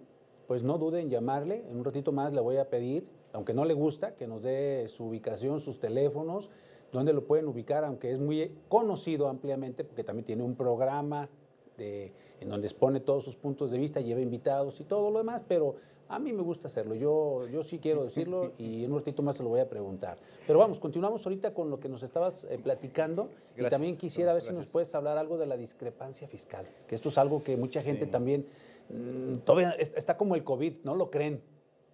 pues 0.48 0.64
no 0.64 0.78
dude 0.78 1.00
en 1.00 1.10
llamarle. 1.10 1.64
En 1.70 1.78
un 1.78 1.86
ratito 1.86 2.12
más 2.12 2.34
le 2.34 2.42
voy 2.42 2.58
a 2.58 2.70
pedir, 2.70 3.08
aunque 3.34 3.54
no 3.54 3.66
le 3.66 3.74
gusta, 3.74 4.16
que 4.16 4.28
nos 4.28 4.42
dé 4.42 4.88
su 4.88 5.06
ubicación, 5.06 5.60
sus 5.60 5.80
teléfonos, 5.80 6.50
donde 6.92 7.14
lo 7.14 7.26
pueden 7.26 7.48
ubicar, 7.48 7.84
aunque 7.84 8.12
es 8.12 8.20
muy 8.20 8.52
conocido 8.70 9.28
ampliamente, 9.28 9.84
porque 9.84 10.04
también 10.04 10.26
tiene 10.26 10.44
un 10.44 10.56
programa 10.56 11.30
en 11.78 12.50
donde 12.50 12.68
expone 12.68 13.00
todos 13.00 13.24
sus 13.24 13.36
puntos 13.36 13.72
de 13.72 13.80
vista, 13.80 14.00
lleva 14.00 14.22
invitados 14.22 14.80
y 14.80 14.84
todo 14.84 15.10
lo 15.10 15.18
demás, 15.18 15.44
pero 15.48 15.76
A 16.14 16.20
mí 16.20 16.32
me 16.32 16.44
gusta 16.44 16.68
hacerlo, 16.68 16.94
yo, 16.94 17.48
yo 17.48 17.64
sí 17.64 17.80
quiero 17.80 18.04
decirlo 18.04 18.52
y 18.60 18.86
en 18.86 18.92
un 18.92 19.00
ratito 19.00 19.24
más 19.24 19.36
se 19.38 19.42
lo 19.42 19.50
voy 19.50 19.62
a 19.62 19.68
preguntar. 19.68 20.18
Pero 20.46 20.60
vamos, 20.60 20.80
continuamos 20.80 21.26
ahorita 21.26 21.56
con 21.56 21.72
lo 21.72 21.80
que 21.80 21.90
nos 21.90 22.04
estabas 22.04 22.44
eh, 22.52 22.60
platicando 22.62 23.30
y 23.58 23.64
también 23.68 23.98
quisiera 23.98 24.32
ver 24.32 24.44
si 24.44 24.54
nos 24.54 24.68
puedes 24.68 24.94
hablar 24.94 25.18
algo 25.18 25.40
de 25.40 25.48
la 25.48 25.58
discrepancia 25.58 26.28
fiscal, 26.28 26.68
que 26.88 26.94
esto 26.96 27.10
es 27.10 27.18
algo 27.18 27.44
que 27.44 27.58
mucha 27.58 27.82
gente 27.82 28.06
también 28.06 28.46
mm, 28.90 29.38
todavía 29.40 29.72
es- 29.72 29.92
está 29.96 30.16
como 30.16 30.36
el 30.36 30.44
COVID, 30.44 30.84
no 30.84 30.94
lo 30.96 31.10
creen. 31.10 31.42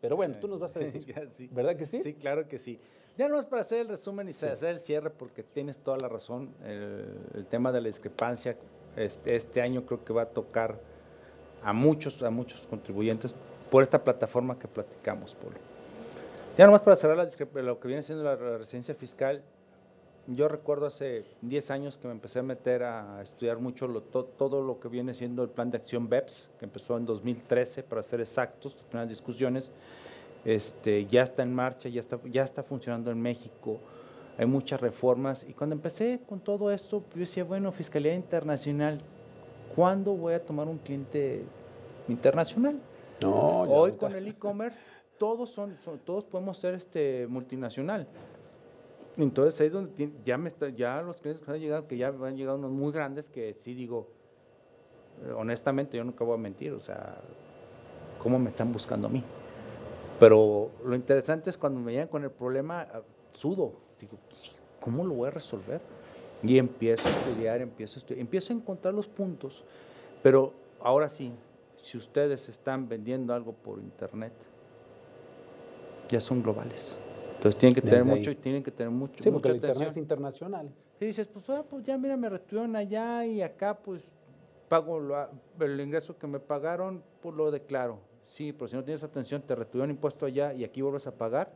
Pero 0.02 0.18
bueno, 0.18 0.36
tú 0.42 0.48
nos 0.50 0.60
vas 0.60 0.76
a 0.76 0.80
decir, 0.80 1.04
sí. 1.38 1.50
¿verdad 1.52 1.78
que 1.78 1.86
sí? 1.86 2.04
Sí, 2.04 2.14
claro 2.14 2.46
que 2.48 2.60
sí. 2.60 2.78
Ya 3.18 3.30
no 3.30 3.40
es 3.40 3.46
para 3.46 3.62
hacer 3.62 3.80
el 3.80 3.88
resumen 3.88 4.28
y 4.28 4.32
hacer 4.32 4.66
el 4.70 4.80
cierre, 4.82 5.10
porque 5.12 5.44
tienes 5.44 5.78
toda 5.78 5.98
la 5.98 6.10
razón. 6.10 6.50
El, 6.66 7.06
el 7.36 7.46
tema 7.46 7.72
de 7.72 7.80
la 7.82 7.88
discrepancia 7.88 8.58
este, 8.98 9.36
este 9.38 9.62
año 9.62 9.86
creo 9.86 10.04
que 10.04 10.12
va 10.12 10.24
a 10.24 10.30
tocar 10.30 10.80
a 11.64 11.74
muchos, 11.74 12.22
a 12.24 12.30
muchos 12.30 12.62
contribuyentes 12.68 13.34
por 13.70 13.84
esta 13.84 14.04
plataforma 14.04 14.58
que 14.58 14.68
platicamos, 14.68 15.36
Polo. 15.36 15.58
Ya 16.58 16.66
nomás 16.66 16.82
para 16.82 16.96
cerrar 16.98 17.18
la 17.18 17.62
lo 17.62 17.80
que 17.80 17.88
viene 17.88 18.04
siendo 18.04 18.24
la 18.24 18.36
residencia 18.36 18.94
fiscal, 18.96 19.42
yo 20.28 20.48
recuerdo 20.48 20.86
hace 20.86 21.24
10 21.42 21.72
años 21.72 21.98
que 21.98 22.08
me 22.08 22.14
empecé 22.14 22.40
a 22.40 22.44
meter 22.44 22.84
a 22.84 23.22
estudiar 23.22 23.58
mucho 23.60 23.88
lo- 23.88 24.02
to- 24.02 24.26
todo 24.26 24.62
lo 24.62 24.80
que 24.80 24.88
viene 24.88 25.14
siendo 25.14 25.42
el 25.44 25.50
plan 25.50 25.72
de 25.72 25.78
acción 25.78 26.08
BEPS, 26.10 26.50
que 26.60 26.66
empezó 26.66 26.98
en 26.98 27.06
2013, 27.06 27.82
para 27.84 28.04
ser 28.04 28.22
exactos, 28.22 28.76
las 28.76 28.84
primeras 28.86 29.10
discusiones. 29.10 29.72
Este, 30.46 31.06
ya 31.06 31.24
está 31.24 31.44
en 31.44 31.54
marcha, 31.54 31.90
ya 31.90 32.00
está, 32.02 32.20
ya 32.26 32.44
está 32.44 32.62
funcionando 32.64 33.10
en 33.12 33.22
México, 33.22 33.78
hay 34.38 34.46
muchas 34.46 34.80
reformas. 34.82 35.46
Y 35.48 35.54
cuando 35.54 35.76
empecé 35.76 36.20
con 36.28 36.40
todo 36.40 36.72
esto, 36.72 37.04
yo 37.14 37.22
decía, 37.22 37.44
bueno, 37.44 37.72
Fiscalía 37.72 38.14
Internacional, 38.14 39.02
¿cuándo 39.76 40.14
voy 40.14 40.34
a 40.34 40.44
tomar 40.46 40.68
un 40.68 40.78
cliente 40.78 41.44
internacional? 42.08 42.80
No, 43.22 43.62
Hoy 43.62 43.94
con 43.94 44.16
el 44.16 44.28
e-commerce, 44.28 44.80
todos, 45.18 45.50
son, 45.50 45.76
son- 45.78 46.00
todos 46.00 46.24
podemos 46.26 46.58
ser 46.58 46.74
este, 46.76 47.28
multinacional. 47.28 48.08
Entonces 49.18 49.60
ahí 49.60 49.68
es 49.68 49.74
donde 49.74 50.10
ya, 50.26 50.38
me 50.38 50.50
está- 50.50 50.70
ya 50.70 51.02
los 51.02 51.20
clientes 51.20 51.44
que 51.46 51.52
han 51.52 51.60
llegado, 51.60 51.88
que 51.88 51.98
ya 51.98 52.08
han 52.08 52.38
llegado 52.38 52.58
unos 52.58 52.72
muy 52.72 52.92
grandes, 52.94 53.30
que 53.30 53.54
sí 53.60 53.74
digo, 53.74 54.08
honestamente, 55.36 55.98
yo 55.98 56.04
nunca 56.04 56.24
voy 56.24 56.36
a 56.36 56.38
mentir, 56.38 56.72
o 56.72 56.80
sea, 56.80 57.18
¿cómo 58.24 58.40
me 58.40 58.50
están 58.50 58.72
buscando 58.72 59.08
a 59.08 59.12
mí? 59.12 59.22
Pero 60.20 60.70
lo 60.86 60.96
interesante 60.96 61.50
es 61.50 61.58
cuando 61.58 61.80
me 61.82 61.92
llegan 61.92 62.08
con 62.08 62.24
el 62.24 62.32
problema, 62.32 62.88
ah, 62.94 63.02
sudo, 63.34 63.74
digo, 64.00 64.18
¿cómo 64.82 65.04
lo 65.04 65.14
voy 65.16 65.28
a 65.28 65.32
resolver? 65.32 65.82
Y 66.42 66.58
empiezo 66.58 67.06
a 67.08 67.12
estudiar, 67.12 67.60
empiezo 67.62 67.96
a 67.96 68.00
estudiar, 68.00 68.22
empiezo 68.22 68.54
a 68.54 68.56
encontrar 68.56 68.94
los 68.94 69.08
puntos, 69.08 69.64
pero 70.24 70.54
ahora 70.80 71.10
sí, 71.10 71.34
si 71.80 71.98
ustedes 71.98 72.50
están 72.50 72.90
vendiendo 72.90 73.34
algo 73.34 73.54
por 73.54 73.80
internet, 73.80 74.34
ya 76.10 76.20
son 76.20 76.44
globales. 76.44 76.96
Entonces 77.36 77.58
tienen 77.58 77.74
que 77.76 77.82
tener 77.82 78.04
Desde 78.04 78.18
mucho, 78.18 78.30
ahí. 78.32 78.36
tienen 78.36 78.64
que 78.64 78.72
tener 78.72 78.92
mucho, 78.92 79.24
Sí, 79.24 79.30
porque 79.32 79.50
mucha 79.50 79.50
el 79.52 79.56
internet 79.56 79.88
es 79.90 79.98
internacional. 79.98 80.70
Y 81.00 81.06
dices, 81.06 81.28
pues, 81.28 81.50
ah, 81.50 81.64
pues 81.70 81.86
ya 81.86 81.98
mira, 81.98 82.18
me 82.18 82.28
retuvieron 82.28 82.76
allá 82.76 83.26
y 83.26 83.42
acá 83.42 83.78
pues 83.78 84.02
pago 84.68 85.00
lo- 85.00 85.30
el 85.62 85.80
ingreso 85.80 86.18
que 86.18 86.28
me 86.28 86.40
pagaron, 86.40 87.02
pues 87.22 87.34
lo 87.36 87.50
declaro. 87.50 88.00
Sí, 88.26 88.52
pero 88.52 88.68
si 88.68 88.76
no 88.76 88.84
tienes 88.84 89.04
atención, 89.04 89.42
te 89.42 89.56
retuvieron 89.56 89.90
impuesto 89.90 90.26
allá 90.26 90.54
y 90.54 90.64
aquí 90.66 90.82
vuelves 90.82 91.08
a 91.08 91.12
pagar, 91.12 91.54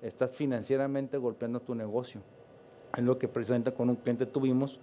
estás 0.00 0.32
financieramente 0.32 1.18
golpeando 1.18 1.60
tu 1.60 1.74
negocio. 1.74 2.22
Es 2.96 3.04
lo 3.04 3.18
que 3.18 3.28
precisamente 3.28 3.72
con 3.72 3.90
un 3.90 3.96
cliente 3.96 4.24
tuvimos 4.24 4.80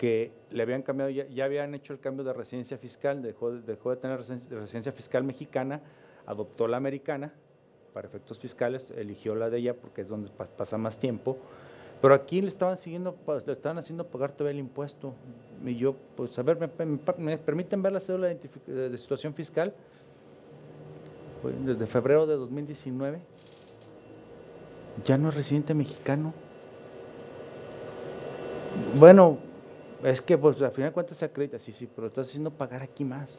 que 0.00 0.32
le 0.50 0.62
habían 0.62 0.80
cambiado, 0.80 1.10
ya, 1.10 1.44
habían 1.44 1.74
hecho 1.74 1.92
el 1.92 2.00
cambio 2.00 2.24
de 2.24 2.32
residencia 2.32 2.78
fiscal, 2.78 3.20
dejó, 3.20 3.52
de- 3.52 3.60
dejó 3.60 3.90
de 3.90 3.96
tener 3.98 4.16
residencia, 4.18 4.92
fiscal 4.92 5.22
mexicana, 5.24 5.82
adoptó 6.24 6.66
la 6.66 6.78
americana 6.78 7.34
para 7.92 8.08
efectos 8.08 8.38
fiscales, 8.38 8.90
eligió 8.96 9.34
la 9.34 9.50
de 9.50 9.58
ella 9.58 9.74
porque 9.74 10.00
es 10.00 10.08
donde 10.08 10.30
pa- 10.30 10.46
pasa 10.46 10.78
más 10.78 10.98
tiempo, 10.98 11.36
pero 12.00 12.14
aquí 12.14 12.40
le 12.40 12.48
estaban 12.48 12.78
siguiendo, 12.78 13.12
pa- 13.14 13.42
le 13.44 13.52
estaban 13.52 13.76
haciendo 13.76 14.06
pagar 14.06 14.32
todavía 14.32 14.58
el 14.58 14.66
impuesto. 14.66 15.12
Y 15.66 15.76
yo, 15.76 15.94
pues, 16.16 16.38
a 16.38 16.42
ver, 16.44 16.56
¿me, 17.18 17.36
permiten 17.36 17.82
ver 17.82 17.92
la 17.92 18.00
cédula 18.00 18.28
de- 18.28 18.88
de 18.88 18.96
situación 18.96 19.34
fiscal? 19.34 19.74
Pues, 21.42 21.54
desde 21.62 21.86
febrero 21.86 22.26
de 22.26 22.36
2019, 22.36 23.20
ya 25.04 25.18
no 25.18 25.28
es 25.28 25.34
residente 25.34 25.74
mexicano. 25.74 26.32
Bueno, 28.98 29.49
es 30.04 30.20
que 30.20 30.38
pues 30.38 30.60
al 30.62 30.70
final 30.70 30.90
de 30.90 30.94
cuentas 30.94 31.16
se 31.16 31.24
acredita, 31.24 31.58
sí, 31.58 31.72
sí, 31.72 31.88
pero 31.94 32.08
estás 32.08 32.28
haciendo 32.28 32.50
pagar 32.50 32.82
aquí 32.82 33.04
más. 33.04 33.38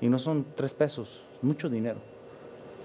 Y 0.00 0.08
no 0.08 0.18
son 0.18 0.44
tres 0.54 0.74
pesos, 0.74 1.24
es 1.36 1.42
mucho 1.42 1.68
dinero. 1.68 1.98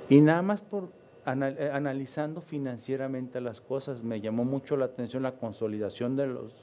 Y 0.10 0.22
nada 0.22 0.42
más 0.42 0.62
por 0.62 0.90
eh, 1.26 1.70
analizando 1.72 2.42
financieramente 2.42 3.42
las 3.42 3.62
cosas, 3.62 4.02
me 4.02 4.22
llamó 4.22 4.46
mucho 4.46 4.78
la 4.78 4.86
atención 4.86 5.22
la 5.22 5.34
consolidación 5.34 6.16
de 6.16 6.28
los, 6.28 6.54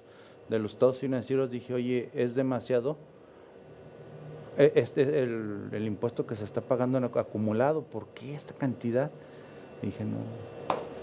de 0.48 0.58
los 0.58 0.72
estados 0.72 0.98
financieros. 0.98 1.50
Dije, 1.50 1.74
oye, 1.74 2.10
es 2.14 2.34
demasiado 2.34 2.96
eh, 4.56 4.72
este, 4.74 5.22
el, 5.22 5.68
el 5.72 5.86
impuesto 5.86 6.26
que 6.26 6.34
se 6.34 6.44
está 6.44 6.62
pagando 6.62 6.98
acumulado. 6.98 7.82
¿Por 7.82 8.08
qué 8.08 8.34
esta 8.34 8.54
cantidad? 8.54 9.10
Dije, 9.82 10.04
no, 10.04 10.18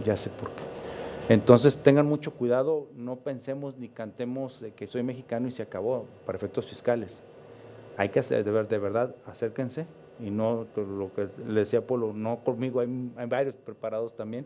ya 0.03 0.17
sé 0.17 0.29
por 0.29 0.49
qué. 0.49 0.82
Entonces 1.29 1.77
tengan 1.77 2.05
mucho 2.05 2.33
cuidado, 2.33 2.87
no 2.95 3.15
pensemos 3.17 3.77
ni 3.77 3.87
cantemos 3.89 4.59
de 4.59 4.71
que 4.71 4.87
soy 4.87 5.03
mexicano 5.03 5.47
y 5.47 5.51
se 5.51 5.63
acabó 5.63 6.05
para 6.25 6.37
efectos 6.37 6.65
fiscales. 6.65 7.21
Hay 7.97 8.09
que 8.09 8.19
hacer, 8.19 8.43
de, 8.43 8.51
ver- 8.51 8.67
de 8.67 8.77
verdad, 8.77 9.15
acérquense 9.25 9.85
y 10.19 10.29
no 10.29 10.67
lo 10.75 11.11
que 11.13 11.29
le 11.47 11.61
decía 11.61 11.85
Polo, 11.85 12.13
no 12.13 12.43
conmigo, 12.43 12.81
hay, 12.81 13.11
hay 13.15 13.27
varios 13.27 13.55
preparados 13.55 14.13
también. 14.15 14.45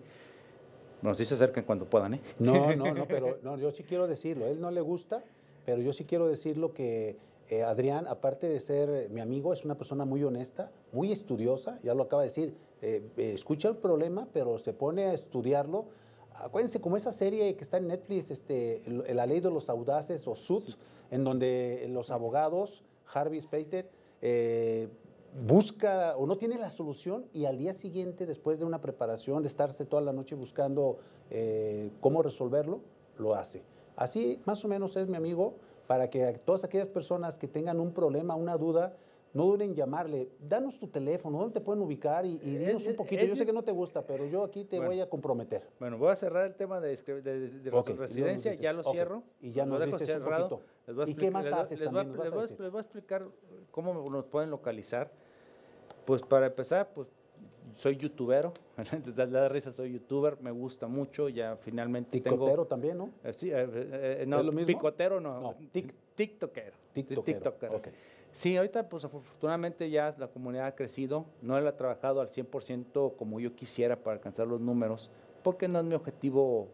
Nos 1.02 1.18
dice 1.18 1.34
acerquen 1.36 1.64
cuando 1.64 1.86
puedan, 1.86 2.16
¿eh? 2.16 2.22
No, 2.40 2.74
no, 2.76 2.94
no, 2.94 3.06
pero 3.08 3.38
no, 3.44 3.58
yo 3.58 3.72
sí 3.72 3.84
quiero 3.84 4.08
decirlo. 4.08 4.46
A 4.46 4.50
él 4.50 4.60
no 4.62 4.70
le 4.72 4.82
gusta, 4.82 5.24
pero 5.66 5.82
yo 5.82 5.94
sí 5.94 6.06
quiero 6.06 6.28
decirlo 6.28 6.74
que 6.74 7.18
eh, 7.50 7.64
Adrián, 7.64 8.06
aparte 8.08 8.48
de 8.48 8.60
ser 8.60 8.90
eh, 8.90 9.08
mi 9.10 9.22
amigo, 9.22 9.52
es 9.54 9.66
una 9.66 9.76
persona 9.76 10.06
muy 10.06 10.24
honesta, 10.24 10.72
muy 10.92 11.12
estudiosa, 11.12 11.80
ya 11.84 11.94
lo 11.96 12.04
acaba 12.04 12.22
de 12.24 12.28
decir. 12.30 12.54
eh, 12.82 13.02
escucha 13.18 13.70
el 13.70 13.78
problema, 13.78 14.28
pero 14.32 14.60
se 14.60 14.74
pone 14.74 15.06
a 15.06 15.14
estudiarlo. 15.14 15.86
Acuérdense, 16.40 16.80
como 16.80 16.98
esa 16.98 17.12
serie 17.12 17.56
que 17.56 17.64
está 17.64 17.78
en 17.78 17.88
Netflix, 17.88 18.30
este, 18.32 18.84
La 19.14 19.26
Ley 19.26 19.40
de 19.40 19.50
los 19.50 19.70
Audaces 19.70 20.28
o 20.28 20.36
Suits, 20.36 20.78
en 21.12 21.24
donde 21.24 21.88
los 21.90 22.12
abogados, 22.12 22.84
Harvey 23.12 23.42
Specter, 23.42 23.90
eh, 24.22 24.88
busca 25.46 26.16
o 26.18 26.26
no 26.26 26.38
tiene 26.38 26.58
la 26.58 26.70
solución 26.70 27.26
y 27.34 27.46
al 27.46 27.58
día 27.58 27.74
siguiente, 27.74 28.26
después 28.26 28.60
de 28.60 28.66
una 28.66 28.82
preparación, 28.82 29.42
de 29.42 29.48
estarse 29.48 29.86
toda 29.86 30.02
la 30.02 30.14
noche 30.14 30.36
buscando 30.36 31.00
eh, 31.30 31.92
cómo 32.02 32.22
resolverlo, 32.22 32.82
lo 33.18 33.36
hace. 33.36 33.64
Así 33.96 34.40
más 34.46 34.64
o 34.64 34.68
menos 34.68 34.96
es 34.96 35.08
mi 35.08 35.18
amigo, 35.18 35.56
para 35.88 36.10
que 36.10 36.26
a 36.26 36.38
todas 36.38 36.64
aquellas 36.64 36.88
personas 36.88 37.38
que 37.38 37.48
tengan 37.48 37.80
un 37.80 37.94
problema, 37.94 38.36
una 38.36 38.58
duda, 38.58 38.96
no 39.38 39.46
duden 39.46 39.70
en 39.70 39.76
llamarle. 39.76 40.30
Danos 40.40 40.80
tu 40.80 40.88
teléfono, 40.88 41.38
¿dónde 41.38 41.54
te 41.54 41.62
pueden 41.62 41.84
ubicar? 41.84 42.26
Y, 42.26 42.40
y 42.44 42.58
dinos 42.58 42.84
un 42.86 42.92
eh, 42.94 42.96
poquito. 42.96 43.22
eh, 43.22 43.28
Yo 43.28 43.36
sé 43.36 43.46
que 43.46 43.54
no 43.54 43.64
te 43.64 43.72
gusta, 43.72 44.02
pero 44.06 44.26
yo 44.26 44.44
aquí 44.44 44.66
te 44.66 44.78
Bueno. 44.78 44.92
voy 44.92 45.00
a 45.02 45.08
comprometer. 45.08 45.62
Bueno, 45.80 46.00
voy 46.00 46.10
a 46.10 46.16
cerrar 46.16 46.48
el 46.48 46.56
tema 46.56 46.80
de, 46.80 46.96
residencia, 46.96 48.52
dices. 48.52 48.60
ya 48.60 48.74
lo 48.74 48.84
cierro. 48.84 49.22
y 49.40 49.52
ya 49.52 49.64
lo 49.66 49.72
nos 49.74 49.80
dejo 49.82 49.98
dices 50.00 50.16
un 50.16 50.22
cerrado. 50.24 50.62
Les 50.88 50.96
voy 50.96 51.06
a 51.06 51.10
¿Y 51.10 51.14
qué 51.14 51.30
más 51.30 51.46
les 51.46 51.54
haces 51.54 51.80
les 51.80 51.90
voy 51.92 52.00
a- 52.00 52.04
también? 52.04 52.24
Les 52.24 52.32
voy 52.34 52.44
a- 52.44 52.62
les 52.64 52.72
voy 52.72 52.78
a 52.80 52.82
explicar 52.82 53.28
cómo 53.70 53.94
nos 54.10 54.26
pueden 54.26 54.50
localizar. 54.50 55.12
Pues 56.06 56.24
para 56.24 56.48
empezar, 56.48 56.90
pues 56.96 57.08
soy 57.76 57.96
youtubero, 57.98 58.54
da, 59.16 59.28
da 59.28 59.50
risa, 59.50 59.72
soy 59.72 59.94
youtuber, 59.94 60.42
me 60.42 60.50
gusta 60.50 60.88
mucho, 60.88 61.30
ya 61.30 61.58
finalmente 61.58 62.20
tengo... 62.22 62.38
Ticotero 62.38 62.66
también, 62.66 62.98
¿no? 62.98 63.12
Eh, 63.24 63.34
sí, 63.34 63.52
eh, 63.52 63.68
eh, 63.72 64.18
eh, 64.22 64.26
no, 64.28 64.40
¿Es 64.40 64.46
lo 64.46 64.52
mismo? 64.52 64.66
picotero 64.68 65.20
no, 65.20 65.40
No, 65.42 65.54
tic- 65.74 65.94
tiktokero. 66.16 66.76
Tiktokero, 66.94 67.22
tiktokero. 67.24 67.76
ok. 67.76 67.88
Sí, 68.38 68.56
ahorita 68.56 68.88
pues 68.88 69.04
afortunadamente 69.04 69.90
ya 69.90 70.14
la 70.20 70.28
comunidad 70.28 70.68
ha 70.68 70.76
crecido, 70.76 71.26
no 71.42 71.60
la 71.60 71.72
he 71.72 71.74
trabajado 71.74 72.22
al 72.22 72.30
100% 72.30 73.16
como 73.16 73.40
yo 73.40 73.56
quisiera 73.56 73.96
para 73.96 74.18
alcanzar 74.18 74.46
los 74.46 74.62
números, 74.62 75.10
porque 75.42 75.68
no 75.68 75.80
es 75.80 75.86
mi 75.86 75.96
objetivo 75.96 76.68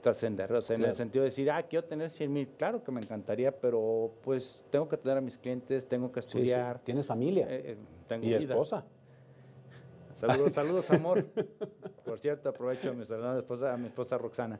trascender, 0.00 0.50
o 0.54 0.62
sea, 0.62 0.74
en 0.74 0.84
el 0.84 0.94
sentido 0.94 1.24
de 1.24 1.28
decir, 1.28 1.50
ah, 1.50 1.62
quiero 1.64 1.84
tener 1.84 2.08
100 2.08 2.32
mil, 2.32 2.48
claro 2.48 2.82
que 2.82 2.90
me 2.92 3.02
encantaría, 3.02 3.52
pero 3.52 4.10
pues 4.22 4.64
tengo 4.70 4.88
que 4.88 4.96
tener 4.96 5.18
a 5.18 5.20
mis 5.20 5.36
clientes, 5.36 5.86
tengo 5.86 6.10
que 6.10 6.22
Sí, 6.22 6.28
sí. 6.30 6.38
estudiar. 6.38 6.78
Tienes 6.78 7.04
familia 7.04 7.44
eh, 7.50 7.72
eh, 7.72 7.76
tengo 8.08 8.24
y 8.24 8.28
vida. 8.28 8.38
esposa. 8.38 8.86
Saludos, 10.18 10.54
saludos, 10.54 10.90
amor. 10.92 11.26
Por 12.06 12.18
cierto, 12.18 12.48
aprovecho 12.48 12.88
a 12.88 12.92
mi 12.94 13.02
esposa, 13.02 13.74
a 13.74 13.76
mi 13.76 13.88
esposa 13.88 14.16
Roxana. 14.16 14.58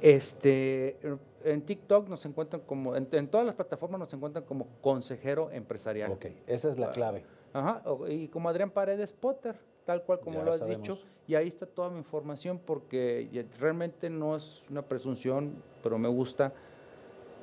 Este, 0.00 0.98
en 1.44 1.62
TikTok 1.62 2.08
nos 2.08 2.24
encuentran 2.26 2.62
como, 2.62 2.96
en, 2.96 3.08
en 3.12 3.28
todas 3.28 3.46
las 3.46 3.54
plataformas 3.54 3.98
nos 4.00 4.12
encuentran 4.12 4.44
como 4.44 4.66
consejero 4.80 5.50
empresarial. 5.50 6.12
Ok, 6.12 6.26
esa 6.46 6.68
es 6.70 6.78
la 6.78 6.92
clave. 6.92 7.24
Ajá, 7.52 7.82
y 8.08 8.28
como 8.28 8.48
Adrián 8.48 8.70
Paredes 8.70 9.12
Potter, 9.12 9.56
tal 9.84 10.02
cual 10.02 10.20
como 10.20 10.38
Ya 10.38 10.44
lo 10.44 10.50
has 10.50 10.58
sabemos. 10.58 10.82
dicho, 10.82 10.98
y 11.26 11.34
ahí 11.34 11.48
está 11.48 11.66
toda 11.66 11.90
mi 11.90 11.98
información 11.98 12.60
porque 12.64 13.46
realmente 13.58 14.10
no 14.10 14.36
es 14.36 14.62
una 14.70 14.82
presunción, 14.82 15.62
pero 15.82 15.98
me 15.98 16.08
gusta 16.08 16.52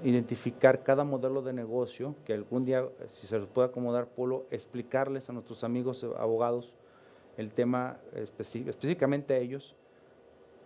identificar 0.04 0.84
cada 0.84 1.04
modelo 1.04 1.42
de 1.42 1.54
negocio, 1.54 2.16
que 2.26 2.34
algún 2.34 2.66
día, 2.66 2.88
si 3.14 3.28
se 3.28 3.40
los 3.40 3.48
puede 3.48 3.70
acomodar, 3.70 4.08
Polo, 4.08 4.46
explicarles 4.52 5.30
a 5.30 5.34
nuestros 5.34 5.64
amigos 5.64 6.04
eh, 6.04 6.10
abogados 6.18 6.76
el 7.38 7.52
tema 7.52 7.98
específicamente 8.14 9.34
a 9.34 9.38
ellos, 9.38 9.76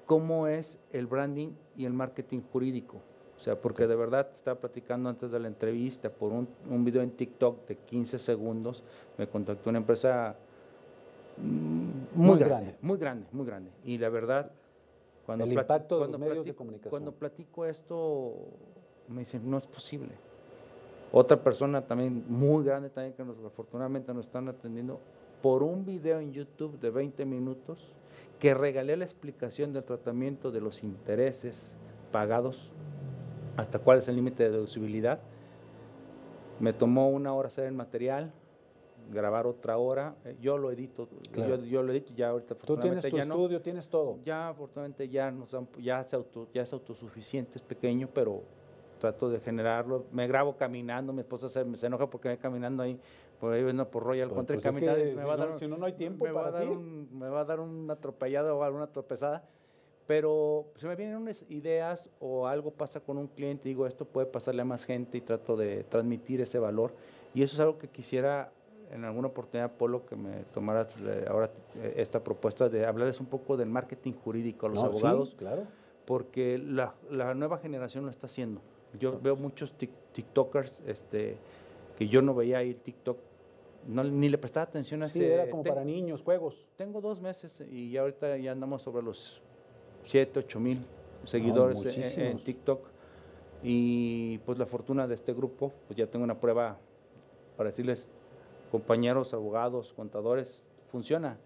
cómo 0.10 0.48
es 0.48 0.80
el 0.92 1.06
branding 1.06 1.52
y 1.78 1.86
el 1.86 1.94
marketing 1.94 2.42
jurídico. 2.52 2.98
O 3.38 3.40
sea, 3.40 3.62
porque 3.62 3.86
de 3.86 3.96
verdad 3.96 4.28
estaba 4.36 4.60
platicando 4.60 5.08
antes 5.08 5.30
de 5.30 5.40
la 5.40 5.48
entrevista 5.48 6.10
por 6.10 6.32
un, 6.32 6.48
un 6.68 6.84
video 6.84 7.04
en 7.04 7.12
TikTok 7.12 7.68
de 7.68 7.76
15 7.76 8.18
segundos, 8.18 8.84
me 9.20 9.28
contactó 9.28 9.70
una 9.70 9.78
empresa 9.78 10.36
mm, 11.38 12.18
muy, 12.20 12.40
grande, 12.40 12.76
muy 12.82 12.98
grande, 12.98 13.28
muy 13.32 13.46
grande. 13.46 13.70
Y 13.86 14.00
la 14.00 14.10
verdad, 14.10 14.52
cuando 15.28 15.46
el 15.46 15.54
impacto 15.54 16.00
de 16.00 16.12
los 16.12 16.20
medios 16.20 16.44
de 16.44 16.56
comunicación. 16.56 16.90
Cuando 16.90 17.12
platico 17.12 17.68
esto, 17.68 18.34
me 19.10 19.20
dicen, 19.20 19.48
no 19.48 19.60
es 19.60 19.68
posible. 19.68 20.10
Otra 21.12 21.38
persona 21.38 21.86
también 21.86 22.26
muy 22.28 22.66
grande, 22.66 22.90
también 22.90 23.14
que 23.14 23.24
nos, 23.24 23.38
afortunadamente 23.46 24.12
nos 24.12 24.26
están 24.26 24.48
atendiendo, 24.48 25.00
por 25.44 25.62
un 25.62 25.86
video 25.86 26.20
en 26.20 26.34
YouTube 26.34 26.80
de 26.80 26.90
20 26.90 27.26
minutos, 27.28 27.94
que 28.40 28.54
regalé 28.54 28.96
la 28.96 29.04
explicación 29.04 29.74
del 29.74 29.84
tratamiento 29.84 30.52
de 30.52 30.62
los 30.62 30.84
intereses 30.84 31.78
pagados, 32.12 32.72
hasta 33.58 33.80
cuál 33.80 34.00
es 34.00 34.08
el 34.08 34.16
límite 34.16 34.44
de 34.44 34.52
deducibilidad. 34.52 35.20
Me 36.60 36.74
tomó 36.74 37.10
una 37.10 37.34
hora 37.34 37.48
hacer 37.48 37.66
el 37.66 37.74
material, 37.74 38.32
grabar 39.12 39.46
otra 39.46 39.78
hora. 39.78 40.16
Eh, 40.24 40.38
yo 40.42 40.58
lo 40.58 40.72
edito, 40.72 41.10
yo, 41.68 41.84
lo 41.84 41.92
edito 41.92 42.14
ya 42.16 42.30
ahorita. 42.30 42.56
Tú 42.56 42.78
tienes 42.78 43.06
tu 43.06 43.18
estudio, 43.18 43.62
tienes 43.62 43.88
todo. 43.88 44.20
Ya, 44.24 44.50
afortunadamente, 44.50 45.10
ya, 45.10 45.32
nos 45.32 45.56
ya, 45.78 46.02
es 46.02 46.14
auto, 46.14 46.48
ya 46.54 46.62
es 46.62 46.72
autosuficiente, 46.72 47.58
es 47.58 47.62
pequeño, 47.62 48.10
pero 48.14 48.44
trato 49.00 49.30
de 49.30 49.40
generarlo. 49.40 50.06
Me 50.12 50.28
grabo 50.28 50.56
caminando, 50.56 51.12
mi 51.12 51.22
esposa 51.22 51.50
se, 51.50 51.78
se 51.78 51.88
enoja 51.88 52.10
porque 52.10 52.30
voy 52.30 52.38
caminando 52.38 52.84
ahí, 52.84 53.00
por 53.40 53.54
ahí 53.54 53.64
no, 53.74 53.90
por 53.90 54.04
Royal 54.04 54.30
pues, 54.30 54.36
Country 54.38 54.58
pues 54.58 55.16
me 55.16 55.24
va 55.24 55.34
a 55.34 55.38
dar, 55.38 55.58
si 55.58 55.68
no, 55.68 55.78
no 55.78 55.86
hay 55.86 55.94
tiempo 55.94 56.26
me 56.26 56.34
para 56.34 56.52
va 56.52 56.58
a 56.58 56.60
dar 56.60 56.70
Un, 56.70 57.10
me 57.18 57.30
va 57.30 57.42
a 57.42 57.46
dar 57.46 57.60
un 57.60 57.90
atropellado 57.90 58.58
o 58.58 58.64
alguna 58.64 58.88
tropezada, 58.88 59.44
pero 60.08 60.72
se 60.76 60.88
me 60.88 60.96
vienen 60.96 61.18
unas 61.18 61.46
ideas 61.50 62.10
o 62.20 62.48
algo 62.48 62.72
pasa 62.72 63.00
con 63.00 63.18
un 63.18 63.28
cliente 63.28 63.70
digo, 63.70 63.88
esto 63.88 64.06
puede 64.06 64.28
pasarle 64.28 64.62
a 64.62 64.66
más 64.66 64.86
gente 64.86 65.18
y 65.18 65.22
trato 65.22 65.56
de 65.56 65.84
transmitir 65.84 66.42
ese 66.42 66.60
valor. 66.60 66.94
Y 67.34 67.44
eso 67.44 67.56
es 67.56 67.60
algo 67.60 67.78
que 67.78 67.88
quisiera 67.88 68.52
en 68.92 69.06
alguna 69.06 69.28
oportunidad, 69.28 69.72
Polo, 69.72 70.06
que 70.06 70.16
me 70.16 70.44
tomaras 70.54 70.94
eh, 71.02 71.26
ahora 71.30 71.52
eh, 71.76 71.94
esta 71.98 72.24
propuesta 72.24 72.70
de 72.70 72.86
hablarles 72.86 73.20
un 73.20 73.28
poco 73.28 73.56
del 73.56 73.70
marketing 73.70 74.14
jurídico 74.14 74.66
a 74.66 74.70
los 74.70 74.84
abogados, 74.84 75.36
claro. 75.36 75.64
porque 76.06 76.58
la, 76.58 76.96
la, 77.10 77.34
nueva 77.36 77.60
generación 77.60 78.06
lo 78.06 78.12
está 78.12 78.26
haciendo. 78.28 78.62
Yo 78.98 79.20
veo 79.20 79.36
muchos 79.36 79.76
TikTokers 80.14 80.82
este, 80.88 81.38
que 81.98 82.08
yo 82.08 82.22
no 82.22 82.34
veía 82.34 82.58
ahí 82.58 82.74
TikTok, 82.74 83.20
no, 83.88 84.04
ni 84.04 84.30
le 84.30 84.38
prestaba 84.38 84.66
atención 84.66 85.04
a 85.04 85.10
sí, 85.10 85.24
era 85.24 85.50
como 85.50 85.64
para 85.64 85.84
niños, 85.84 86.22
juegos. 86.22 86.68
Tengo 86.76 87.02
dos 87.02 87.22
meses 87.22 87.64
y 87.70 87.92
ya 87.92 88.02
ahorita 88.02 88.38
ya 88.38 88.52
andamos 88.52 88.82
sobre 88.82 89.04
los 89.04 89.42
7, 90.06 90.40
8 90.40 90.60
mil 90.60 90.86
seguidores 91.26 92.18
en 92.18 92.44
TikTok. 92.44 92.88
Y 93.62 94.38
pues 94.40 94.58
la 94.58 94.66
fortuna 94.66 95.08
de 95.08 95.16
este 95.16 95.34
grupo, 95.34 95.74
pues 95.88 95.98
ya 95.98 96.08
tengo 96.08 96.24
una 96.24 96.40
prueba 96.40 96.78
para 97.58 97.70
decirles, 97.70 98.08
compañeros, 98.72 99.34
abogados, 99.34 99.94
contadores, 99.94 100.64
funciona. 100.92 101.38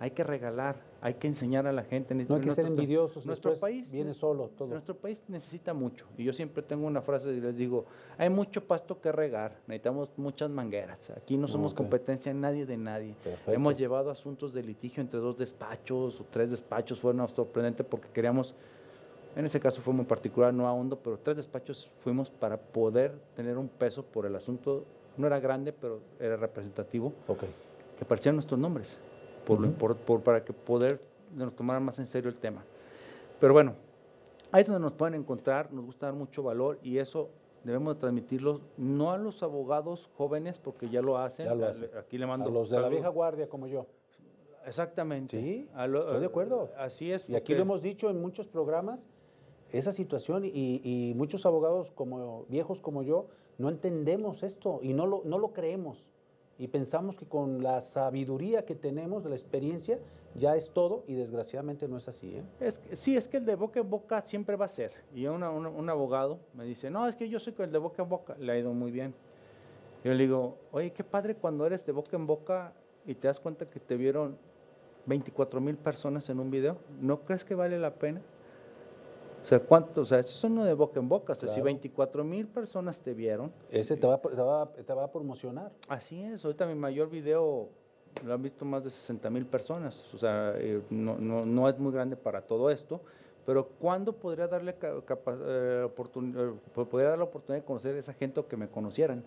Hay 0.00 0.10
que 0.10 0.24
regalar, 0.24 0.76
hay 1.04 1.14
que 1.14 1.26
enseñar 1.26 1.66
a 1.66 1.72
la 1.72 1.84
gente. 1.84 2.14
No 2.14 2.36
hay 2.36 2.40
que 2.40 2.50
ser 2.50 2.64
envidiosos. 2.64 3.26
Nuestro 3.26 3.52
país 3.56 3.92
viene 3.92 4.14
solo 4.14 4.48
todo. 4.48 4.68
Nuestro 4.68 4.96
país 4.96 5.22
necesita 5.28 5.74
mucho. 5.74 6.06
Y 6.16 6.24
yo 6.24 6.32
siempre 6.32 6.62
tengo 6.62 6.86
una 6.86 7.02
frase 7.02 7.28
y 7.28 7.42
les 7.42 7.54
digo, 7.54 7.84
hay 8.16 8.30
mucho 8.30 8.64
pasto 8.64 8.98
que 9.02 9.12
regar, 9.12 9.54
necesitamos 9.66 10.08
muchas 10.16 10.48
mangueras. 10.48 11.10
Aquí 11.10 11.36
no 11.36 11.46
somos 11.46 11.74
competencia 11.74 12.30
en 12.30 12.40
nadie 12.40 12.64
de 12.64 12.78
nadie. 12.78 13.14
Hemos 13.46 13.76
llevado 13.76 14.10
asuntos 14.10 14.54
de 14.54 14.62
litigio 14.62 15.02
entre 15.02 15.20
dos 15.20 15.36
despachos 15.36 16.18
o 16.18 16.24
tres 16.30 16.50
despachos, 16.50 16.98
fue 16.98 17.14
sorprendente 17.28 17.84
porque 17.84 18.08
queríamos, 18.08 18.54
en 19.36 19.44
ese 19.44 19.60
caso 19.60 19.82
fue 19.82 19.92
muy 19.92 20.06
particular, 20.06 20.54
no 20.54 20.66
a 20.66 20.72
hondo, 20.72 20.98
pero 20.98 21.18
tres 21.18 21.36
despachos 21.36 21.90
fuimos 21.98 22.30
para 22.30 22.56
poder 22.56 23.12
tener 23.36 23.58
un 23.58 23.68
peso 23.68 24.02
por 24.02 24.24
el 24.24 24.34
asunto 24.36 24.86
no 25.18 25.26
era 25.26 25.38
grande, 25.38 25.72
pero 25.72 26.00
era 26.18 26.36
representativo, 26.36 27.12
que 27.98 28.04
aparecían 28.04 28.34
nuestros 28.36 28.58
nombres, 28.58 28.98
por, 29.46 29.96
por, 29.96 30.20
para 30.22 30.44
que 30.44 30.52
poder 30.52 31.00
nos 31.34 31.54
tomaran 31.54 31.84
más 31.84 31.98
en 31.98 32.06
serio 32.06 32.30
el 32.30 32.36
tema. 32.36 32.64
Pero 33.40 33.52
bueno, 33.52 33.74
ahí 34.52 34.62
es 34.62 34.66
donde 34.66 34.80
nos 34.80 34.92
pueden 34.92 35.14
encontrar, 35.14 35.72
nos 35.72 35.84
gusta 35.84 36.06
dar 36.06 36.14
mucho 36.14 36.42
valor 36.42 36.78
y 36.82 36.98
eso 36.98 37.30
debemos 37.64 37.98
transmitirlo 37.98 38.60
no 38.76 39.10
a 39.10 39.18
los 39.18 39.42
abogados 39.42 40.08
jóvenes, 40.16 40.58
porque 40.58 40.88
ya 40.88 41.02
lo 41.02 41.18
hacen, 41.18 41.46
aquí 41.98 42.18
le 42.18 42.26
mando... 42.26 42.48
A 42.48 42.52
los 42.52 42.70
de 42.70 42.78
la 42.78 42.88
vieja 42.88 43.08
guardia 43.08 43.48
como 43.48 43.66
yo. 43.66 43.86
Exactamente. 44.66 45.40
Sí, 45.40 45.68
estoy 45.76 46.20
de 46.20 46.26
acuerdo. 46.26 46.70
Así 46.78 47.10
es. 47.10 47.28
Y 47.28 47.36
aquí 47.36 47.54
lo 47.54 47.62
hemos 47.62 47.82
dicho 47.82 48.08
en 48.10 48.20
muchos 48.20 48.48
programas, 48.48 49.08
esa 49.72 49.92
situación 49.92 50.44
y, 50.44 50.80
y, 50.84 51.14
muchos 51.16 51.46
abogados 51.46 51.90
como 51.90 52.44
viejos 52.48 52.80
como 52.80 53.02
yo 53.02 53.26
no 53.58 53.68
entendemos 53.68 54.42
esto 54.42 54.78
y 54.82 54.92
no 54.92 55.06
lo, 55.06 55.22
no 55.24 55.38
lo 55.38 55.52
creemos. 55.52 56.06
Y 56.58 56.68
pensamos 56.68 57.16
que 57.16 57.26
con 57.26 57.62
la 57.62 57.80
sabiduría 57.80 58.64
que 58.64 58.74
tenemos, 58.74 59.24
de 59.24 59.30
la 59.30 59.34
experiencia, 59.34 59.98
ya 60.34 60.56
es 60.56 60.70
todo 60.70 61.04
y 61.06 61.14
desgraciadamente 61.14 61.88
no 61.88 61.96
es 61.96 62.08
así. 62.08 62.36
¿eh? 62.36 62.44
Es 62.60 62.80
sí, 62.92 63.16
es 63.16 63.28
que 63.28 63.38
el 63.38 63.44
de 63.44 63.54
boca 63.54 63.80
en 63.80 63.90
boca 63.90 64.22
siempre 64.22 64.56
va 64.56 64.66
a 64.66 64.68
ser. 64.68 64.92
Y 65.14 65.26
un 65.26 65.88
abogado 65.88 66.38
me 66.54 66.64
dice, 66.64 66.90
no, 66.90 67.08
es 67.08 67.16
que 67.16 67.28
yo 67.28 67.40
soy 67.40 67.54
el 67.58 67.72
de 67.72 67.78
boca 67.78 68.02
en 68.02 68.08
boca, 68.08 68.36
le 68.38 68.52
ha 68.52 68.58
ido 68.58 68.72
muy 68.72 68.90
bien. 68.90 69.14
Yo 70.04 70.12
le 70.12 70.24
digo, 70.24 70.58
oye, 70.70 70.92
qué 70.92 71.02
padre 71.02 71.34
cuando 71.34 71.66
eres 71.66 71.86
de 71.86 71.92
boca 71.92 72.16
en 72.16 72.26
boca 72.26 72.72
y 73.06 73.14
te 73.14 73.28
das 73.28 73.40
cuenta 73.40 73.68
que 73.68 73.80
te 73.80 73.96
vieron 73.96 74.36
24 75.06 75.60
mil 75.60 75.76
personas 75.76 76.28
en 76.28 76.40
un 76.40 76.50
video. 76.50 76.78
¿No 77.00 77.20
crees 77.20 77.44
que 77.44 77.54
vale 77.54 77.78
la 77.78 77.94
pena? 77.94 78.20
O 79.44 79.46
sea, 79.46 79.60
¿cuánto? 79.60 80.00
O 80.00 80.04
sea, 80.06 80.20
eso 80.20 80.30
es 80.30 80.44
uno 80.44 80.64
de 80.64 80.72
boca 80.72 80.98
en 80.98 81.06
boca. 81.06 81.34
O 81.34 81.36
sea, 81.36 81.50
si 81.50 81.60
24 81.60 82.24
mil 82.24 82.46
personas 82.46 83.02
te 83.02 83.12
vieron. 83.12 83.52
Ese 83.70 83.94
te 83.94 84.06
va, 84.06 84.18
te, 84.18 84.40
va, 84.40 84.72
te 84.72 84.94
va, 84.94 85.04
a 85.04 85.12
promocionar. 85.12 85.70
Así 85.86 86.18
es. 86.22 86.42
Ahorita 86.42 86.66
mi 86.66 86.74
mayor 86.74 87.10
video 87.10 87.68
lo 88.24 88.32
han 88.32 88.40
visto 88.40 88.64
más 88.64 88.82
de 88.84 88.90
60 88.90 89.28
mil 89.28 89.44
personas. 89.44 90.02
O 90.14 90.16
sea, 90.16 90.54
eh, 90.56 90.80
no, 90.88 91.18
no, 91.18 91.44
no, 91.44 91.68
es 91.68 91.78
muy 91.78 91.92
grande 91.92 92.16
para 92.16 92.40
todo 92.40 92.70
esto. 92.70 93.02
Pero 93.44 93.68
¿cuándo 93.78 94.14
podría 94.14 94.48
darle 94.48 94.74
eh, 94.80 95.02
eh, 95.10 95.88
podría 96.72 97.10
dar 97.10 97.18
la 97.18 97.24
oportunidad 97.24 97.60
de 97.60 97.66
conocer 97.66 97.96
a 97.96 97.98
esa 97.98 98.14
gente 98.14 98.40
o 98.40 98.48
que 98.48 98.56
me 98.56 98.68
conocieran? 98.68 99.24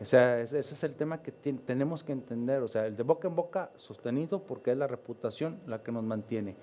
O 0.00 0.04
sea, 0.04 0.40
ese, 0.40 0.58
es 0.58 0.82
el 0.82 0.94
tema 0.94 1.22
que 1.22 1.30
tenemos 1.30 2.02
que 2.02 2.10
entender. 2.10 2.60
O 2.64 2.68
sea, 2.68 2.86
el 2.86 2.96
de 2.96 3.04
boca 3.04 3.28
en 3.28 3.36
boca 3.36 3.70
sostenido 3.76 4.40
porque 4.40 4.72
es 4.72 4.76
la 4.76 4.88
reputación 4.88 5.60
la 5.68 5.80
que 5.80 5.92
nos 5.92 6.02
mantiene 6.02 6.56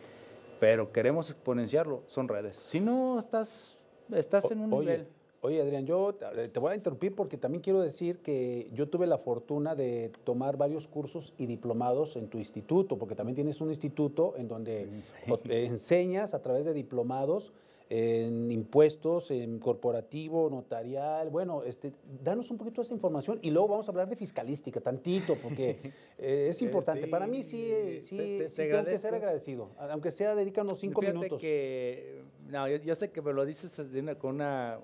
pero 0.59 0.91
queremos 0.91 1.29
exponenciarlo, 1.29 2.03
son 2.07 2.27
redes. 2.27 2.57
Si 2.57 2.79
no, 2.79 3.19
estás, 3.19 3.77
estás 4.11 4.49
en 4.51 4.59
un 4.59 4.69
nivel. 4.69 5.07
Oye, 5.41 5.61
Adrián, 5.61 5.85
yo 5.85 6.15
te 6.15 6.59
voy 6.59 6.71
a 6.71 6.75
interrumpir 6.75 7.13
porque 7.13 7.37
también 7.37 7.61
quiero 7.61 7.79
decir 7.79 8.17
que 8.17 8.67
yo 8.73 8.89
tuve 8.89 9.05
la 9.05 9.19
fortuna 9.19 9.75
de 9.75 10.11
tomar 10.23 10.57
varios 10.57 10.87
cursos 10.87 11.33
y 11.37 11.45
diplomados 11.45 12.15
en 12.15 12.29
tu 12.29 12.39
instituto, 12.39 12.97
porque 12.97 13.13
también 13.13 13.35
tienes 13.35 13.61
un 13.61 13.69
instituto 13.69 14.33
en 14.37 14.47
donde 14.47 14.87
enseñas 15.49 16.33
a 16.33 16.41
través 16.41 16.65
de 16.65 16.73
diplomados 16.73 17.53
en 17.89 18.51
impuestos, 18.51 19.29
en 19.31 19.59
corporativo, 19.59 20.49
notarial. 20.49 21.29
Bueno, 21.29 21.63
este, 21.63 21.93
danos 22.23 22.49
un 22.49 22.57
poquito 22.57 22.81
de 22.81 22.85
esa 22.85 22.93
información 22.93 23.39
y 23.41 23.51
luego 23.51 23.67
vamos 23.67 23.87
a 23.87 23.91
hablar 23.91 24.09
de 24.09 24.15
fiscalística, 24.15 24.81
tantito, 24.81 25.35
porque 25.35 25.79
eh, 26.17 26.47
es 26.49 26.61
importante. 26.61 27.07
Para 27.07 27.27
mí 27.27 27.43
sí, 27.43 28.01
sí, 28.01 28.39
tengo 28.55 28.85
que 28.85 28.99
ser 28.99 29.13
agradecido, 29.13 29.69
aunque 29.77 30.11
sea 30.11 30.35
dedícanos 30.35 30.79
cinco 30.79 31.01
minutos. 31.01 31.39
que, 31.39 32.23
no, 32.47 32.67
yo, 32.67 32.95
sé 32.95 33.11
que 33.11 33.21
me 33.21 33.33
lo 33.33 33.45
dices 33.45 33.79
con 34.17 34.35
una, 34.35 34.79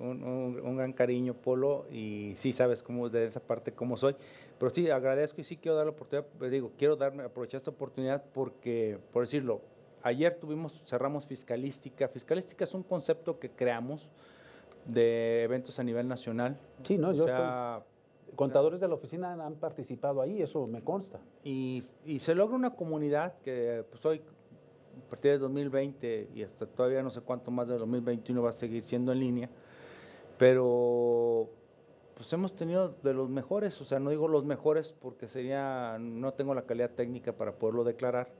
un, 0.00 0.76
gran 0.76 0.92
cariño, 0.92 1.34
Polo, 1.34 1.86
y 1.90 2.34
sí 2.36 2.52
sabes 2.52 2.82
cómo 2.82 3.08
de 3.08 3.26
esa 3.26 3.40
parte 3.40 3.72
cómo 3.72 3.96
soy, 3.96 4.14
pero 4.58 4.70
sí 4.70 4.90
agradezco 4.90 5.40
y 5.40 5.44
sí 5.44 5.56
quiero 5.56 5.76
dar 5.76 5.86
la 5.86 5.92
oportunidad, 5.92 6.26
digo, 6.50 6.72
quiero 6.76 6.96
darme, 6.96 7.22
aprovechar 7.24 7.58
esta 7.58 7.70
oportunidad 7.70 8.24
porque, 8.32 8.98
por 9.12 9.24
decirlo, 9.24 9.62
ayer 10.02 10.38
tuvimos, 10.40 10.82
cerramos 10.86 11.26
Fiscalística. 11.26 12.08
Fiscalística 12.08 12.64
es 12.64 12.74
un 12.74 12.82
concepto 12.82 13.38
que 13.38 13.50
creamos 13.50 14.08
de 14.86 15.44
eventos 15.44 15.78
a 15.78 15.84
nivel 15.84 16.08
nacional. 16.08 16.58
Sí, 16.82 16.98
no, 16.98 17.12
yo 17.12 17.26
estoy, 17.26 17.44
Contadores 18.34 18.80
de 18.80 18.88
la 18.88 18.94
oficina 18.94 19.32
han 19.32 19.56
participado 19.56 20.22
ahí, 20.22 20.40
eso 20.40 20.66
me 20.66 20.82
consta. 20.82 21.20
Y, 21.44 21.84
se 22.18 22.34
logra 22.34 22.56
una 22.56 22.70
comunidad 22.70 23.34
que 23.44 23.84
pues 23.90 24.04
hoy, 24.06 24.22
a 25.06 25.10
partir 25.10 25.32
de 25.32 25.38
2020 25.38 26.30
y 26.34 26.42
hasta 26.42 26.66
todavía 26.66 27.02
no 27.02 27.10
sé 27.10 27.20
cuánto 27.20 27.50
más 27.50 27.68
de 27.68 27.76
2021 27.76 28.42
va 28.42 28.50
a 28.50 28.54
seguir 28.54 28.84
siendo 28.84 29.12
en 29.12 29.20
línea, 29.20 29.50
pero 30.38 31.50
pues 32.14 32.32
hemos 32.32 32.54
tenido 32.54 32.94
de 33.02 33.12
los 33.12 33.28
mejores, 33.28 33.78
o 33.82 33.84
sea, 33.84 33.98
no 33.98 34.08
digo 34.08 34.28
los 34.28 34.44
mejores 34.44 34.94
porque 34.98 35.28
sería, 35.28 35.98
no 36.00 36.32
tengo 36.32 36.54
la 36.54 36.62
calidad 36.62 36.90
técnica 36.90 37.32
para 37.34 37.52
poderlo 37.52 37.84
declarar, 37.84 38.30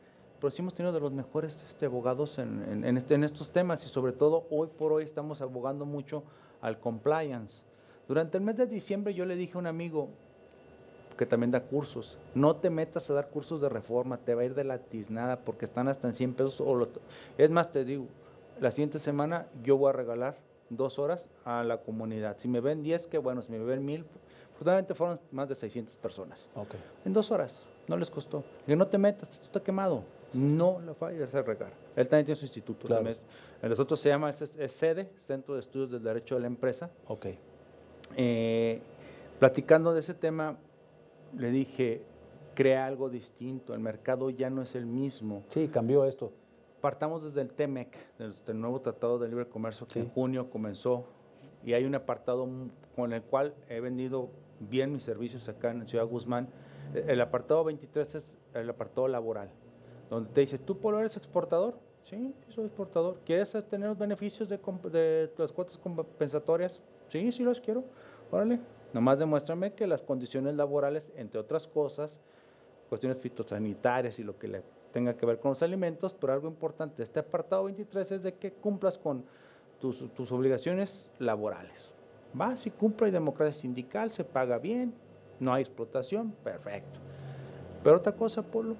pero 0.43 0.51
sí 0.51 0.61
hemos 0.61 0.74
tenido 0.74 0.93
de 0.93 0.99
los 0.99 1.12
mejores 1.12 1.62
este, 1.68 1.86
abogados 1.86 2.36
en, 2.40 2.97
este, 2.97 3.14
en, 3.14 3.22
estos 3.22 3.53
temas 3.53 3.86
y 3.86 3.88
sobre 3.88 4.11
todo 4.11 4.49
hoy 4.51 4.66
por 4.76 4.93
hoy 4.93 5.05
estamos 5.05 5.40
abogando 5.40 5.86
mucho 5.86 6.24
al 6.61 6.80
compliance. 6.80 7.62
Durante 8.09 8.38
el 8.38 8.43
mes 8.43 8.57
de 8.57 8.66
diciembre 8.66 9.14
yo 9.14 9.24
le 9.24 9.36
dije 9.36 9.53
a 9.55 9.59
un 9.61 9.68
amigo 9.68 10.09
que 11.16 11.26
también 11.26 11.53
da 11.53 11.61
cursos, 11.61 12.18
no 12.34 12.57
te 12.57 12.70
metas 12.70 13.09
a 13.09 13.14
dar 13.14 13.28
cursos 13.28 13.61
de 13.61 13.68
reforma, 13.68 14.16
te 14.16 14.34
va 14.34 14.43
a 14.43 14.45
ir 14.45 14.57
de 14.57 14.64
la 14.64 14.78
tiznada 14.78 15.36
porque 15.36 15.64
están 15.64 15.86
hasta 15.86 16.09
en 16.09 16.14
100 16.14 16.34
pesos. 16.34 16.61
O 16.61 16.88
es 17.38 17.51
más, 17.51 17.70
te 17.70 17.84
digo, 17.84 18.07
la 18.61 18.72
siguiente 18.72 18.99
semana 18.99 19.47
yo 19.62 19.76
voy 19.76 19.90
a 19.90 19.93
regalar 19.93 20.38
dos 20.70 20.99
horas 20.99 21.30
a 21.45 21.62
la 21.62 21.82
comunidad. 21.82 22.34
Si 22.38 22.49
me 22.49 22.59
ven 22.59 22.82
10, 22.82 23.07
qué 23.07 23.18
bueno, 23.18 23.43
si 23.43 23.53
me 23.53 23.61
ven 23.61 23.84
mil, 23.84 24.05
justamente 24.59 24.93
fueron 24.97 25.20
más 25.30 25.49
de 25.49 25.55
600 25.55 25.95
personas. 25.99 26.49
En 27.05 27.12
dos 27.12 27.30
horas, 27.30 27.62
no 27.86 27.97
les 27.97 28.11
costó. 28.11 28.43
Que 28.66 28.74
no 28.74 28.88
te 28.88 28.99
metas, 28.99 29.30
esto 29.30 29.47
está 29.47 29.61
quemado. 29.61 30.03
No 30.35 30.80
lo 30.80 30.95
vayas 30.99 31.35
a 31.35 31.43
regar. 31.43 31.72
Él 31.97 32.09
también 32.09 32.26
tiene 32.26 32.37
su 32.37 32.47
instituto. 32.47 32.87
Claro. 32.87 33.11
El 33.62 33.72
otro 33.72 33.97
se 33.97 34.09
llama, 34.09 34.30
es, 34.30 34.53
sede, 34.72 35.11
Centro 35.16 35.55
de 35.55 35.61
Estudios 35.61 35.91
del 35.91 36.03
Derecho 36.03 36.35
de 36.35 36.41
la 36.41 36.47
Empresa. 36.47 36.91
Ok. 37.07 37.26
Eh, 38.16 38.80
platicando 39.39 39.95
de 39.95 40.01
ese 40.01 40.14
tema, 40.14 40.57
le 41.37 41.51
dije, 41.51 42.03
crea 42.55 42.87
algo 42.87 43.09
distinto, 43.09 43.74
el 43.74 43.80
mercado 43.80 44.30
ya 44.30 44.51
no 44.51 44.62
es 44.62 44.74
el 44.74 44.87
mismo. 44.87 45.45
Sí, 45.49 45.68
cambió 45.68 46.05
esto. 46.05 46.33
Partamos 46.80 47.22
desde 47.22 47.41
el 47.41 47.53
TEMEC, 47.53 47.97
desde 48.18 48.53
el 48.53 48.61
nuevo 48.61 48.80
Tratado 48.80 49.18
de 49.18 49.28
Libre 49.28 49.47
Comercio 49.47 49.87
que 49.87 50.01
en 50.01 50.09
junio 50.11 50.51
comenzó 50.51 51.07
y 51.64 51.74
hay 51.74 51.85
un 51.85 51.95
apartado 51.95 52.49
con 52.97 53.12
el 53.12 53.22
cual 53.22 53.55
he 53.68 53.80
vendido 53.80 54.30
bien 54.59 54.93
mis 54.93 55.05
servicios 55.05 55.49
acá 55.49 55.70
en 55.70 55.87
Ciudad 55.87 56.07
Guzmán. 56.07 56.49
El 56.95 57.20
apartado 57.20 57.64
23 57.64 58.14
es 58.16 58.24
el 58.55 58.68
apartado 58.68 59.09
laboral, 59.09 59.51
donde 60.15 60.31
te 60.31 60.43
dice, 60.43 60.59
¿tú 60.59 60.77
Polo 60.77 61.01
eres 61.01 61.17
exportador? 61.17 61.75
Sí, 62.05 62.35
soy 62.49 62.67
exportador. 62.67 63.19
¿Quieres 63.25 63.57
tener 63.71 63.89
los 63.89 63.99
beneficios 63.99 64.47
de, 64.47 64.59
de 64.91 65.33
las 65.39 65.53
cuotas 65.53 65.79
compensatorias? 65.79 66.83
Sí, 67.09 67.33
sí 67.33 67.43
los 67.43 67.61
quiero. 67.61 67.85
Órale, 68.31 68.61
nomás 68.93 69.19
demuéstrame 69.19 69.73
que 69.73 69.87
las 69.87 70.03
condiciones 70.03 70.55
laborales, 70.55 71.11
entre 71.17 71.41
otras 71.41 71.67
cosas, 71.67 72.21
cuestiones 72.91 73.19
fitosanitarias 73.19 74.19
y 74.19 74.25
lo 74.25 74.39
que 74.39 74.63
tenga 74.93 75.17
que 75.17 75.25
ver 75.25 75.39
con 75.39 75.53
los 75.53 75.63
alimentos, 75.63 76.13
pero 76.13 76.35
algo 76.35 76.49
importante, 76.49 77.03
este 77.03 77.21
apartado 77.21 77.65
23 77.65 78.13
es 78.13 78.23
de 78.23 78.35
que 78.35 78.53
cumplas 78.53 78.99
con 78.99 79.25
tus, 79.81 80.13
tus 80.13 80.31
obligaciones 80.31 81.11
laborales. 81.19 81.91
Va, 82.39 82.57
si 82.59 82.71
cumple, 82.71 83.07
hay 83.07 83.13
democracia 83.13 83.63
sindical, 83.63 84.11
se 84.11 84.25
paga 84.25 84.59
bien, 84.59 84.93
no 85.41 85.55
hay 85.55 85.63
explotación, 85.63 86.33
perfecto. 86.45 87.01
Pero 87.83 87.97
otra 87.97 88.13
cosa, 88.13 88.43
Polo, 88.43 88.77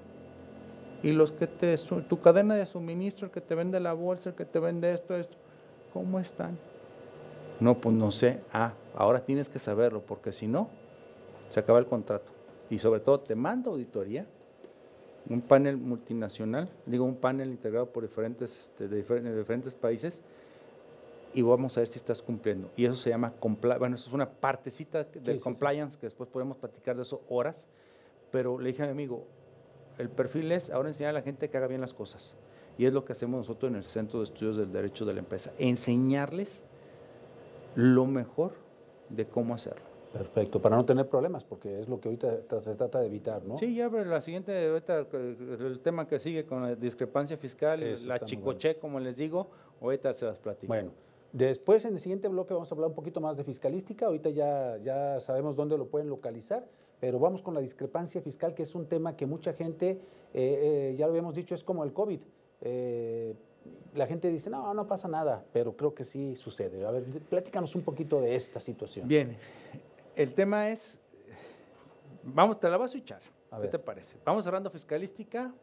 y 1.03 1.11
los 1.11 1.33
que 1.33 1.47
te, 1.47 1.75
tu 2.07 2.21
cadena 2.21 2.55
de 2.55 2.65
suministro, 2.65 3.27
el 3.27 3.31
que 3.31 3.41
te 3.41 3.55
vende 3.55 3.79
la 3.81 3.91
bolsa, 3.91 4.29
el 4.29 4.35
que 4.35 4.45
te 4.45 4.59
vende 4.59 4.93
esto, 4.93 5.15
esto, 5.15 5.35
¿cómo 5.91 6.17
están? 6.17 6.57
No, 7.59 7.77
pues 7.77 7.93
no 7.93 8.09
sé. 8.09 8.39
Ah, 8.53 8.73
ahora 8.95 9.19
tienes 9.19 9.49
que 9.49 9.59
saberlo, 9.59 10.01
porque 10.01 10.31
si 10.31 10.47
no, 10.47 10.69
se 11.49 11.59
acaba 11.59 11.77
el 11.79 11.85
contrato. 11.85 12.31
Y 12.69 12.79
sobre 12.79 13.01
todo 13.01 13.19
te 13.19 13.35
manda 13.35 13.69
auditoría, 13.69 14.25
un 15.29 15.41
panel 15.41 15.77
multinacional, 15.77 16.69
digo 16.85 17.03
un 17.03 17.17
panel 17.17 17.49
integrado 17.49 17.87
por 17.87 18.03
diferentes, 18.03 18.57
este, 18.57 18.87
de, 18.87 19.03
diferentes, 19.37 19.75
países, 19.75 20.21
y 21.33 21.41
vamos 21.41 21.77
a 21.77 21.81
ver 21.81 21.87
si 21.87 21.97
estás 21.97 22.21
cumpliendo. 22.21 22.69
Y 22.77 22.85
eso 22.85 22.95
se 22.95 23.09
llama, 23.09 23.33
bueno, 23.77 23.95
eso 23.95 24.07
es 24.07 24.13
una 24.13 24.29
partecita 24.29 25.03
del 25.03 25.41
compliance, 25.41 25.99
que 25.99 26.05
después 26.05 26.29
podemos 26.29 26.57
platicar 26.57 26.95
de 26.95 27.01
eso 27.01 27.21
horas, 27.27 27.67
pero 28.31 28.57
le 28.57 28.69
dije 28.69 28.83
a 28.83 28.85
mi 28.85 28.91
amigo, 28.91 29.25
el 29.97 30.09
perfil 30.09 30.51
es 30.51 30.69
ahora 30.69 30.89
enseñar 30.89 31.11
a 31.11 31.13
la 31.13 31.21
gente 31.21 31.49
que 31.49 31.57
haga 31.57 31.67
bien 31.67 31.81
las 31.81 31.93
cosas. 31.93 32.35
Y 32.77 32.85
es 32.85 32.93
lo 32.93 33.05
que 33.05 33.13
hacemos 33.13 33.37
nosotros 33.37 33.69
en 33.69 33.75
el 33.77 33.83
Centro 33.83 34.19
de 34.19 34.25
Estudios 34.25 34.57
del 34.57 34.71
Derecho 34.71 35.05
de 35.05 35.13
la 35.13 35.19
Empresa, 35.19 35.53
enseñarles 35.59 36.63
lo 37.75 38.05
mejor 38.05 38.53
de 39.09 39.25
cómo 39.25 39.53
hacerlo. 39.53 39.93
Perfecto, 40.11 40.61
para 40.61 40.75
no 40.75 40.85
tener 40.85 41.09
problemas, 41.09 41.43
porque 41.43 41.79
es 41.79 41.89
lo 41.89 41.99
que 41.99 42.09
ahorita 42.09 42.61
se 42.61 42.75
trata 42.75 42.99
de 42.99 43.07
evitar, 43.07 43.43
¿no? 43.43 43.57
Sí, 43.57 43.73
ya, 43.73 43.89
pero 43.89 44.05
la 44.05 44.21
siguiente, 44.21 44.67
ahorita, 44.67 45.07
el 45.11 45.79
tema 45.79 46.07
que 46.07 46.19
sigue 46.19 46.45
con 46.45 46.61
la 46.61 46.75
discrepancia 46.75 47.35
fiscal, 47.35 47.81
la 48.05 48.19
chicoche, 48.19 48.77
como 48.77 48.99
les 48.99 49.17
digo, 49.17 49.47
ahorita 49.81 50.13
se 50.13 50.25
las 50.25 50.37
platico. 50.37 50.67
Bueno, 50.67 50.91
después 51.31 51.83
en 51.85 51.93
el 51.93 51.99
siguiente 51.99 52.27
bloque 52.27 52.53
vamos 52.53 52.71
a 52.71 52.75
hablar 52.75 52.89
un 52.89 52.95
poquito 52.95 53.21
más 53.21 53.37
de 53.37 53.43
fiscalística, 53.43 54.05
ahorita 54.05 54.29
ya, 54.29 54.77
ya 54.77 55.19
sabemos 55.19 55.55
dónde 55.55 55.79
lo 55.79 55.87
pueden 55.87 56.09
localizar, 56.09 56.63
pero 56.99 57.19
vamos 57.19 57.41
con 57.41 57.53
la 57.53 57.59
discrepancia 57.59 58.21
fiscal, 58.21 58.53
que 58.53 58.63
es 58.63 58.75
un 58.75 58.87
tema 58.87 59.15
que 59.15 59.25
mucha 59.25 59.53
gente, 59.53 59.89
eh, 59.91 59.99
eh, 60.33 60.95
ya 60.97 61.05
lo 61.05 61.11
habíamos 61.11 61.35
dicho, 61.35 61.53
es 61.53 61.63
como 61.63 61.83
el 61.83 61.93
COVID. 61.93 62.19
Eh, 62.61 63.35
la 63.93 64.07
gente 64.07 64.29
dice, 64.29 64.49
no, 64.49 64.73
no 64.73 64.87
pasa 64.87 65.07
nada, 65.07 65.45
pero 65.51 65.75
creo 65.75 65.93
que 65.93 66.03
sí 66.03 66.35
sucede. 66.35 66.85
A 66.85 66.91
ver, 66.91 67.03
platícanos 67.29 67.75
un 67.75 67.81
poquito 67.81 68.21
de 68.21 68.35
esta 68.35 68.59
situación. 68.59 69.07
Bien, 69.07 69.37
el 70.15 70.33
tema 70.33 70.69
es, 70.69 70.99
vamos, 72.23 72.59
te 72.59 72.69
la 72.69 72.77
vas 72.77 72.95
a 72.95 72.97
echar. 72.97 73.21
¿Qué 73.61 73.67
te 73.67 73.79
parece? 73.79 74.17
Vamos 74.25 74.45
cerrando 74.45 74.69
fiscalística. 74.71 75.53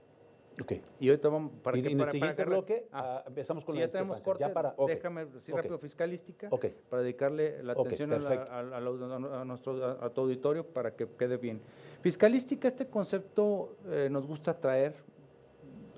Ok. 0.61 0.73
Y 0.99 1.09
ahorita 1.09 1.29
vamos 1.29 1.53
para 1.63 1.79
y, 1.79 1.87
en 1.87 2.01
el 2.01 2.07
siguiente 2.07 2.45
bloque 2.45 2.87
ah, 2.93 3.23
empezamos 3.27 3.65
con 3.65 3.75
si 3.75 3.81
la 3.81 3.87
ya 3.87 3.93
tenemos 3.93 4.23
corte, 4.23 4.41
ya 4.41 4.53
para, 4.53 4.75
déjame 4.87 5.27
decir 5.27 5.55
rápido 5.55 5.79
fiscalística 5.79 6.49
okay. 6.51 6.75
para 6.89 7.03
dedicarle 7.03 7.63
la 7.63 7.73
atención 7.73 8.13
a, 8.13 8.59
a, 8.59 9.45
nuestro 9.45 9.85
a 9.85 10.11
tu 10.11 10.21
auditorio 10.23 10.67
para 10.67 10.95
que 10.95 11.07
quede 11.07 11.37
bien. 11.37 11.61
Fiscalística, 12.03 12.69
este 12.69 12.87
concepto 12.87 13.77
eh, 13.87 14.09
nos 14.11 14.27
gusta 14.27 14.59
traer. 14.59 14.95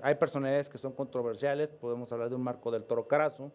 Hay 0.01 0.15
personalidades 0.15 0.69
que 0.69 0.77
son 0.77 0.91
controversiales, 0.91 1.69
podemos 1.69 2.11
hablar 2.11 2.29
de 2.29 2.35
un 2.35 2.43
Marco 2.43 2.71
del 2.71 2.83
Toro 2.83 3.07
Carazo, 3.07 3.51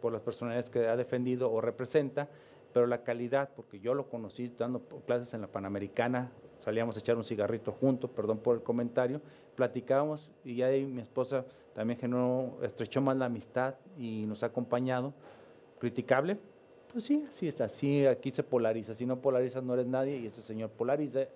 por 0.00 0.12
las 0.12 0.22
personalidades 0.22 0.70
que 0.70 0.86
ha 0.86 0.96
defendido 0.96 1.50
o 1.50 1.60
representa, 1.60 2.28
pero 2.72 2.86
la 2.86 3.04
calidad, 3.04 3.50
porque 3.54 3.78
yo 3.78 3.94
lo 3.94 4.08
conocí 4.08 4.52
dando 4.58 4.80
clases 5.06 5.32
en 5.34 5.40
la 5.40 5.46
Panamericana, 5.46 6.32
salíamos 6.64 6.96
a 6.96 7.00
echar 7.00 7.16
un 7.16 7.24
cigarrito 7.24 7.72
juntos, 7.72 8.10
perdón 8.10 8.38
por 8.38 8.56
el 8.56 8.62
comentario, 8.62 9.20
platicábamos 9.54 10.30
y 10.44 10.62
ahí 10.62 10.86
mi 10.86 11.02
esposa 11.02 11.44
también 11.74 12.00
generó, 12.00 12.58
estrechó 12.62 13.02
más 13.02 13.16
la 13.18 13.26
amistad 13.26 13.74
y 13.98 14.24
nos 14.26 14.42
ha 14.42 14.46
acompañado. 14.46 15.12
¿Criticable? 15.78 16.38
Pues 16.90 17.04
sí, 17.04 17.26
así 17.30 17.48
está, 17.48 17.64
así 17.64 18.06
aquí 18.06 18.30
se 18.30 18.42
polariza, 18.42 18.94
si 18.94 19.04
no 19.04 19.20
polarizas 19.20 19.62
no 19.62 19.74
eres 19.74 19.86
nadie 19.86 20.16
y 20.16 20.26
ese 20.26 20.40
señor 20.40 20.70
polariza, 20.70 21.26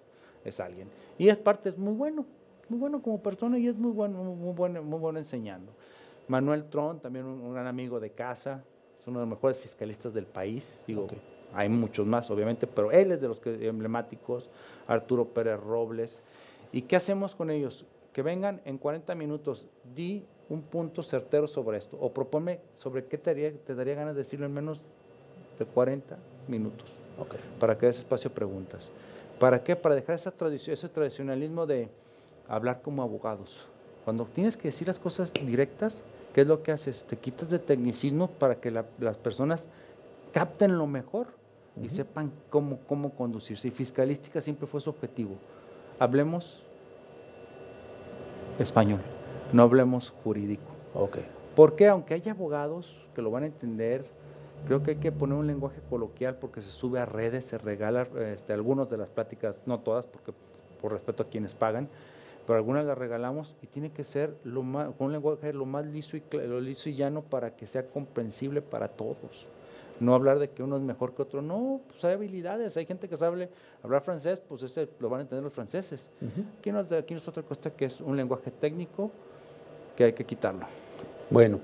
es 0.45 0.61
alguien. 0.61 0.89
Y 1.19 1.29
es 1.29 1.37
parte, 1.37 1.69
es 1.69 1.77
muy 1.77 1.93
bueno, 1.93 2.25
muy 2.71 2.79
bueno 2.79 3.03
como 3.03 3.21
persona 3.21 3.59
y 3.59 3.67
es 3.67 3.77
muy 3.77 3.91
bueno, 3.91 4.23
muy 4.23 4.55
bueno, 4.55 4.83
muy 4.83 4.99
bueno 4.99 5.19
enseñando. 5.19 5.73
Manuel 6.29 6.65
Tron, 6.71 7.01
también 7.01 7.27
un 7.27 7.53
gran 7.53 7.67
amigo 7.67 8.01
de 8.01 8.11
casa, 8.11 8.65
uno 9.07 9.21
de 9.21 9.27
los 9.27 9.31
mejores 9.37 9.59
fiscalistas 9.59 10.15
del 10.15 10.27
país. 10.27 10.79
Digo, 10.87 11.09
hay 11.55 11.69
muchos 11.69 12.07
más, 12.07 12.31
obviamente, 12.31 12.67
pero 12.67 12.91
él 12.93 13.13
es 13.13 13.21
de 13.21 13.29
los 13.29 13.41
emblemáticos, 13.45 14.49
Arturo 14.87 15.27
Pérez 15.27 15.61
Robles. 15.61 16.23
¿Y 16.73 16.83
qué 16.83 16.97
hacemos 16.97 17.35
con 17.35 17.51
ellos? 17.51 17.85
Que 18.13 18.23
vengan 18.23 18.61
en 18.65 18.79
40 18.79 19.15
minutos, 19.15 19.67
di 19.95 20.25
un 20.49 20.63
punto 20.63 21.03
certero 21.03 21.47
sobre 21.47 21.79
esto, 21.79 21.97
o 22.01 22.13
propone 22.13 22.61
sobre 22.75 23.05
qué 23.05 23.19
te 23.19 23.31
daría, 23.31 23.53
te 23.53 23.75
daría 23.75 23.95
ganas 23.95 24.15
de 24.15 24.23
decirlo 24.23 24.47
en 24.47 24.55
menos 24.55 24.83
de 25.59 25.65
40 25.65 26.19
minutos, 26.47 26.99
para 27.59 27.77
que 27.77 27.87
des 27.87 27.99
espacio 27.99 28.31
a 28.31 28.35
preguntas. 28.35 28.91
¿Para 29.39 29.63
qué? 29.63 29.77
Para 29.77 29.95
dejar 29.95 30.17
esa 30.17 30.31
tradición, 30.31 30.75
ese 30.75 30.89
tradicionalismo 30.89 31.67
de 31.67 31.89
hablar 32.49 32.83
como 32.83 33.03
abogados. 33.03 33.67
Cuando 34.05 34.25
tienes 34.25 34.57
que 34.57 34.69
decir 34.69 34.89
las 34.89 34.99
cosas 34.99 35.33
directas, 35.35 36.03
¿Qué 36.33 36.43
es 36.43 36.47
lo 36.47 36.63
que 36.63 36.73
haces? 36.73 37.05
Te 37.05 37.17
quitas 37.17 37.51
de 37.51 37.59
tecnicismo 37.59 38.29
para 38.29 38.61
que 38.61 38.71
las 38.71 39.17
personas 39.17 39.69
capten 40.33 40.77
lo 40.77 40.87
mejor 40.87 41.27
y 41.83 41.89
sepan 41.89 42.33
cómo, 42.51 42.79
cómo 42.87 43.11
conducirse. 43.11 43.69
Y 43.69 43.71
fiscalística 43.71 44.41
siempre 44.41 44.67
fue 44.67 44.81
su 44.81 44.91
objetivo. 44.91 45.37
Hablemos 45.99 46.63
español, 48.59 49.01
no 49.53 49.63
hablemos 49.63 50.13
jurídico. 50.23 50.65
Okay. 50.95 51.27
Porque 51.55 51.89
aunque 51.89 52.15
haya 52.15 52.33
abogados 52.33 52.95
que 53.15 53.23
lo 53.23 53.31
van 53.31 53.43
a 53.43 53.47
entender, 53.47 54.05
creo 54.67 54.83
que 54.83 54.93
hay 54.93 54.97
que 54.99 55.13
poner 55.13 55.37
un 55.37 55.47
lenguaje 55.47 55.81
coloquial 55.89 56.37
porque 56.37 56.63
se 56.63 56.71
sube 56.71 57.01
a 57.01 57.07
redes, 57.07 57.47
se 57.47 57.59
regala 57.59 58.07
este, 58.33 58.53
algunas 58.53 58.89
de 58.91 58.97
las 58.97 59.11
pláticas, 59.11 59.57
no 59.67 59.81
todas, 59.81 60.07
porque 60.07 60.33
por 60.81 60.93
respeto 60.93 61.25
a 61.25 61.27
quienes 61.27 61.55
pagan, 61.55 61.89
pero 62.47 62.57
algunas 62.57 62.85
las 62.85 62.97
regalamos 62.97 63.55
y 63.63 63.67
tiene 63.67 63.91
que 63.91 64.05
ser 64.05 64.35
lo 64.45 64.63
más, 64.63 64.95
con 64.95 65.09
un 65.09 65.13
lenguaje 65.13 65.53
lo 65.53 65.67
más 65.67 65.87
liso 65.87 66.17
y, 66.17 66.23
lo 66.33 66.61
liso 66.61 66.89
y 66.89 66.95
llano 66.95 67.23
para 67.23 67.57
que 67.57 67.67
sea 67.67 67.87
comprensible 67.87 68.63
para 68.63 68.89
todos. 68.89 69.47
No 70.01 70.15
hablar 70.15 70.39
de 70.39 70.51
que 70.51 70.63
uno 70.63 70.77
es 70.77 70.83
mejor 70.83 71.15
que 71.15 71.23
otro, 71.23 71.43
no, 71.43 71.81
pues 71.89 72.05
hay 72.05 72.15
habilidades, 72.15 72.77
hay 72.77 72.87
gente 72.87 73.09
que 73.09 73.17
sabe 73.17 73.49
hablar 73.83 74.03
francés, 74.03 74.41
pues 74.41 74.63
ese 74.63 74.89
lo 75.01 75.09
van 75.09 75.21
a 75.21 75.23
entender 75.23 75.43
los 75.43 75.53
franceses. 75.53 76.11
aquí, 76.59 76.71
no, 76.71 76.79
aquí 76.79 77.15
es 77.15 77.27
otra 77.29 77.43
cosa 77.43 77.71
que 77.71 77.87
es 77.87 78.01
un 78.01 78.17
lenguaje 78.17 78.51
técnico 78.51 79.11
que 79.97 80.05
hay 80.05 80.13
que 80.13 80.25
quitarlo. 80.25 80.67
Bueno, 81.31 81.61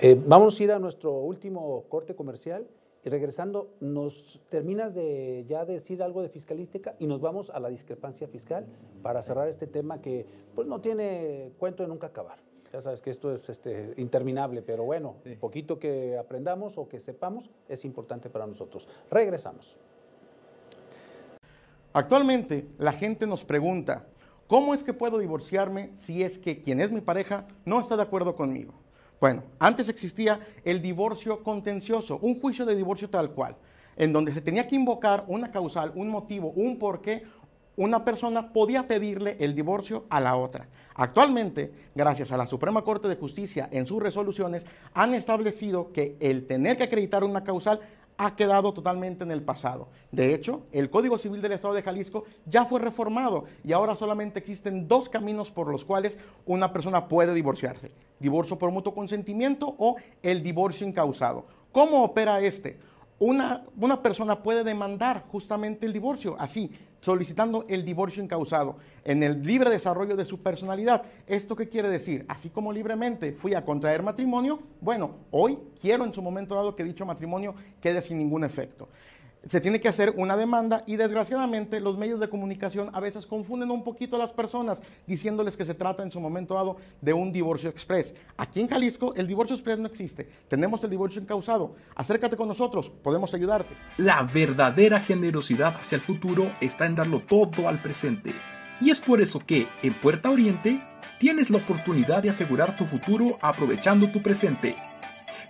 eh, 0.00 0.20
vamos 0.26 0.58
a 0.58 0.64
ir 0.64 0.72
a 0.72 0.78
nuestro 0.78 1.12
último 1.12 1.84
corte 1.88 2.14
comercial 2.14 2.66
y 3.04 3.10
regresando, 3.10 3.74
nos 3.80 4.40
terminas 4.48 4.94
de 4.94 5.44
ya 5.46 5.66
decir 5.66 6.02
algo 6.02 6.22
de 6.22 6.30
fiscalística 6.30 6.96
y 6.98 7.06
nos 7.06 7.20
vamos 7.20 7.50
a 7.50 7.60
la 7.60 7.68
discrepancia 7.68 8.26
fiscal 8.26 8.66
para 9.02 9.20
cerrar 9.20 9.48
este 9.48 9.66
tema 9.66 10.00
que 10.00 10.24
pues 10.54 10.66
no 10.66 10.80
tiene 10.80 11.52
cuento 11.58 11.82
de 11.82 11.90
nunca 11.90 12.06
acabar. 12.06 12.38
Ya 12.74 12.80
sabes 12.80 13.00
que 13.00 13.10
esto 13.10 13.32
es 13.32 13.48
este, 13.48 13.94
interminable, 13.98 14.60
pero 14.60 14.82
bueno, 14.82 15.14
un 15.24 15.36
poquito 15.36 15.78
que 15.78 16.18
aprendamos 16.18 16.76
o 16.76 16.88
que 16.88 16.98
sepamos 16.98 17.48
es 17.68 17.84
importante 17.84 18.28
para 18.28 18.48
nosotros. 18.48 18.88
Regresamos. 19.12 19.78
Actualmente 21.92 22.66
la 22.78 22.92
gente 22.92 23.28
nos 23.28 23.44
pregunta, 23.44 24.06
¿cómo 24.48 24.74
es 24.74 24.82
que 24.82 24.92
puedo 24.92 25.20
divorciarme 25.20 25.92
si 25.94 26.24
es 26.24 26.36
que 26.36 26.60
quien 26.60 26.80
es 26.80 26.90
mi 26.90 27.00
pareja 27.00 27.46
no 27.64 27.80
está 27.80 27.96
de 27.96 28.02
acuerdo 28.02 28.34
conmigo? 28.34 28.74
Bueno, 29.20 29.44
antes 29.60 29.88
existía 29.88 30.40
el 30.64 30.82
divorcio 30.82 31.44
contencioso, 31.44 32.18
un 32.22 32.40
juicio 32.40 32.66
de 32.66 32.74
divorcio 32.74 33.08
tal 33.08 33.30
cual, 33.30 33.54
en 33.96 34.12
donde 34.12 34.32
se 34.32 34.40
tenía 34.40 34.66
que 34.66 34.74
invocar 34.74 35.24
una 35.28 35.52
causal, 35.52 35.92
un 35.94 36.08
motivo, 36.08 36.50
un 36.50 36.76
porqué, 36.80 37.22
una 37.76 38.04
persona 38.04 38.52
podía 38.52 38.86
pedirle 38.86 39.36
el 39.40 39.54
divorcio 39.54 40.04
a 40.10 40.20
la 40.20 40.36
otra. 40.36 40.68
Actualmente, 40.94 41.72
gracias 41.94 42.30
a 42.30 42.36
la 42.36 42.46
Suprema 42.46 42.82
Corte 42.82 43.08
de 43.08 43.16
Justicia 43.16 43.68
en 43.72 43.86
sus 43.86 44.02
resoluciones, 44.02 44.64
han 44.92 45.14
establecido 45.14 45.92
que 45.92 46.16
el 46.20 46.46
tener 46.46 46.76
que 46.76 46.84
acreditar 46.84 47.24
una 47.24 47.42
causal 47.42 47.80
ha 48.16 48.36
quedado 48.36 48.72
totalmente 48.72 49.24
en 49.24 49.30
el 49.30 49.42
pasado. 49.42 49.88
De 50.12 50.34
hecho, 50.34 50.62
el 50.72 50.88
Código 50.88 51.18
Civil 51.18 51.42
del 51.42 51.52
Estado 51.52 51.74
de 51.74 51.82
Jalisco 51.82 52.24
ya 52.46 52.64
fue 52.64 52.80
reformado 52.80 53.44
y 53.64 53.72
ahora 53.72 53.96
solamente 53.96 54.38
existen 54.38 54.86
dos 54.86 55.08
caminos 55.08 55.50
por 55.50 55.68
los 55.68 55.84
cuales 55.84 56.16
una 56.46 56.72
persona 56.72 57.08
puede 57.08 57.34
divorciarse. 57.34 57.90
Divorcio 58.20 58.58
por 58.58 58.70
mutuo 58.70 58.94
consentimiento 58.94 59.74
o 59.78 59.96
el 60.22 60.42
divorcio 60.42 60.86
incausado. 60.86 61.46
¿Cómo 61.72 62.04
opera 62.04 62.40
este? 62.40 62.78
Una, 63.18 63.64
una 63.80 64.02
persona 64.02 64.42
puede 64.42 64.64
demandar 64.64 65.24
justamente 65.28 65.86
el 65.86 65.92
divorcio, 65.92 66.36
así, 66.38 66.70
solicitando 67.04 67.66
el 67.68 67.84
divorcio 67.84 68.22
incausado 68.22 68.78
en 69.04 69.22
el 69.22 69.42
libre 69.42 69.68
desarrollo 69.68 70.16
de 70.16 70.24
su 70.24 70.42
personalidad. 70.42 71.02
¿Esto 71.26 71.54
qué 71.54 71.68
quiere 71.68 71.90
decir? 71.90 72.24
Así 72.28 72.48
como 72.48 72.72
libremente 72.72 73.32
fui 73.34 73.52
a 73.52 73.62
contraer 73.62 74.02
matrimonio, 74.02 74.58
bueno, 74.80 75.16
hoy 75.30 75.58
quiero 75.78 76.06
en 76.06 76.14
su 76.14 76.22
momento 76.22 76.54
dado 76.54 76.74
que 76.74 76.82
dicho 76.82 77.04
matrimonio 77.04 77.54
quede 77.82 78.00
sin 78.00 78.16
ningún 78.16 78.42
efecto 78.42 78.88
se 79.46 79.60
tiene 79.60 79.80
que 79.80 79.88
hacer 79.88 80.14
una 80.16 80.36
demanda 80.36 80.84
y 80.86 80.96
desgraciadamente 80.96 81.80
los 81.80 81.98
medios 81.98 82.20
de 82.20 82.28
comunicación 82.28 82.90
a 82.92 83.00
veces 83.00 83.26
confunden 83.26 83.70
un 83.70 83.84
poquito 83.84 84.16
a 84.16 84.18
las 84.18 84.32
personas 84.32 84.80
diciéndoles 85.06 85.56
que 85.56 85.66
se 85.66 85.74
trata 85.74 86.02
en 86.02 86.10
su 86.10 86.20
momento 86.20 86.54
dado 86.54 86.76
de 87.00 87.12
un 87.12 87.32
divorcio 87.32 87.68
express. 87.68 88.14
Aquí 88.36 88.60
en 88.60 88.68
Jalisco 88.68 89.14
el 89.14 89.26
divorcio 89.26 89.54
express 89.54 89.78
no 89.78 89.86
existe, 89.86 90.28
tenemos 90.48 90.82
el 90.84 90.90
divorcio 90.90 91.20
encausado. 91.20 91.74
Acércate 91.94 92.36
con 92.36 92.48
nosotros, 92.48 92.90
podemos 93.02 93.34
ayudarte. 93.34 93.74
La 93.98 94.22
verdadera 94.22 95.00
generosidad 95.00 95.74
hacia 95.76 95.96
el 95.96 96.02
futuro 96.02 96.52
está 96.60 96.86
en 96.86 96.94
darlo 96.94 97.20
todo 97.20 97.68
al 97.68 97.82
presente. 97.82 98.32
Y 98.80 98.90
es 98.90 99.00
por 99.00 99.20
eso 99.20 99.40
que 99.40 99.68
en 99.82 99.94
Puerta 99.94 100.30
Oriente 100.30 100.82
tienes 101.18 101.50
la 101.50 101.58
oportunidad 101.58 102.22
de 102.22 102.30
asegurar 102.30 102.76
tu 102.76 102.84
futuro 102.84 103.38
aprovechando 103.40 104.10
tu 104.10 104.20
presente 104.22 104.74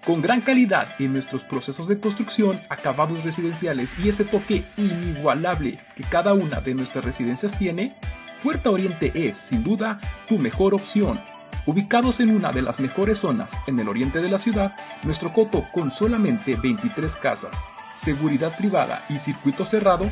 con 0.04 0.20
gran 0.20 0.40
calidad 0.40 0.88
en 0.98 1.12
nuestros 1.12 1.44
procesos 1.44 1.88
de 1.88 1.98
construcción, 1.98 2.60
acabados 2.68 3.24
residenciales 3.24 3.94
y 4.02 4.08
ese 4.08 4.24
toque 4.24 4.64
inigualable 4.76 5.80
que 5.96 6.04
cada 6.04 6.34
una 6.34 6.60
de 6.60 6.74
nuestras 6.74 7.04
residencias 7.04 7.56
tiene, 7.58 7.96
Puerta 8.42 8.70
Oriente 8.70 9.10
es, 9.14 9.36
sin 9.36 9.64
duda, 9.64 9.98
tu 10.28 10.38
mejor 10.38 10.74
opción. 10.74 11.20
Ubicados 11.66 12.20
en 12.20 12.36
una 12.36 12.52
de 12.52 12.60
las 12.60 12.80
mejores 12.80 13.18
zonas 13.18 13.58
en 13.66 13.78
el 13.80 13.88
oriente 13.88 14.20
de 14.20 14.28
la 14.28 14.36
ciudad, 14.36 14.76
nuestro 15.02 15.32
coto 15.32 15.66
con 15.72 15.90
solamente 15.90 16.56
23 16.56 17.16
casas, 17.16 17.64
seguridad 17.94 18.54
privada 18.56 19.02
y 19.08 19.18
circuito 19.18 19.64
cerrado, 19.64 20.10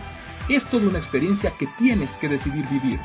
es 0.48 0.64
toda 0.64 0.88
una 0.88 0.98
experiencia 0.98 1.52
que 1.58 1.68
tienes 1.78 2.16
que 2.16 2.30
decidir 2.30 2.66
vivir. 2.68 2.98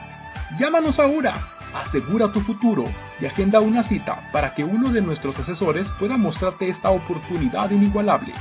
Llámanos 0.58 1.00
ahora 1.00 1.57
Asegura 1.74 2.32
tu 2.32 2.40
futuro 2.40 2.86
y 3.20 3.26
agenda 3.26 3.60
una 3.60 3.84
cita 3.84 4.30
para 4.32 4.54
que 4.54 4.64
uno 4.64 4.92
de 4.92 5.02
nuestros 5.02 5.38
asesores 5.40 5.92
pueda 5.92 6.18
mostrarte 6.18 6.70
esta 6.70 6.90
oportunidad 6.90 7.70
inigualable. 7.72 8.34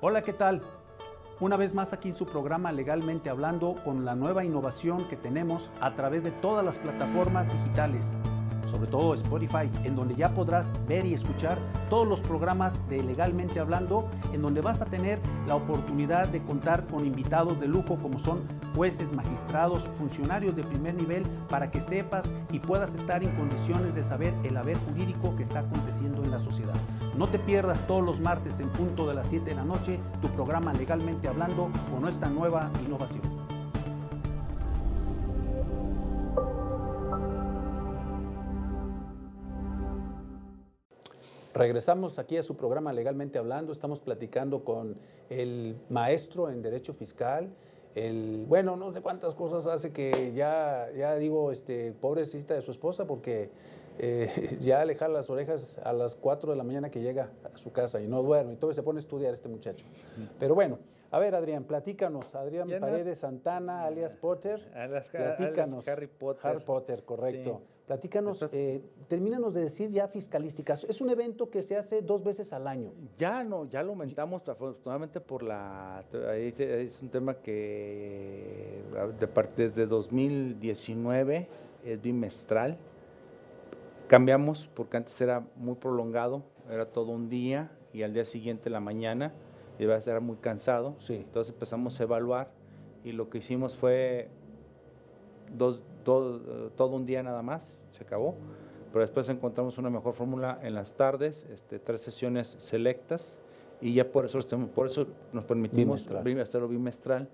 Hola, 0.00 0.22
¿qué 0.22 0.32
tal? 0.32 0.62
Una 1.40 1.56
vez 1.56 1.74
más 1.74 1.92
aquí 1.92 2.08
en 2.08 2.14
su 2.14 2.26
programa 2.26 2.72
Legalmente 2.72 3.28
Hablando 3.28 3.74
con 3.84 4.04
la 4.04 4.14
nueva 4.14 4.44
innovación 4.44 5.06
que 5.08 5.16
tenemos 5.16 5.70
a 5.80 5.94
través 5.94 6.22
de 6.22 6.30
todas 6.30 6.64
las 6.64 6.78
plataformas 6.78 7.52
digitales 7.52 8.16
sobre 8.70 8.88
todo 8.88 9.14
Spotify, 9.14 9.70
en 9.84 9.96
donde 9.96 10.14
ya 10.14 10.30
podrás 10.34 10.72
ver 10.86 11.06
y 11.06 11.14
escuchar 11.14 11.58
todos 11.88 12.06
los 12.06 12.20
programas 12.20 12.78
de 12.88 13.02
Legalmente 13.02 13.60
Hablando, 13.60 14.08
en 14.32 14.42
donde 14.42 14.60
vas 14.60 14.80
a 14.80 14.86
tener 14.86 15.18
la 15.46 15.54
oportunidad 15.54 16.28
de 16.28 16.42
contar 16.42 16.86
con 16.86 17.06
invitados 17.06 17.60
de 17.60 17.68
lujo 17.68 17.96
como 17.96 18.18
son 18.18 18.40
jueces, 18.74 19.12
magistrados, 19.12 19.88
funcionarios 19.98 20.54
de 20.54 20.62
primer 20.62 20.94
nivel, 20.94 21.22
para 21.48 21.70
que 21.70 21.80
sepas 21.80 22.32
y 22.50 22.58
puedas 22.58 22.94
estar 22.94 23.22
en 23.22 23.34
condiciones 23.36 23.94
de 23.94 24.04
saber 24.04 24.34
el 24.44 24.56
haber 24.56 24.76
jurídico 24.78 25.34
que 25.36 25.42
está 25.42 25.60
aconteciendo 25.60 26.22
en 26.22 26.30
la 26.30 26.38
sociedad. 26.38 26.76
No 27.16 27.28
te 27.28 27.38
pierdas 27.38 27.86
todos 27.86 28.04
los 28.04 28.20
martes 28.20 28.60
en 28.60 28.68
punto 28.68 29.08
de 29.08 29.14
las 29.14 29.28
7 29.28 29.44
de 29.44 29.54
la 29.54 29.64
noche 29.64 29.98
tu 30.20 30.28
programa 30.28 30.72
Legalmente 30.72 31.28
Hablando 31.28 31.70
con 31.90 32.02
nuestra 32.02 32.28
nueva 32.28 32.70
innovación. 32.84 33.55
Regresamos 41.56 42.18
aquí 42.18 42.36
a 42.36 42.42
su 42.42 42.54
programa 42.54 42.92
Legalmente 42.92 43.38
Hablando. 43.38 43.72
Estamos 43.72 43.98
platicando 43.98 44.62
con 44.62 44.98
el 45.30 45.76
maestro 45.88 46.50
en 46.50 46.60
Derecho 46.60 46.92
Fiscal. 46.92 47.48
El, 47.94 48.44
bueno, 48.46 48.76
no 48.76 48.92
sé 48.92 49.00
cuántas 49.00 49.34
cosas 49.34 49.66
hace 49.66 49.90
que 49.90 50.34
ya, 50.34 50.90
ya 50.94 51.16
digo, 51.16 51.50
este, 51.50 51.92
pobrecita 51.92 52.52
de 52.52 52.60
su 52.60 52.72
esposa, 52.72 53.06
porque 53.06 53.48
eh, 53.98 54.58
ya 54.60 54.84
le 54.84 54.96
jala 54.96 55.14
las 55.14 55.30
orejas 55.30 55.78
a 55.82 55.94
las 55.94 56.14
4 56.14 56.50
de 56.50 56.58
la 56.58 56.62
mañana 56.62 56.90
que 56.90 57.00
llega 57.00 57.30
a 57.42 57.56
su 57.56 57.72
casa 57.72 58.02
y 58.02 58.06
no 58.06 58.22
duerme. 58.22 58.52
Y 58.52 58.56
todo 58.56 58.74
se 58.74 58.82
pone 58.82 58.98
a 58.98 59.00
estudiar 59.00 59.32
este 59.32 59.48
muchacho. 59.48 59.86
Pero 60.38 60.54
bueno, 60.54 60.78
a 61.10 61.18
ver, 61.18 61.34
Adrián, 61.34 61.64
platícanos. 61.64 62.34
Adrián 62.34 62.68
Paredes 62.78 63.20
Santana, 63.20 63.86
alias 63.86 64.14
Potter. 64.14 64.60
Alias, 64.74 65.08
platícanos. 65.08 65.88
Harry 65.88 66.06
Potter. 66.06 66.50
Harry 66.50 66.62
Potter, 66.62 67.02
correcto. 67.02 67.62
Platícanos, 67.86 68.44
eh, 68.50 68.82
termínanos 69.06 69.54
de 69.54 69.60
decir 69.60 69.92
ya 69.92 70.08
fiscalísticas. 70.08 70.82
Es 70.84 71.00
un 71.00 71.08
evento 71.08 71.50
que 71.50 71.62
se 71.62 71.76
hace 71.76 72.02
dos 72.02 72.24
veces 72.24 72.52
al 72.52 72.66
año. 72.66 72.92
Ya 73.16 73.44
no, 73.44 73.64
ya 73.66 73.80
lo 73.84 73.90
aumentamos 73.90 74.48
afortunadamente 74.48 75.20
por 75.20 75.44
la... 75.44 76.04
Es 76.12 77.00
un 77.00 77.10
tema 77.10 77.34
que 77.34 78.82
de 79.20 79.28
parte 79.28 79.68
desde 79.68 79.86
2019 79.86 81.46
es 81.84 82.02
bimestral. 82.02 82.76
Cambiamos 84.08 84.68
porque 84.74 84.96
antes 84.96 85.20
era 85.20 85.46
muy 85.54 85.76
prolongado, 85.76 86.42
era 86.68 86.86
todo 86.86 87.12
un 87.12 87.28
día 87.28 87.70
y 87.92 88.02
al 88.02 88.12
día 88.12 88.24
siguiente 88.24 88.68
la 88.68 88.80
mañana 88.80 89.32
iba 89.78 89.94
a 89.94 90.00
ser 90.00 90.20
muy 90.20 90.38
cansado. 90.38 90.96
Sí. 90.98 91.14
Entonces 91.14 91.52
empezamos 91.52 92.00
a 92.00 92.02
evaluar 92.02 92.50
y 93.04 93.12
lo 93.12 93.30
que 93.30 93.38
hicimos 93.38 93.76
fue 93.76 94.28
dos, 95.56 95.84
todo 96.12 96.96
un 96.96 97.04
día 97.04 97.22
nada 97.22 97.42
más, 97.42 97.78
se 97.90 98.04
acabó. 98.04 98.34
Pero 98.92 99.00
después 99.00 99.28
encontramos 99.28 99.76
una 99.78 99.90
mejor 99.90 100.14
fórmula 100.14 100.58
en 100.62 100.74
las 100.74 100.94
tardes, 100.94 101.46
este, 101.52 101.78
tres 101.78 102.00
sesiones 102.00 102.56
selectas, 102.58 103.38
y 103.80 103.92
ya 103.92 104.10
por 104.10 104.24
eso, 104.24 104.40
por 104.74 104.86
eso 104.86 105.06
nos 105.32 105.44
permitimos 105.44 106.06
hacerlo 106.40 106.68
bimestral. 106.68 107.28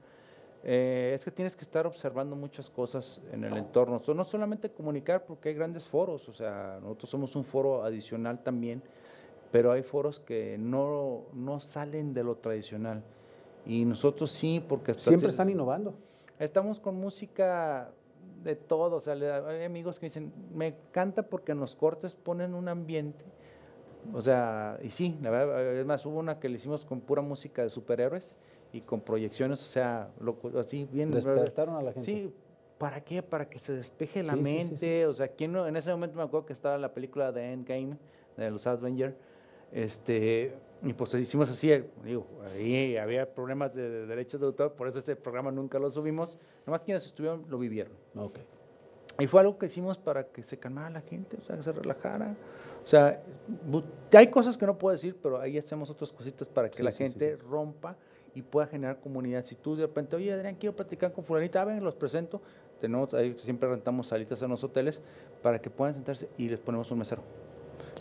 Eh, 0.64 1.12
es 1.14 1.24
que 1.24 1.30
tienes 1.30 1.56
que 1.56 1.62
estar 1.62 1.86
observando 1.86 2.36
muchas 2.36 2.70
cosas 2.70 3.20
en 3.32 3.44
el 3.44 3.56
entorno. 3.56 4.00
no 4.14 4.24
solamente 4.24 4.70
comunicar, 4.70 5.24
porque 5.24 5.50
hay 5.50 5.54
grandes 5.54 5.86
foros, 5.86 6.28
o 6.28 6.32
sea, 6.32 6.78
nosotros 6.80 7.10
somos 7.10 7.36
un 7.36 7.44
foro 7.44 7.84
adicional 7.84 8.42
también, 8.42 8.82
pero 9.50 9.72
hay 9.72 9.82
foros 9.82 10.18
que 10.18 10.56
no, 10.58 11.26
no 11.32 11.60
salen 11.60 12.14
de 12.14 12.24
lo 12.24 12.36
tradicional. 12.36 13.02
Y 13.66 13.84
nosotros 13.84 14.30
sí, 14.30 14.64
porque... 14.66 14.94
Siempre 14.94 15.28
están 15.28 15.50
innovando. 15.50 15.94
Estamos 16.38 16.80
con 16.80 16.96
música 16.96 17.92
de 18.43 18.57
todo. 18.57 18.97
O 18.97 19.01
sea, 19.01 19.14
hay 19.14 19.64
amigos 19.64 19.99
que 19.99 20.07
dicen, 20.07 20.32
me 20.55 20.68
encanta 20.68 21.22
porque 21.22 21.53
en 21.53 21.61
los 21.61 21.76
cortes 21.76 22.14
ponen 22.14 22.55
un 22.55 22.68
ambiente. 22.68 23.24
O 24.12 24.20
sea, 24.20 24.78
y 24.82 24.90
sí, 24.90 25.16
la 25.22 25.30
verdad, 25.30 25.76
es 25.76 25.86
más, 25.86 26.05
hubo 26.07 26.18
una 26.18 26.40
que 26.40 26.49
le 26.49 26.57
hicimos 26.57 26.84
con 26.84 27.01
pura 27.01 27.22
música 27.22 27.62
de 27.62 27.70
superhéroes 27.70 28.34
y 28.72 28.80
con 28.80 29.01
proyecciones, 29.01 29.62
o 29.62 29.66
sea, 29.66 30.11
así 30.59 30.88
bien. 30.90 31.11
Despertaron 31.11 31.76
a 31.76 31.82
la 31.82 31.93
gente. 31.93 32.05
Sí, 32.05 32.34
¿para 32.78 33.01
qué? 33.03 33.22
Para 33.22 33.49
que 33.49 33.59
se 33.59 33.74
despeje 33.74 34.22
la 34.22 34.34
mente. 34.34 35.07
o 35.07 35.12
sea, 35.12 35.28
¿quién 35.28 35.53
no? 35.53 35.66
en 35.66 35.76
ese 35.76 35.90
momento 35.93 36.16
me 36.16 36.24
acuerdo 36.24 36.47
que 36.47 36.53
estaba 36.53 36.76
la 36.78 36.93
película 36.93 37.30
de 37.30 37.53
Endgame, 37.53 37.97
de 38.36 38.51
los 38.51 38.66
Avengers. 38.66 39.14
Este, 39.70 40.53
y 40.84 40.92
pues 40.94 41.14
hicimos 41.14 41.48
así, 41.48 41.70
digo, 42.02 42.26
ahí 42.52 42.96
había 42.96 43.32
problemas 43.32 43.72
de, 43.74 44.06
derechos 44.06 44.40
de 44.40 44.46
autor, 44.46 44.72
por 44.72 44.88
eso 44.88 44.98
ese 44.98 45.14
programa 45.14 45.52
nunca 45.52 45.78
lo 45.78 45.88
subimos. 45.90 46.38
Nomás 46.66 46.80
quienes 46.82 47.06
estuvieron 47.06 47.44
lo 47.48 47.58
vivieron. 47.58 47.92
Okay. 48.16 48.44
Y 49.20 49.26
fue 49.28 49.40
algo 49.40 49.58
que 49.58 49.66
hicimos 49.66 49.96
para 49.96 50.26
que 50.26 50.42
se 50.42 50.58
calmara 50.58 50.90
la 50.90 51.00
gente, 51.02 51.36
o 51.36 51.44
sea, 51.44 51.56
que 51.56 51.62
se 51.62 51.72
relajara. 51.72 52.34
O 52.84 52.86
sea, 52.86 53.22
hay 54.12 54.26
cosas 54.28 54.58
que 54.58 54.66
no 54.66 54.76
puedo 54.76 54.92
decir, 54.92 55.16
pero 55.22 55.40
ahí 55.40 55.56
hacemos 55.56 55.88
otras 55.88 56.10
cositas 56.10 56.48
para 56.48 56.68
que 56.68 56.82
la 56.82 56.90
gente 56.90 57.36
rompa 57.36 57.96
y 58.34 58.42
pueda 58.42 58.66
generar 58.66 58.98
comunidad. 58.98 59.44
Si 59.44 59.54
tú 59.54 59.76
de 59.76 59.82
repente, 59.86 60.16
oye 60.16 60.32
Adrián, 60.32 60.56
quiero 60.56 60.74
platicar 60.74 61.12
con 61.12 61.24
fulanita, 61.24 61.64
ven, 61.64 61.84
los 61.84 61.94
presento. 61.94 62.40
tenemos, 62.80 63.14
ahí 63.14 63.36
siempre 63.38 63.68
rentamos 63.68 64.08
salitas 64.08 64.42
en 64.42 64.50
los 64.50 64.64
hoteles 64.64 65.00
para 65.42 65.60
que 65.60 65.70
puedan 65.70 65.94
sentarse 65.94 66.28
y 66.36 66.48
les 66.48 66.58
ponemos 66.58 66.90
un 66.90 66.98
mesero. 66.98 67.22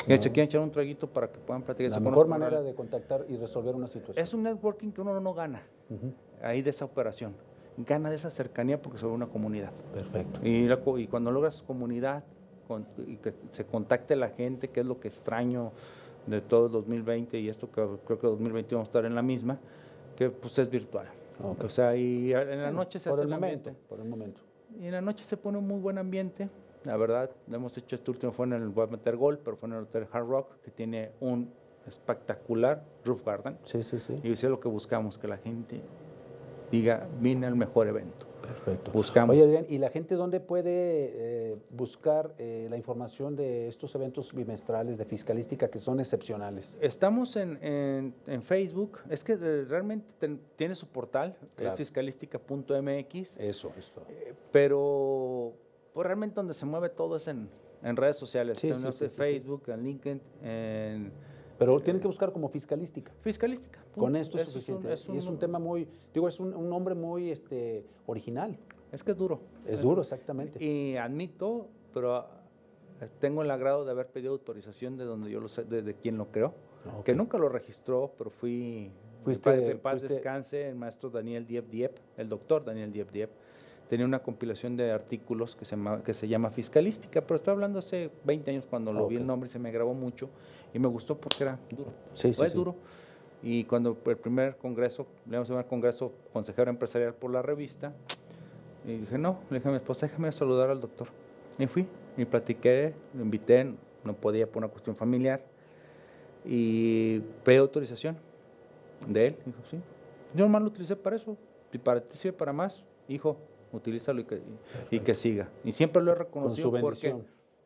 Que 0.05 0.21
se 0.21 0.31
quieren 0.31 0.45
echar 0.47 0.61
un 0.61 0.71
traguito 0.71 1.07
para 1.07 1.31
que 1.31 1.39
puedan 1.39 1.61
platicar. 1.63 1.91
La 1.91 1.99
mejor 1.99 2.27
manera 2.27 2.61
de 2.61 2.73
contactar 2.73 3.25
y 3.29 3.37
resolver 3.37 3.75
una 3.75 3.87
situación. 3.87 4.23
Es 4.23 4.33
un 4.33 4.43
networking 4.43 4.91
que 4.91 5.01
uno 5.01 5.19
no 5.19 5.33
gana 5.33 5.61
Ujú. 5.89 6.13
ahí 6.41 6.61
de 6.61 6.69
esa 6.71 6.85
operación. 6.85 7.33
Gana 7.77 8.09
de 8.09 8.15
esa 8.17 8.29
cercanía 8.29 8.81
porque 8.81 8.97
se 8.99 9.05
ve 9.05 9.11
una 9.11 9.27
comunidad. 9.27 9.71
Perfecto. 9.93 10.39
Y, 10.45 10.67
la 10.67 10.79
y 10.97 11.07
cuando 11.07 11.31
logras 11.31 11.63
comunidad 11.63 12.23
con- 12.67 12.85
y 13.07 13.17
que 13.17 13.33
se 13.51 13.65
contacte 13.65 14.15
la 14.15 14.29
gente, 14.29 14.69
que 14.69 14.81
es 14.81 14.85
lo 14.85 14.99
que 14.99 15.07
extraño 15.07 15.71
de 16.27 16.41
todo 16.41 16.67
el 16.67 16.71
2020 16.71 17.39
y 17.39 17.49
esto 17.49 17.67
que 17.71 17.81
creo 18.05 18.19
que 18.19 18.27
2021 18.27 18.77
vamos 18.79 18.87
a 18.87 18.89
estar 18.89 19.05
en 19.05 19.15
la 19.15 19.21
misma, 19.21 19.57
que 20.15 20.29
pues 20.29 20.57
es 20.59 20.69
virtual. 20.69 21.07
Ok. 21.43 21.63
O 21.63 21.69
sea, 21.69 21.95
y 21.95 22.33
en 22.33 22.61
la 22.61 22.71
noche 22.71 22.99
se 22.99 23.09
por 23.09 23.19
hace 23.19 23.23
el 23.23 23.29
momento, 23.33 23.69
ambiente. 23.69 23.87
por 23.89 23.99
el 23.99 24.05
momento. 24.07 24.41
Y 24.79 24.85
en 24.85 24.91
la 24.91 25.01
noche 25.01 25.23
se 25.23 25.37
pone 25.37 25.57
un 25.57 25.67
muy 25.67 25.79
buen 25.79 25.97
ambiente. 25.97 26.47
La 26.85 26.97
verdad, 26.97 27.29
hemos 27.51 27.77
hecho 27.77 27.95
este 27.95 28.09
último, 28.11 28.31
fue 28.31 28.45
en 28.47 28.53
el, 28.53 28.69
voy 28.69 28.85
a 28.85 28.87
meter 28.87 29.15
gol, 29.15 29.39
pero 29.43 29.55
fue 29.57 29.69
en 29.69 29.75
el 29.75 29.83
Hotel 29.83 30.07
Hard 30.11 30.25
Rock, 30.27 30.61
que 30.63 30.71
tiene 30.71 31.11
un 31.19 31.51
espectacular 31.87 32.83
roof 33.05 33.23
garden. 33.25 33.57
Sí, 33.63 33.83
sí, 33.83 33.99
sí. 33.99 34.19
Y 34.23 34.31
eso 34.33 34.47
es 34.47 34.51
lo 34.51 34.59
que 34.59 34.67
buscamos, 34.67 35.17
que 35.17 35.27
la 35.27 35.37
gente 35.37 35.81
diga, 36.71 37.07
vine 37.19 37.45
al 37.47 37.55
mejor 37.55 37.87
evento. 37.87 38.27
Perfecto. 38.41 38.91
Buscamos. 38.91 39.35
Oye, 39.35 39.43
Adrián, 39.43 39.65
¿y 39.69 39.77
la 39.77 39.89
gente 39.89 40.15
dónde 40.15 40.39
puede 40.39 40.71
eh, 41.51 41.57
buscar 41.69 42.33
eh, 42.39 42.65
la 42.69 42.77
información 42.77 43.35
de 43.35 43.67
estos 43.67 43.93
eventos 43.93 44.33
bimestrales 44.33 44.97
de 44.97 45.05
fiscalística 45.05 45.69
que 45.69 45.77
son 45.77 45.99
excepcionales? 45.99 46.75
Estamos 46.81 47.35
en, 47.35 47.63
en- 47.63 48.15
en 48.25 48.41
Facebook. 48.41 48.97
Es 49.09 49.23
que 49.23 49.33
eh, 49.33 49.65
realmente 49.69 50.05
ten- 50.17 50.41
tiene 50.55 50.73
su 50.73 50.87
portal, 50.87 51.37
Claro. 51.55 51.73
es 51.73 51.77
fiscalística.mx, 51.77 53.37
Eso, 53.37 53.71
esto. 53.77 54.01
eh, 54.09 54.33
pero 54.51 55.53
pues, 55.93 56.05
realmente 56.05 56.35
donde 56.35 56.53
se 56.53 56.65
mueve 56.65 56.89
todo 56.89 57.15
es 57.17 57.27
en, 57.27 57.49
en 57.83 57.95
redes 57.95 58.17
sociales. 58.17 58.57
Sí, 58.57 58.67
sí, 58.69 58.73
Tenemos 58.75 58.95
sí. 58.95 59.07
Facebook, 59.07 59.63
en 59.67 59.83
LinkedIn, 59.83 60.21
en 60.43 61.11
Pero 61.57 61.79
tienen 61.79 62.01
que 62.01 62.07
buscar 62.07 62.31
como 62.31 62.49
fiscalística. 62.49 63.11
Fiscalística. 63.21 63.79
Con 63.95 64.15
esto 64.15 64.37
es 64.37 64.43
Eso 64.43 64.57
un- 64.57 64.63
suficiente. 64.81 65.13
y 65.13 65.17
es 65.17 65.27
un 65.27 65.37
tema 65.37 65.59
muy, 65.59 65.87
digo, 66.13 66.27
es 66.27 66.39
un, 66.39 66.53
un 66.53 66.69
nombre 66.69 66.95
muy 66.95 67.29
este, 67.31 67.85
original. 68.07 68.57
Es 68.91 69.03
que 69.03 69.11
es 69.11 69.17
duro. 69.17 69.39
Es 69.65 69.81
duro, 69.81 70.01
exactamente. 70.01 70.63
Y 70.63 70.97
admito, 70.97 71.67
pero 71.93 72.15
ah, 72.15 72.27
tengo 73.19 73.41
el 73.41 73.51
agrado 73.51 73.85
de 73.85 73.91
haber 73.91 74.07
pedido 74.07 74.33
autorización 74.33 74.97
de 74.97 75.05
donde 75.05 75.29
yo 75.31 75.39
lo 75.39 75.47
sé, 75.47 75.63
de, 75.63 75.81
de 75.81 75.93
quien 75.95 76.17
lo 76.17 76.31
creó, 76.31 76.53
que 77.05 77.13
nunca 77.15 77.37
lo 77.37 77.47
registró, 77.49 78.13
pero 78.17 78.29
fui. 78.29 78.91
Fuiste- 79.23 79.51
en 79.53 79.59
paz, 79.61 79.69
en 79.71 79.79
paz 79.79 79.93
fuiste- 80.01 80.13
descanse, 80.15 80.67
el 80.69 80.75
maestro 80.75 81.09
Daniel 81.11 81.45
Diep 81.45 81.69
Diep, 81.69 81.91
el 82.17 82.27
doctor 82.27 82.65
Daniel 82.65 82.91
Diep 82.91 83.11
Diep, 83.11 83.29
tenía 83.91 84.05
una 84.05 84.19
compilación 84.19 84.77
de 84.77 84.89
artículos 84.89 85.57
que 85.57 85.65
se 85.65 85.71
llama, 85.75 86.01
que 86.01 86.13
se 86.13 86.25
llama 86.25 86.49
Fiscalística, 86.49 87.19
pero 87.19 87.35
estoy 87.35 87.51
hablando 87.51 87.79
hace 87.79 88.09
20 88.23 88.49
años 88.49 88.65
cuando 88.65 88.93
lo 88.93 89.05
vi 89.05 89.17
Ok. 89.17 89.21
el 89.21 89.27
nombre 89.27 89.49
se 89.49 89.59
me 89.59 89.69
grabó 89.69 89.93
mucho 89.93 90.29
y 90.73 90.79
me 90.79 90.87
gustó 90.87 91.17
porque 91.17 91.43
era 91.43 91.59
duro. 91.69 91.91
Sí, 92.13 92.31
sí, 92.31 92.41
es 92.41 92.53
sí. 92.53 92.57
duro. 92.57 92.73
Y 93.43 93.65
cuando 93.65 93.97
el 94.05 94.15
primer 94.15 94.55
congreso, 94.55 95.07
le 95.25 95.33
vamos 95.35 95.49
a 95.49 95.53
llamar 95.55 95.67
congreso 95.67 96.13
consejero 96.31 96.71
empresarial 96.71 97.13
por 97.15 97.31
la 97.31 97.41
revista, 97.41 97.91
y 98.87 98.95
dije, 98.95 99.17
no, 99.17 99.39
le 99.49 99.57
dije 99.57 99.67
a 99.67 99.71
mi 99.71 99.77
esposa, 99.77 100.05
déjame 100.05 100.31
saludar 100.31 100.69
al 100.69 100.79
doctor. 100.79 101.09
Y 101.59 101.67
fui, 101.67 101.85
y 102.15 102.23
platiqué, 102.23 102.93
lo 103.13 103.23
invité, 103.23 103.73
no 104.05 104.13
podía 104.13 104.47
por 104.47 104.63
una 104.63 104.69
cuestión 104.69 104.95
familiar, 104.95 105.41
y 106.45 107.19
pedí 107.43 107.57
autorización 107.57 108.15
de 109.05 109.27
él. 109.27 109.35
Dijo, 109.45 109.59
sí. 109.69 109.81
Yo 110.33 110.45
nomás 110.45 110.61
lo 110.61 110.69
utilicé 110.69 110.95
para 110.95 111.17
eso, 111.17 111.35
y 111.73 111.77
para 111.77 111.99
ti 111.99 112.17
sirve 112.17 112.37
para 112.37 112.53
más, 112.53 112.85
hijo, 113.09 113.35
utilízalo 113.71 114.21
y 114.21 114.23
que, 114.25 114.41
y, 114.89 114.99
que 114.99 115.15
siga. 115.15 115.49
Y 115.63 115.71
siempre 115.71 116.01
lo 116.01 116.11
he 116.11 116.15
Con 116.15 116.25
reconocido 116.25 116.71
su 116.71 116.81
porque 116.81 117.15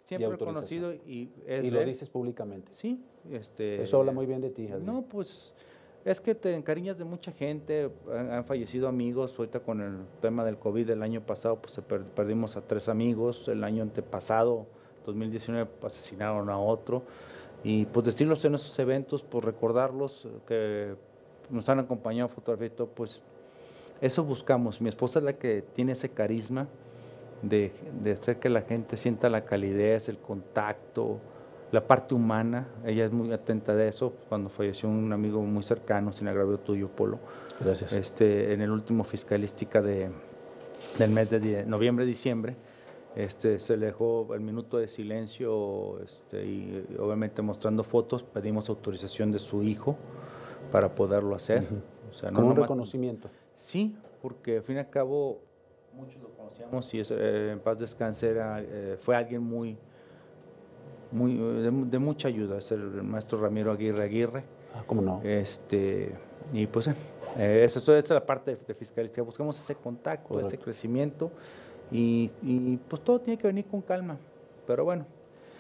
siempre 0.06 0.28
y 0.28 0.30
he 0.30 0.38
reconocido 0.38 0.94
y 0.94 1.32
es 1.46 1.66
Y 1.66 1.72
lo 1.72 1.84
dices 1.84 2.10
públicamente. 2.10 2.72
Sí, 2.76 3.04
este... 3.32 3.82
Eso 3.82 4.00
habla 4.00 4.12
muy 4.12 4.26
bien 4.26 4.42
de 4.42 4.50
ti, 4.50 4.68
Adrián. 4.68 4.86
No, 4.86 5.02
pues 5.04 5.54
es 6.06 6.22
que 6.22 6.36
te 6.36 6.54
encariñas 6.54 6.98
de 6.98 7.04
mucha 7.04 7.32
gente, 7.32 7.90
han, 8.14 8.32
han 8.32 8.46
fallecido 8.46 8.88
amigos, 8.88 9.34
ahorita 9.38 9.62
con 9.62 9.82
el 9.82 9.98
tema 10.22 10.46
del 10.46 10.58
COVID 10.58 10.90
el 10.92 11.02
año 11.02 11.22
pasado, 11.22 11.60
pues 11.60 11.82
perdimos 12.16 12.56
a 12.58 12.62
tres 12.62 12.90
amigos, 12.90 13.48
el 13.48 13.64
año 13.64 13.82
antepasado, 13.82 14.68
2019, 15.06 15.70
asesinaron 15.84 16.50
a 16.50 16.60
otro, 16.60 17.04
y 17.64 17.86
pues 17.88 18.06
decirlos 18.06 18.46
en 18.46 18.54
esos 18.54 18.78
eventos, 18.78 19.24
pues 19.24 19.44
recordarlos, 19.44 20.26
eh, 20.26 20.30
que 20.48 20.96
nos 21.50 21.68
han 21.70 21.80
acompañado 21.80 22.30
fotografía 22.30 22.68
y 22.68 22.70
todo, 22.70 22.88
pues 22.88 23.24
eso 24.06 24.24
buscamos. 24.24 24.82
Mi 24.82 24.90
esposa 24.90 25.20
es 25.20 25.26
la 25.26 25.34
que 25.34 25.64
tiene 25.74 25.94
ese 25.94 26.10
carisma 26.10 26.68
de, 27.42 27.72
de 28.02 28.12
hacer 28.14 28.38
que 28.40 28.50
la 28.50 28.62
gente 28.62 28.98
sienta 28.98 29.30
la 29.30 29.46
calidez, 29.46 30.10
el 30.10 30.18
contacto, 30.18 31.20
la 31.72 31.86
parte 31.86 32.14
humana. 32.16 32.68
Ella 32.86 33.06
es 33.06 33.12
muy 33.12 33.32
atenta 33.32 33.76
de 33.76 33.88
eso. 33.88 34.14
Cuando 34.30 34.50
falleció 34.50 34.90
un 34.90 35.12
amigo 35.14 35.42
muy 35.42 35.64
cercano, 35.64 36.12
sin 36.14 36.28
agravio 36.28 36.58
tuyo, 36.60 36.88
Polo, 36.90 37.20
Gracias. 37.60 37.94
este, 37.94 38.54
en 38.54 38.62
el 38.62 38.72
último 38.72 39.04
fiscalística 39.04 39.82
de, 39.82 40.10
del 40.98 41.10
mes 41.12 41.30
de 41.30 41.40
die- 41.40 41.66
noviembre-diciembre, 41.66 42.56
este, 43.16 43.60
se 43.60 43.78
le 43.78 43.86
dejó 43.88 44.28
el 44.34 44.42
minuto 44.42 44.78
de 44.78 44.88
silencio 44.90 46.02
este, 46.04 46.46
y 46.46 46.86
obviamente 47.00 47.42
mostrando 47.42 47.84
fotos, 47.84 48.24
pedimos 48.24 48.68
autorización 48.70 49.32
de 49.32 49.40
su 49.40 49.64
hijo 49.64 49.96
para 50.72 50.94
poderlo 50.94 51.34
hacer. 51.36 51.64
Ujú. 51.64 51.76
O 52.12 52.14
sea, 52.18 52.30
no 52.30 52.36
Como 52.36 52.48
un 52.50 52.56
reconocimiento. 52.58 53.30
Sí, 53.56 53.96
porque 54.22 54.58
al 54.58 54.64
fin 54.64 54.76
y 54.76 54.80
al 54.80 54.90
cabo 54.90 55.42
muchos 55.94 56.22
lo 56.22 56.30
conocíamos 56.30 56.94
y 56.94 57.00
es, 57.00 57.12
eh, 57.12 57.52
en 57.52 57.60
paz 57.60 57.80
descanse 57.80 58.30
era, 58.30 58.62
eh, 58.62 58.98
fue 59.00 59.16
alguien 59.16 59.42
muy, 59.42 59.78
muy 61.12 61.36
de, 61.36 61.72
mu- 61.72 61.86
de 61.90 62.00
mucha 62.00 62.28
ayuda, 62.28 62.58
es 62.58 62.72
el, 62.72 62.82
maestro 63.04 63.40
Ramiro 63.40 63.72
Aguirre 63.72 64.04
Aguirre. 64.04 64.44
Ah, 64.74 64.84
¿cómo 64.86 65.02
no? 65.02 65.22
Este, 65.24 66.12
y 66.52 66.68
pues 66.68 66.88
eh, 66.88 67.62
eso, 67.64 67.80
eso 67.80 67.96
es 67.96 68.10
la 68.10 68.26
parte 68.26 68.56
de, 68.56 68.62
de 68.68 68.74
fiscalística, 68.76 69.22
buscamos 69.22 69.58
ese 69.60 69.76
contacto, 69.76 70.40
ese 70.40 70.58
crecimiento 70.58 71.32
y, 71.92 72.30
y, 72.44 72.78
pues 72.90 73.02
todo 73.04 73.20
tiene 73.22 73.38
que 73.38 73.48
venir 73.48 73.66
con 73.66 73.82
calma, 73.82 74.18
pero 74.68 74.84
bueno. 74.84 75.06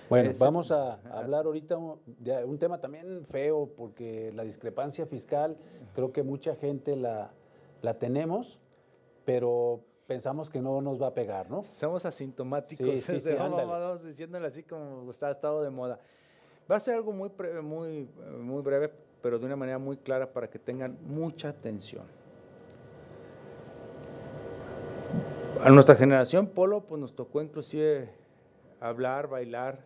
Bueno, 0.09 0.33
vamos 0.37 0.71
a 0.71 0.99
hablar 1.11 1.45
ahorita 1.45 1.77
de 2.19 2.43
un 2.45 2.59
tema 2.59 2.79
también 2.79 3.25
feo, 3.25 3.71
porque 3.75 4.31
la 4.35 4.43
discrepancia 4.43 5.07
fiscal, 5.07 5.57
creo 5.95 6.11
que 6.11 6.21
mucha 6.21 6.55
gente 6.55 6.95
la, 6.95 7.31
la 7.85 7.93
tenemos, 7.97 8.59
pero 9.23 9.79
pensamos 10.07 10.49
que 10.49 10.59
no 10.61 10.81
nos 10.81 11.01
va 11.01 11.07
a 11.07 11.13
pegar, 11.13 11.49
¿no? 11.49 11.63
Somos 11.63 12.05
asintomáticos. 12.05 12.85
Sí, 12.85 13.01
sí, 13.01 13.19
sí, 13.21 13.33
vamos, 13.35 14.03
diciéndole 14.03 14.47
así 14.47 14.63
como 14.63 15.09
está 15.09 15.31
estado 15.31 15.63
de 15.63 15.69
moda. 15.69 15.99
Va 16.69 16.75
a 16.77 16.79
ser 16.79 16.95
algo 16.95 17.11
muy, 17.13 17.31
muy, 17.63 18.09
muy 18.39 18.61
breve, 18.61 18.91
pero 19.21 19.39
de 19.39 19.45
una 19.45 19.55
manera 19.55 19.77
muy 19.77 19.97
clara 19.97 20.31
para 20.33 20.49
que 20.49 20.59
tengan 20.59 20.97
mucha 21.05 21.49
atención. 21.49 22.03
A 25.63 25.69
nuestra 25.69 25.95
generación, 25.95 26.47
Polo, 26.47 26.81
pues 26.81 26.99
nos 27.01 27.15
tocó 27.15 27.41
inclusive 27.41 28.09
hablar, 28.79 29.27
bailar. 29.27 29.79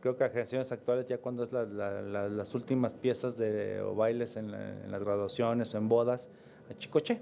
Creo 0.00 0.16
que 0.16 0.24
a 0.24 0.28
generaciones 0.28 0.70
actuales, 0.72 1.06
ya 1.06 1.16
cuando 1.18 1.44
es 1.44 1.52
la- 1.52 1.64
la- 1.64 2.02
la- 2.02 2.28
las 2.28 2.54
últimas 2.54 2.92
piezas 2.92 3.36
de, 3.38 3.80
o 3.80 3.94
bailes 3.94 4.36
en, 4.36 4.52
en 4.52 4.90
las 4.90 5.02
graduaciones, 5.02 5.74
en 5.74 5.88
bodas, 5.88 6.28
a 6.70 6.74
Chicoche. 6.78 7.20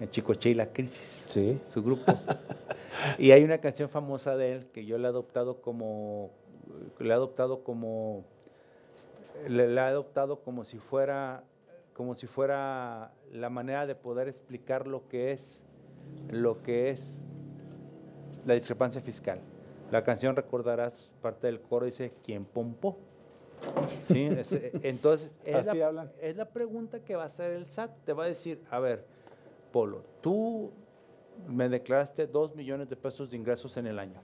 En 0.00 0.10
Chicoche 0.10 0.50
y 0.50 0.54
la 0.54 0.72
crisis 0.72 1.24
Sí. 1.28 1.60
su 1.64 1.82
grupo. 1.82 2.04
y 3.18 3.30
hay 3.32 3.42
una 3.44 3.58
canción 3.58 3.88
famosa 3.88 4.36
de 4.36 4.52
él 4.52 4.66
que 4.72 4.84
yo 4.84 4.98
le 4.98 5.04
he 5.04 5.08
adoptado 5.08 5.60
como, 5.60 6.30
le 6.98 7.08
he 7.08 7.12
adoptado 7.12 7.64
como, 7.64 8.24
he 9.46 9.78
adoptado 9.80 10.40
como 10.40 10.64
si 10.64 10.78
fuera, 10.78 11.42
como 11.94 12.14
si 12.14 12.26
fuera 12.26 13.12
la 13.32 13.50
manera 13.50 13.86
de 13.86 13.94
poder 13.94 14.28
explicar 14.28 14.86
lo 14.86 15.08
que 15.08 15.32
es, 15.32 15.62
lo 16.30 16.62
que 16.62 16.90
es 16.90 17.20
la 18.46 18.54
discrepancia 18.54 19.00
fiscal. 19.00 19.40
La 19.90 20.04
canción 20.04 20.36
recordarás 20.36 21.10
parte 21.22 21.46
del 21.46 21.60
coro 21.60 21.86
dice 21.86 22.12
quién 22.22 22.44
pompó. 22.44 22.98
¿Sí? 24.04 24.24
Es- 24.26 24.52
eh, 24.52 24.72
entonces 24.82 25.32
es 25.44 25.68
Así 25.68 25.78
la, 25.78 25.86
hablan. 25.88 26.12
es 26.20 26.36
la 26.36 26.46
pregunta 26.46 27.00
que 27.00 27.16
va 27.16 27.24
a 27.24 27.26
hacer 27.26 27.52
el 27.52 27.66
SAT. 27.66 27.90
Te 28.04 28.12
va 28.12 28.24
a 28.24 28.26
decir, 28.26 28.62
a 28.70 28.78
ver, 28.80 29.04
Polo, 29.72 30.02
tú 30.20 30.70
me 31.48 31.68
declaraste 31.68 32.26
dos 32.26 32.54
millones 32.54 32.88
de 32.88 32.96
pesos 32.96 33.30
de 33.30 33.36
ingresos 33.36 33.76
en 33.76 33.86
el 33.86 33.98
año. 33.98 34.20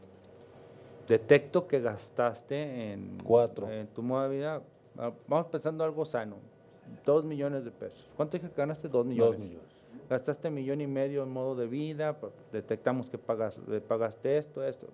Detecto 1.06 1.66
que 1.66 1.80
gastaste 1.80 2.92
en, 2.92 3.18
Cuatro. 3.22 3.70
en 3.70 3.86
tu 3.88 4.02
vida, 4.30 4.62
ah, 4.98 5.12
vamos 5.28 5.46
pensando 5.48 5.84
algo 5.84 6.04
sano, 6.04 6.36
dos 7.04 7.24
millones 7.24 7.64
de 7.64 7.70
pesos. 7.70 8.08
¿Cuánto 8.16 8.36
dije 8.38 8.48
que 8.48 8.56
ganaste? 8.56 8.88
Dos 8.88 9.04
millones. 9.04 9.36
Dos 9.36 9.38
millones. 9.38 9.68
Gastaste 10.08 10.50
millón 10.50 10.80
y 10.80 10.86
medio 10.86 11.22
en 11.22 11.30
modo 11.30 11.54
de 11.54 11.66
vida, 11.66 12.16
detectamos 12.52 13.08
que 13.10 13.18
pagas, 13.18 13.58
eh, 13.70 13.80
pagaste 13.86 14.38
esto, 14.38 14.64
esto. 14.64 14.86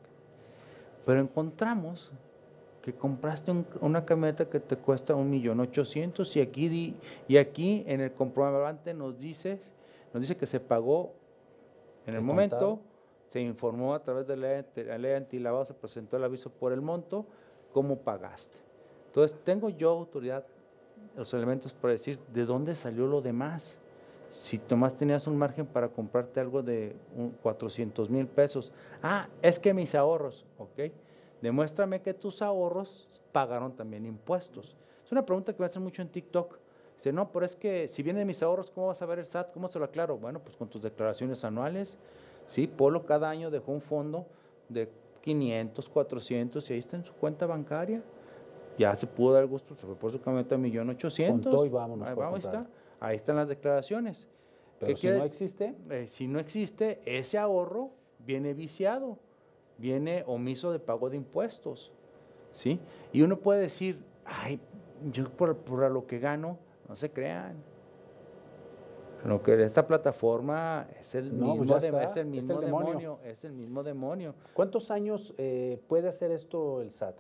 Pero 1.07 1.21
encontramos 1.21 2.11
que 2.83 2.95
compraste 2.95 3.51
un- 3.51 3.67
una 3.81 4.05
camioneta 4.05 4.49
que 4.49 4.59
te 4.61 4.77
cuesta 4.77 5.15
un 5.15 5.29
millón 5.31 5.61
ochocientos 5.61 6.35
y 6.37 6.41
aquí, 6.41 6.69
di- 6.69 6.97
y 7.29 7.37
aquí 7.37 7.85
en 7.87 8.01
el 8.01 8.13
comprobante 8.13 8.95
nos 8.95 9.19
dice, 9.19 9.61
nos 10.15 10.21
dice 10.23 10.37
que 10.37 10.47
se 10.47 10.61
pagó 10.61 11.13
en 12.07 12.15
el 12.15 12.23
momento 12.23 12.57
contado. 12.57 12.81
se 13.31 13.41
informó 13.41 13.95
a 13.95 14.03
través 14.03 14.27
de 14.27 14.37
la, 14.37 14.65
la 14.85 14.99
ley 14.99 15.13
antilavado, 15.13 15.65
se 15.65 15.75
presentó 15.75 16.17
el 16.17 16.25
aviso 16.25 16.51
por 16.51 16.73
el 16.73 16.81
monto, 16.81 17.27
cómo 17.73 17.97
pagaste. 17.99 18.57
Entonces, 19.07 19.37
tengo 19.45 19.69
yo 19.69 19.91
autoridad, 19.91 20.45
los 21.17 21.33
elementos 21.35 21.73
para 21.73 21.93
decir 21.93 22.19
de 22.33 22.45
dónde 22.45 22.75
salió 22.75 23.07
lo 23.07 23.21
demás. 23.21 23.79
Si 24.31 24.59
Tomás 24.59 24.97
tenías 24.97 25.27
un 25.27 25.37
margen 25.37 25.67
para 25.67 25.89
comprarte 25.89 26.41
algo 26.41 26.63
de 26.63 26.95
400 27.43 28.09
mil 28.11 28.27
pesos, 28.27 28.73
ah, 29.03 29.29
es 29.43 29.59
que 29.59 29.75
mis 29.75 29.95
ahorros, 29.95 30.45
ok, 30.59 30.93
demuéstrame 31.41 32.03
que 32.03 32.15
tus 32.15 32.43
ahorros 32.43 33.23
pagaron 33.33 33.75
también 33.75 34.07
impuestos. 34.07 34.77
Es 35.05 35.13
una 35.13 35.25
pregunta 35.25 35.53
que 35.53 35.61
me 35.61 35.67
hacen 35.67 35.83
mucho 35.83 36.03
en 36.03 36.09
TikTok. 36.09 36.59
Dice, 36.97 37.13
no, 37.13 37.33
pero 37.33 37.47
es 37.47 37.57
que 37.57 37.89
si 37.89 38.03
vienen 38.03 38.27
mis 38.27 38.43
ahorros, 38.43 38.71
¿cómo 38.71 38.89
vas 38.89 39.01
a 39.01 39.07
ver 39.07 39.19
el 39.19 39.25
SAT? 39.25 39.53
¿Cómo 39.53 39.69
se 39.69 39.79
lo 39.79 39.87
aclaro? 39.87 40.19
Bueno, 40.19 40.41
pues 40.41 40.57
con 40.57 40.69
tus 40.69 40.83
declaraciones 40.83 41.45
anuales. 41.45 41.99
Sí, 42.47 42.67
Polo 42.67 43.07
cada 43.07 43.31
año 43.31 43.51
dejó 43.51 43.73
un 43.73 43.81
fondo 43.81 44.27
de 44.69 44.91
500, 45.23 45.89
400 45.89 46.71
y 46.71 46.73
ahí 46.73 46.79
está 46.79 46.97
en 46.97 47.05
su 47.05 47.15
cuenta 47.15 47.47
bancaria. 47.47 48.03
Ya 48.79 48.97
se 48.97 49.07
pudo 49.07 49.35
dar 49.35 49.47
gusto, 49.47 49.75
se 49.75 49.87
fue 49.87 49.95
por 49.95 50.13
su 50.13 50.21
camioneta 50.21 50.55
a 50.55 50.59
millón 50.59 50.89
ochocientos. 50.91 51.67
y 51.67 51.69
vámonos. 51.69 52.09
Ahí, 52.09 52.15
vamos, 52.15 52.45
está. 52.45 52.67
ahí 52.99 53.17
están 53.17 53.37
las 53.37 53.49
declaraciones. 53.49 54.29
Pero 54.79 54.97
si 54.97 55.09
no 55.09 55.25
existe. 55.25 55.75
Eh, 55.91 56.07
si 56.07 56.27
no 56.27 56.39
existe, 56.39 57.01
ese 57.05 57.37
ahorro 57.37 57.91
viene 58.19 58.55
viciado, 58.55 59.19
viene 59.81 60.23
omiso 60.27 60.71
de 60.73 60.79
pago 60.79 61.11
de 61.11 61.17
impuestos. 61.17 61.93
¿sí? 62.53 62.79
Y 63.13 63.23
uno 63.23 63.39
puede 63.39 63.63
decir, 63.63 64.05
ay, 64.25 64.61
yo 65.11 65.29
por, 65.31 65.57
por 65.57 65.91
lo 65.91 66.07
que 66.07 66.19
gano, 66.19 66.59
no 66.89 66.95
se 66.95 67.11
crean. 67.11 67.57
Lo 69.25 69.43
que 69.43 69.63
esta 69.63 69.87
plataforma 69.87 70.89
es 70.99 71.15
el, 71.15 71.33
mismo, 71.33 71.63
es 72.01 72.17
el 72.17 72.27
mismo 72.27 72.61
demonio. 72.61 73.19
Es 73.23 73.45
el 73.45 73.53
mismo 73.53 73.83
demonio. 73.83 74.35
¿Cuántos 74.55 74.91
años 74.91 75.35
eh, 75.37 75.79
puede 75.89 76.09
hacer 76.09 76.31
esto 76.31 76.81
el 76.81 76.91
SAT? 76.91 77.17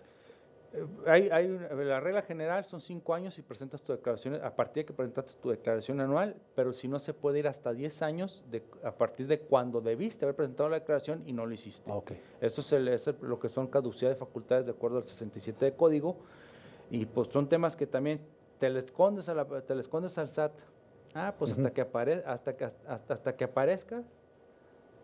Hay, 1.07 1.29
la 1.29 1.99
regla 1.99 2.23
general 2.23 2.64
son 2.64 2.81
cinco 2.81 3.12
años 3.12 3.37
y 3.39 3.43
presentas 3.43 3.83
tu 3.83 3.93
declaración, 3.93 4.37
a 4.37 4.55
partir 4.55 4.83
de 4.83 4.87
que 4.87 4.93
presentaste 4.93 5.33
tu 5.43 5.51
declaración 5.51 6.01
anual, 6.01 6.37
pero 6.55 6.73
si 6.73 6.87
no 6.87 7.01
se 7.01 7.12
puede 7.12 7.41
ir 7.41 7.49
hasta 7.49 7.73
10 7.73 8.03
años 8.03 8.45
de, 8.51 8.62
a 8.85 8.93
partir 8.93 9.27
de 9.27 9.41
cuando 9.41 9.81
debiste 9.81 10.25
haber 10.25 10.37
presentado 10.37 10.68
la 10.68 10.79
declaración 10.79 11.23
y 11.27 11.33
no 11.33 11.45
lo 11.45 11.53
hiciste. 11.53 11.91
Okay. 11.91 12.23
Eso 12.41 12.61
es, 12.61 13.21
lo 13.21 13.41
que 13.41 13.49
son 13.49 13.66
caducidad 13.66 14.11
de 14.11 14.16
facultades 14.16 14.66
de 14.66 14.73
acuerdo 14.73 14.99
al 14.99 15.05
67 15.05 15.64
de 15.64 15.75
código 15.75 16.16
y 16.89 17.05
pues 17.05 17.29
son 17.29 17.49
temas 17.49 17.77
que 17.77 17.87
también 17.87 18.21
te 18.61 18.71
le 18.71 18.81
escondes, 18.81 19.29
a 19.29 19.35
la, 19.35 19.45
te 19.45 19.75
le 19.75 19.81
escondes 19.81 20.16
al 20.18 20.29
SAT 20.29 20.53
Ah, 21.14 21.35
pues 21.37 21.53
hasta, 21.53 21.73
que 21.73 21.81
apare 21.81 22.23
hasta, 22.25 22.57
que, 22.57 22.64
hasta, 22.64 23.14
hasta, 23.14 23.37
que 23.37 23.45
aparezca, 23.45 24.03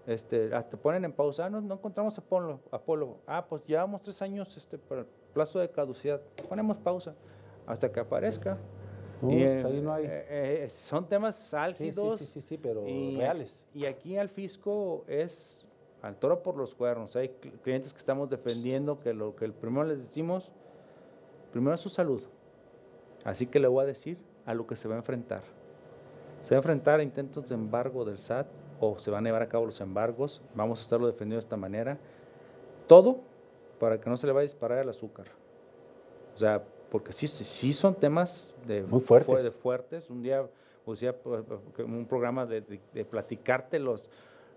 este, 0.07 0.55
hasta 0.55 0.77
ponen 0.77 1.05
en 1.05 1.13
pausa, 1.13 1.47
ah, 1.47 1.51
no, 1.51 1.61
no 1.61 1.75
encontramos 1.75 2.17
a 2.17 2.21
Apolo, 2.21 2.61
Apolo. 2.71 3.17
Ah, 3.27 3.45
pues 3.45 3.65
llevamos 3.67 4.03
tres 4.03 4.23
años 4.23 4.57
este, 4.57 4.77
el 4.77 5.07
plazo 5.37 5.59
de 5.59 5.69
caducidad, 5.69 6.23
ponemos 6.49 6.79
pausa 6.79 7.15
hasta 7.67 7.93
que 7.93 8.01
aparezca. 8.01 8.57
Uh, 9.21 9.31
y, 9.31 9.45
pues 9.45 9.65
ahí 9.67 9.81
no 9.83 9.93
hay. 9.93 10.07
Eh, 10.07 10.25
eh, 10.65 10.69
son 10.71 11.07
temas 11.07 11.53
álgidos. 11.53 12.21
Sí, 12.21 12.25
sí, 12.25 12.41
sí, 12.41 12.57
pero 12.57 12.83
reales. 12.85 13.67
Y 13.75 13.85
aquí 13.85 14.17
al 14.17 14.31
fisco 14.31 15.05
es 15.07 15.67
al 16.01 16.17
toro 16.17 16.43
por 16.43 16.57
los 16.57 16.75
cuernos. 16.75 17.15
Hay 17.17 17.29
clientes 17.63 17.93
que 17.93 17.99
estamos 17.99 18.31
defendiendo 18.31 18.99
que 18.99 19.13
lo 19.13 19.37
que 19.37 19.45
el 19.45 19.53
primero 19.53 19.85
les 19.85 19.99
decimos, 19.99 20.51
primero 21.53 21.75
es 21.75 21.83
su 21.83 21.91
salud. 21.91 22.23
Así 23.23 23.47
que 23.47 23.61
le 23.61 23.69
voy 23.69 23.85
a 23.85 23.87
decir 23.87 24.17
a 24.47 24.55
lo 24.55 24.67
que 24.67 24.75
se 24.75 24.89
va 24.89 24.95
a 24.95 24.99
enfrentar. 24.99 25.43
Se 26.41 26.55
va 26.55 26.57
a 26.57 26.61
enfrentar 26.61 27.01
a 27.01 27.03
intentos 27.03 27.47
de 27.47 27.55
embargo 27.57 28.07
del 28.07 28.19
SAT 28.19 28.47
o 28.81 28.99
se 28.99 29.11
van 29.11 29.27
a 29.27 29.29
llevar 29.29 29.43
a 29.43 29.49
cabo 29.51 29.67
los 29.67 29.83
embargos. 29.83 30.41
Vamos 30.55 30.81
a 30.81 30.83
estarlo 30.83 31.07
defendiendo 31.07 31.37
de 31.37 31.41
esta 31.41 31.59
manera. 31.59 31.99
Todo 32.87 33.21
para 33.79 34.01
que 34.01 34.09
no 34.09 34.17
se 34.17 34.27
le 34.27 34.33
vaya 34.33 34.43
a 34.43 34.51
disparar 34.51 34.79
el 34.79 34.89
azúcar. 34.89 35.27
O 36.35 36.39
sea, 36.39 36.63
porque 36.91 37.13
sí, 37.13 37.27
sí 37.27 37.73
son 37.73 37.95
temas 37.95 38.57
de, 38.67 38.83
Muy 38.83 39.01
fuertes. 39.01 39.45
de 39.45 39.51
fuertes. 39.51 40.11
Un 40.11 40.23
día, 40.23 40.47
o 40.85 40.97
sea, 40.97 41.15
un 41.79 42.07
programa 42.07 42.47
de, 42.47 42.63
platicarte 43.11 43.79
los, 43.79 44.09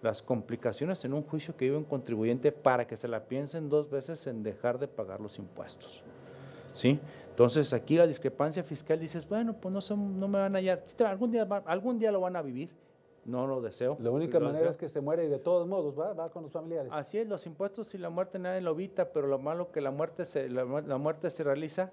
las 0.02 0.22
complicaciones 0.22 1.04
en 1.06 1.14
un 1.14 1.24
juicio 1.24 1.56
que 1.56 1.66
vive 1.66 1.78
un 1.78 1.86
contribuyente 1.86 2.52
para 2.52 2.86
que 2.88 2.96
se 2.98 3.08
la 3.08 3.26
piensen 3.26 3.70
dos 3.70 3.90
veces 3.90 4.28
en 4.28 4.44
dejar 4.44 4.80
de 4.80 4.88
pagar 4.88 5.20
los 5.20 5.38
impuestos. 5.40 6.04
¿Sí? 6.74 7.00
Entonces 7.30 7.74
aquí 7.74 7.96
la 7.96 8.06
discrepancia 8.06 8.64
fiscal 8.64 9.00
dices, 9.00 9.28
bueno, 9.28 9.54
pues 9.54 9.74
no, 9.74 9.82
son, 9.82 10.20
no 10.20 10.28
me 10.28 10.40
van 10.40 10.56
a 10.56 10.60
hallar, 10.60 10.84
algún 11.06 11.32
día, 11.32 11.48
algún 11.66 11.98
día 11.98 12.12
lo 12.12 12.22
van 12.22 12.36
a 12.36 12.42
vivir, 12.42 12.70
no 13.26 13.48
lo 13.48 13.62
deseo. 13.62 13.98
La 14.00 14.12
única 14.12 14.40
manera 14.40 14.70
es 14.70 14.78
que 14.78 14.90
se 14.90 15.02
muere 15.02 15.26
y 15.26 15.28
de 15.28 15.40
todos 15.40 15.68
modos 15.68 15.98
va, 15.98 16.14
va 16.14 16.30
con 16.30 16.44
los 16.44 16.52
familiares. 16.52 16.92
Así 16.94 17.18
es, 17.18 17.28
los 17.28 17.46
impuestos 17.46 17.94
y 17.96 17.98
la 17.98 18.10
muerte 18.10 18.40
nadie 18.40 18.62
lo 18.62 18.72
evita, 18.72 19.12
pero 19.12 19.28
lo 19.28 19.40
malo 19.40 19.72
que 19.72 19.82
la 19.82 19.92
muerte 19.92 20.26
se, 20.26 20.50
la, 20.50 20.66
muerte 20.66 21.30
se 21.30 21.44
realiza, 21.44 21.92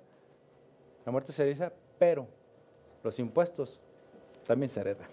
la 1.05 1.13
muerte 1.13 1.33
se 1.33 1.43
realiza, 1.43 1.73
pero 1.99 2.27
los 3.03 3.19
impuestos 3.19 3.81
también 4.47 4.71
se 4.71 4.81
heredan. 4.81 5.09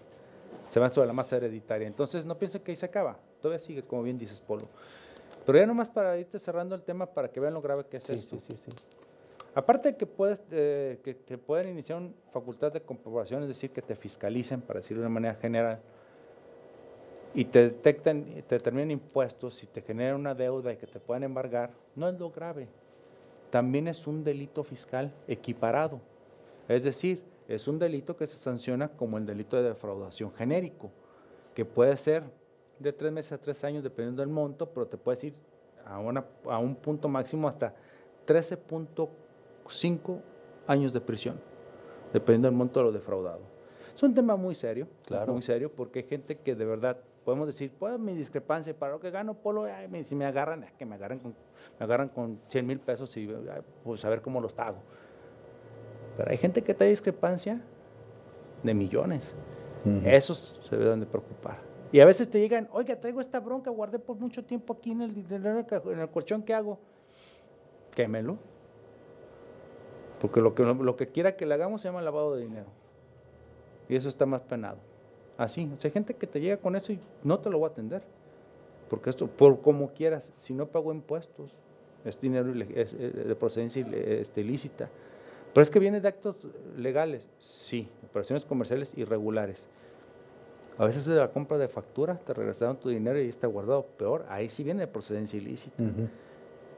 Se 0.70 0.80
van 0.80 0.90
sobre 0.90 1.06
la 1.06 1.12
masa 1.12 1.36
hereditaria. 1.36 1.86
Entonces 1.86 2.24
no 2.24 2.36
piensen 2.36 2.62
que 2.62 2.72
ahí 2.72 2.76
se 2.76 2.86
acaba, 2.86 3.18
todavía 3.40 3.58
sigue, 3.58 3.82
como 3.82 4.02
bien 4.02 4.18
dices, 4.18 4.40
Polo. 4.40 4.66
Pero 5.44 5.58
ya 5.58 5.66
nomás 5.66 5.90
para 5.90 6.16
irte 6.16 6.38
cerrando 6.38 6.74
el 6.74 6.82
tema 6.82 7.06
para 7.06 7.28
que 7.28 7.38
vean 7.38 7.54
lo 7.54 7.60
grave 7.60 7.84
que 7.84 7.98
es 7.98 8.04
sí, 8.04 8.12
esto. 8.12 8.38
Sí, 8.38 8.56
sí, 8.56 8.70
sí. 8.70 8.70
Aparte 9.54 9.92
de 9.92 9.96
que, 9.96 10.06
puedes, 10.06 10.42
eh, 10.50 10.98
que 11.04 11.14
te 11.14 11.38
pueden 11.38 11.68
iniciar 11.68 11.98
una 11.98 12.10
facultad 12.32 12.72
de 12.72 12.80
comprobación, 12.80 13.42
es 13.42 13.48
decir, 13.48 13.70
que 13.70 13.82
te 13.82 13.94
fiscalicen, 13.94 14.60
para 14.60 14.80
decirlo 14.80 15.02
de 15.02 15.06
una 15.06 15.14
manera 15.14 15.34
general, 15.34 15.80
y 17.34 17.44
te 17.44 17.62
detectan, 17.64 18.24
te 18.46 18.54
determinan 18.54 18.92
impuestos 18.92 19.62
y 19.62 19.66
te 19.66 19.82
generan 19.82 20.16
una 20.20 20.34
deuda 20.34 20.72
y 20.72 20.76
que 20.76 20.86
te 20.86 21.00
puedan 21.00 21.24
embargar, 21.24 21.70
no 21.96 22.08
es 22.08 22.18
lo 22.18 22.30
grave. 22.30 22.68
También 23.50 23.88
es 23.88 24.06
un 24.06 24.22
delito 24.24 24.62
fiscal 24.64 25.12
equiparado. 25.26 26.00
Es 26.68 26.84
decir, 26.84 27.22
es 27.48 27.68
un 27.68 27.78
delito 27.78 28.16
que 28.16 28.26
se 28.26 28.36
sanciona 28.36 28.88
como 28.88 29.18
el 29.18 29.26
delito 29.26 29.56
de 29.56 29.64
defraudación 29.64 30.32
genérico, 30.32 30.90
que 31.54 31.64
puede 31.64 31.96
ser 31.96 32.22
de 32.78 32.92
tres 32.92 33.12
meses 33.12 33.32
a 33.32 33.38
tres 33.38 33.62
años 33.64 33.82
dependiendo 33.82 34.22
del 34.22 34.30
monto, 34.30 34.66
pero 34.66 34.86
te 34.86 34.96
puedes 34.96 35.24
ir 35.24 35.34
a, 35.84 35.98
una, 35.98 36.24
a 36.46 36.58
un 36.58 36.74
punto 36.74 37.08
máximo 37.08 37.48
hasta 37.48 37.74
13.4 38.26 39.08
cinco 39.70 40.20
años 40.66 40.92
de 40.92 41.00
prisión, 41.00 41.40
dependiendo 42.12 42.48
del 42.48 42.56
monto 42.56 42.80
de 42.80 42.86
lo 42.86 42.92
defraudado. 42.92 43.40
Es 43.94 44.02
un 44.02 44.14
tema 44.14 44.36
muy 44.36 44.54
serio, 44.54 44.88
claro. 45.06 45.32
muy 45.32 45.42
serio, 45.42 45.70
porque 45.70 46.00
hay 46.00 46.04
gente 46.06 46.36
que 46.38 46.54
de 46.54 46.64
verdad 46.64 46.98
podemos 47.24 47.46
decir, 47.46 47.72
pues 47.78 47.98
mi 47.98 48.14
discrepancia, 48.14 48.74
para 48.74 48.92
lo 48.92 49.00
que 49.00 49.10
gano, 49.10 49.34
Polo, 49.34 49.66
si 50.02 50.14
me 50.14 50.26
agarran, 50.26 50.66
que 50.78 50.84
me 50.84 50.94
agarran 50.94 51.18
con, 51.18 51.34
me 51.78 51.84
agarran 51.84 52.08
con 52.08 52.38
100 52.48 52.66
mil 52.66 52.78
pesos 52.78 53.16
y 53.16 53.28
pues 53.82 54.04
a 54.04 54.08
ver 54.10 54.22
cómo 54.22 54.40
los 54.40 54.52
pago. 54.52 54.78
Pero 56.16 56.30
hay 56.30 56.36
gente 56.36 56.62
que 56.62 56.74
trae 56.74 56.90
discrepancia 56.90 57.60
de 58.62 58.74
millones. 58.74 59.34
Esos 60.04 60.62
se 60.68 60.76
deben 60.76 61.00
de 61.00 61.06
preocupar. 61.06 61.58
Y 61.92 62.00
a 62.00 62.06
veces 62.06 62.28
te 62.28 62.40
llegan, 62.40 62.68
oiga, 62.72 62.98
traigo 62.98 63.20
esta 63.20 63.38
bronca, 63.38 63.70
guardé 63.70 63.98
por 63.98 64.16
mucho 64.16 64.44
tiempo 64.44 64.74
aquí 64.74 64.92
en 64.92 65.02
el, 65.02 65.24
en 65.30 65.98
el 65.98 66.08
colchón, 66.08 66.42
¿qué 66.42 66.54
hago? 66.54 66.78
Quémelo. 67.94 68.38
Porque 70.20 70.40
lo 70.40 70.54
que, 70.54 70.64
lo 70.64 70.96
que 70.96 71.08
quiera 71.08 71.36
que 71.36 71.46
le 71.46 71.54
hagamos 71.54 71.82
se 71.82 71.88
llama 71.88 72.02
lavado 72.02 72.34
de 72.34 72.42
dinero. 72.42 72.66
Y 73.88 73.96
eso 73.96 74.08
está 74.08 74.26
más 74.26 74.42
penado. 74.42 74.78
Así. 75.36 75.70
O 75.76 75.80
sea, 75.80 75.88
hay 75.88 75.92
gente 75.92 76.14
que 76.14 76.26
te 76.26 76.40
llega 76.40 76.56
con 76.56 76.76
eso 76.76 76.92
y 76.92 76.98
no 77.22 77.38
te 77.38 77.50
lo 77.50 77.58
voy 77.58 77.68
a 77.68 77.72
atender. 77.72 78.02
Porque 78.88 79.10
esto, 79.10 79.26
por 79.26 79.60
como 79.60 79.88
quieras, 79.92 80.32
si 80.36 80.54
no 80.54 80.66
pago 80.66 80.92
impuestos, 80.92 81.52
es 82.04 82.20
dinero 82.20 82.52
de 82.52 83.36
procedencia 83.38 83.84
este, 83.86 84.42
ilícita. 84.42 84.88
Pero 85.52 85.62
es 85.62 85.70
que 85.70 85.78
viene 85.78 86.00
de 86.00 86.08
actos 86.08 86.46
legales, 86.76 87.28
sí, 87.38 87.88
operaciones 88.04 88.44
comerciales 88.44 88.92
irregulares. 88.96 89.68
A 90.76 90.84
veces 90.84 91.06
de 91.06 91.14
la 91.14 91.28
compra 91.28 91.56
de 91.56 91.68
factura 91.68 92.18
te 92.18 92.34
regresaron 92.34 92.76
tu 92.76 92.88
dinero 92.88 93.20
y 93.20 93.28
está 93.28 93.46
guardado. 93.46 93.86
Peor, 93.96 94.26
ahí 94.28 94.48
sí 94.48 94.64
viene 94.64 94.80
de 94.80 94.86
procedencia 94.88 95.36
ilícita. 95.38 95.82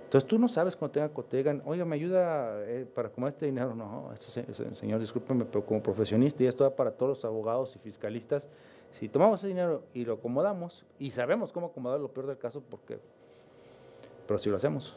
Entonces 0.07 0.29
tú 0.29 0.39
no 0.39 0.47
sabes 0.47 0.77
cuando 0.77 0.93
tenga, 0.93 1.09
te 1.29 1.37
digan, 1.37 1.63
oiga, 1.67 1.85
me 1.85 1.97
ayuda 1.97 2.63
eh, 2.63 2.87
para 2.95 3.09
comer 3.09 3.31
este 3.33 3.47
dinero. 3.47 3.75
No, 3.75 4.11
señor, 4.73 5.01
discúlpeme, 5.01 5.45
pero 5.45 5.67
como 5.67 5.83
profesionista, 5.83 6.45
y 6.45 6.47
esto 6.47 6.63
va 6.63 6.71
para 6.71 6.93
todos 6.93 7.17
los 7.17 7.25
abogados 7.25 7.75
y 7.75 7.81
fiscalistas, 7.81 8.49
si 8.93 9.09
tomamos 9.09 9.41
ese 9.41 9.49
dinero 9.49 9.83
y 9.95 10.05
lo 10.05 10.15
acomodamos, 10.15 10.85
y 11.01 11.11
sabemos 11.11 11.53
cómo 11.53 11.67
acomodar 11.67 11.99
lo 11.99 12.09
peor 12.09 12.29
del 12.29 12.39
caso, 12.39 12.63
porque, 12.71 13.01
pero 14.29 14.39
si 14.39 14.49
lo 14.49 14.55
hacemos 14.55 14.97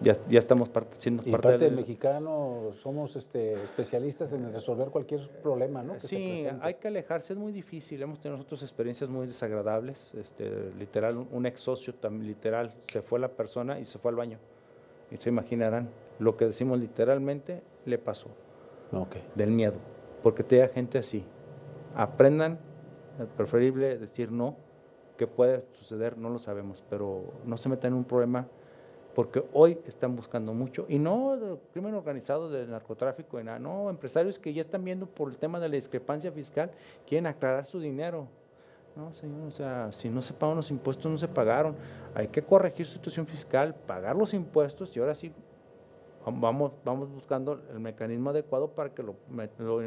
ya, 0.00 0.16
ya 0.28 0.38
estamos 0.38 0.70
siendo 0.98 1.22
y 1.24 1.30
parte, 1.30 1.58
del 1.58 1.74
mexicano, 1.74 2.72
somos 2.82 3.16
este, 3.16 3.54
especialistas 3.54 4.32
en 4.32 4.52
resolver 4.52 4.88
cualquier 4.88 5.28
problema, 5.42 5.82
¿no? 5.82 6.00
sí, 6.00 6.46
hay 6.60 6.74
que 6.74 6.88
alejarse, 6.88 7.32
es 7.32 7.38
muy 7.38 7.52
difícil. 7.52 8.02
Hemos 8.02 8.20
tenido 8.20 8.36
nosotros 8.36 8.62
experiencias 8.62 9.08
muy 9.10 9.26
desagradables. 9.26 10.14
Este, 10.14 10.70
literal, 10.78 11.26
un 11.30 11.46
ex 11.46 11.60
socio 11.60 11.94
también 11.94 12.26
literal, 12.26 12.74
se 12.86 13.02
fue 13.02 13.18
la 13.18 13.28
persona 13.28 13.78
y 13.80 13.84
se 13.84 13.98
fue 13.98 14.10
al 14.10 14.16
baño. 14.16 14.38
Y 15.10 15.16
se 15.16 15.28
imaginarán, 15.28 15.88
lo 16.18 16.36
que 16.36 16.46
decimos 16.46 16.78
literalmente 16.78 17.62
le 17.84 17.98
pasó. 17.98 18.28
Okay. 18.92 19.22
Del 19.34 19.50
miedo. 19.50 19.76
Porque 20.22 20.42
te 20.42 20.58
da 20.58 20.68
gente 20.68 20.98
así. 20.98 21.24
Aprendan, 21.94 22.58
es 23.20 23.28
preferible 23.36 23.98
decir 23.98 24.30
no 24.30 24.56
¿Qué 25.16 25.26
puede 25.26 25.64
suceder? 25.72 26.18
No 26.18 26.28
lo 26.28 26.38
sabemos, 26.38 26.84
pero 26.90 27.24
no 27.44 27.56
se 27.56 27.68
metan 27.68 27.92
en 27.92 27.98
un 27.98 28.04
problema 28.04 28.46
porque 29.16 29.42
hoy 29.54 29.78
están 29.86 30.14
buscando 30.14 30.52
mucho, 30.52 30.84
y 30.90 30.98
no 30.98 31.38
del 31.38 31.58
crimen 31.72 31.94
organizado, 31.94 32.50
del 32.50 32.70
narcotráfico, 32.70 33.42
no, 33.42 33.88
empresarios 33.88 34.38
que 34.38 34.52
ya 34.52 34.60
están 34.60 34.84
viendo 34.84 35.06
por 35.06 35.30
el 35.30 35.38
tema 35.38 35.58
de 35.58 35.70
la 35.70 35.76
discrepancia 35.76 36.30
fiscal, 36.30 36.70
quieren 37.08 37.26
aclarar 37.26 37.64
su 37.64 37.80
dinero. 37.80 38.26
No, 38.94 39.14
señor, 39.14 39.48
o 39.48 39.50
sea, 39.50 39.90
si 39.90 40.10
no 40.10 40.20
se 40.20 40.34
pagan 40.34 40.56
los 40.56 40.70
impuestos, 40.70 41.10
no 41.10 41.16
se 41.16 41.28
pagaron. 41.28 41.74
Hay 42.14 42.28
que 42.28 42.42
corregir 42.42 42.84
su 42.84 42.92
situación 42.92 43.26
fiscal, 43.26 43.74
pagar 43.74 44.14
los 44.16 44.34
impuestos, 44.34 44.94
y 44.94 45.00
ahora 45.00 45.14
sí 45.14 45.32
vamos, 46.26 46.72
vamos 46.84 47.10
buscando 47.10 47.58
el 47.72 47.80
mecanismo 47.80 48.28
adecuado 48.28 48.68
para 48.68 48.90
que 48.90 49.02
lo, 49.02 49.14
lo, 49.58 49.80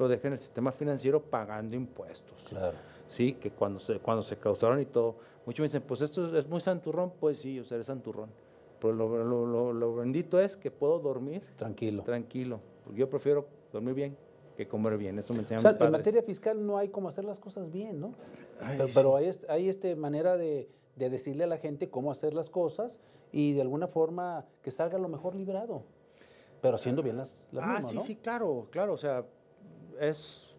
lo 0.00 0.08
dejen 0.08 0.32
en 0.32 0.32
el 0.32 0.40
sistema 0.40 0.72
financiero 0.72 1.22
pagando 1.22 1.76
impuestos. 1.76 2.46
Claro. 2.48 2.76
Sí, 3.06 3.34
que 3.34 3.52
cuando 3.52 3.78
se, 3.78 4.00
cuando 4.00 4.24
se 4.24 4.36
causaron 4.36 4.80
y 4.80 4.86
todo, 4.86 5.14
muchos 5.46 5.60
me 5.60 5.68
dicen, 5.68 5.82
pues 5.82 6.00
esto 6.00 6.36
es 6.36 6.48
muy 6.48 6.60
santurrón, 6.60 7.12
pues 7.20 7.38
sí, 7.38 7.60
o 7.60 7.64
sea, 7.64 7.78
es 7.78 7.86
santurrón 7.86 8.30
pero 8.84 9.24
lo, 9.24 9.72
lo, 9.72 9.94
bendito 9.94 10.38
es 10.38 10.58
que 10.58 10.70
puedo 10.70 10.98
dormir 10.98 11.42
tranquilo. 11.56 12.02
Tranquilo. 12.02 12.60
Porque 12.84 13.00
yo 13.00 13.08
prefiero 13.08 13.46
dormir 13.72 13.94
bien 13.94 14.16
que 14.58 14.68
comer 14.68 14.98
bien. 14.98 15.18
Eso 15.18 15.32
me 15.32 15.40
o 15.40 15.60
sea, 15.60 15.76
en 15.80 15.90
materia 15.90 16.22
fiscal 16.22 16.64
no 16.64 16.76
hay 16.76 16.88
como 16.88 17.08
hacer 17.08 17.24
las 17.24 17.40
cosas 17.40 17.72
bien, 17.72 17.98
¿no? 17.98 18.12
pero, 18.94 19.16
hay, 19.16 19.30
hay 19.48 19.70
este 19.70 19.96
manera 19.96 20.36
de, 20.36 20.68
de, 20.96 21.08
decirle 21.08 21.44
a 21.44 21.46
la 21.46 21.56
gente 21.56 21.88
cómo 21.88 22.10
hacer 22.10 22.34
las 22.34 22.50
cosas 22.50 23.00
y 23.32 23.54
de 23.54 23.62
alguna 23.62 23.88
forma 23.88 24.44
que 24.60 24.70
salga 24.70 24.98
lo 24.98 25.08
mejor 25.08 25.34
librado. 25.34 25.82
Pero 26.60 26.74
haciendo 26.74 27.02
bien 27.02 27.16
las, 27.16 27.42
las 27.52 27.64
ah, 27.66 27.88
sí, 27.88 27.98
sí, 28.00 28.16
claro, 28.16 28.68
claro. 28.70 28.92
O 28.92 28.98
sea, 28.98 29.24
es, 29.98 30.54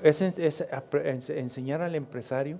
es, 0.00 0.20
es 0.38 1.30
enseñar 1.30 1.82
al 1.82 1.96
empresario 1.96 2.58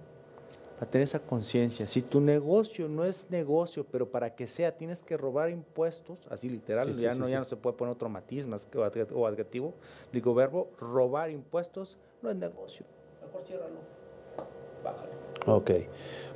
a 0.81 0.87
tener 0.87 1.07
esa 1.07 1.21
conciencia. 1.21 1.89
Si 1.89 2.03
tu 2.03 2.21
negocio 2.21 2.89
no 2.89 3.05
es 3.05 3.31
negocio, 3.31 3.85
pero 3.91 4.11
para 4.11 4.35
que 4.35 4.47
sea 4.47 4.77
tienes 4.77 5.03
que 5.03 5.17
robar 5.17 5.51
impuestos, 5.51 6.27
así 6.31 6.49
literal, 6.49 6.95
ya, 6.95 7.15
no, 7.15 7.29
ya 7.29 7.39
no 7.39 7.45
se 7.45 7.57
puede 7.57 7.77
poner 7.77 7.93
otro 7.93 8.09
matiz 8.09 8.47
más 8.47 8.67
que, 8.67 8.79
o 8.79 9.27
adjetivo, 9.27 9.75
digo 10.13 10.35
verbo, 10.35 10.69
robar 10.79 11.31
impuestos 11.31 11.97
no 12.23 12.31
es 12.31 12.37
negocio. 12.37 12.85
Mejor 13.25 13.43
ciérralo, 13.43 13.77
bájalo. 14.85 15.27
Ok. 15.47 15.71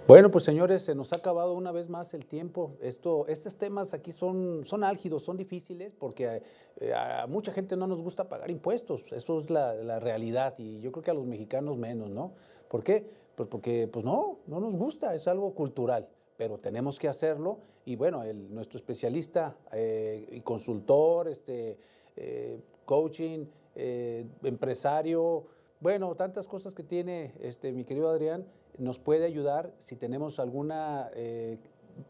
Bueno, 0.06 0.30
pues 0.30 0.44
señores, 0.44 0.82
se 0.82 0.94
nos 0.94 1.12
ha 1.12 1.16
acabado 1.16 1.52
una 1.52 1.72
vez 1.72 1.88
más 1.88 2.14
el 2.14 2.26
tiempo. 2.26 2.72
Esto, 2.80 3.26
estos 3.28 3.56
temas 3.56 3.92
aquí 3.92 4.12
son, 4.12 4.62
son 4.64 4.82
álgidos, 4.82 5.22
son 5.22 5.36
difíciles, 5.36 5.94
porque 5.94 6.42
eh, 6.80 6.92
a, 6.94 7.26
mucha 7.26 7.52
gente 7.52 7.76
no 7.76 7.86
nos 7.86 8.02
gusta 8.02 8.28
pagar 8.28 8.50
impuestos. 8.50 9.04
Eso 9.12 9.38
es 9.38 9.50
la, 9.50 9.74
la 9.74 10.00
realidad 10.00 10.54
y 10.58 10.80
yo 10.80 10.90
creo 10.92 11.04
que 11.04 11.10
a 11.10 11.14
los 11.14 11.26
mexicanos 11.26 11.76
menos, 11.76 12.08
¿no? 12.10 12.32
¿Por 12.68 12.82
qué? 12.82 13.19
Pues 13.40 13.48
porque, 13.48 13.88
pues 13.90 14.04
no, 14.04 14.40
no 14.48 14.60
nos 14.60 14.74
gusta, 14.74 15.14
es 15.14 15.26
algo 15.26 15.54
cultural, 15.54 16.06
pero 16.36 16.58
tenemos 16.58 16.98
que 16.98 17.08
hacerlo. 17.08 17.60
Y 17.86 17.96
bueno, 17.96 18.22
el, 18.22 18.52
nuestro 18.52 18.76
especialista 18.76 19.56
eh, 19.72 20.28
y 20.30 20.42
consultor, 20.42 21.26
este, 21.26 21.78
eh, 22.16 22.60
coaching, 22.84 23.46
eh, 23.76 24.26
empresario, 24.42 25.46
bueno, 25.80 26.14
tantas 26.16 26.46
cosas 26.46 26.74
que 26.74 26.82
tiene 26.82 27.32
este, 27.40 27.72
mi 27.72 27.86
querido 27.86 28.10
Adrián, 28.10 28.44
nos 28.76 28.98
puede 28.98 29.24
ayudar 29.24 29.72
si 29.78 29.96
tenemos 29.96 30.38
alguna, 30.38 31.10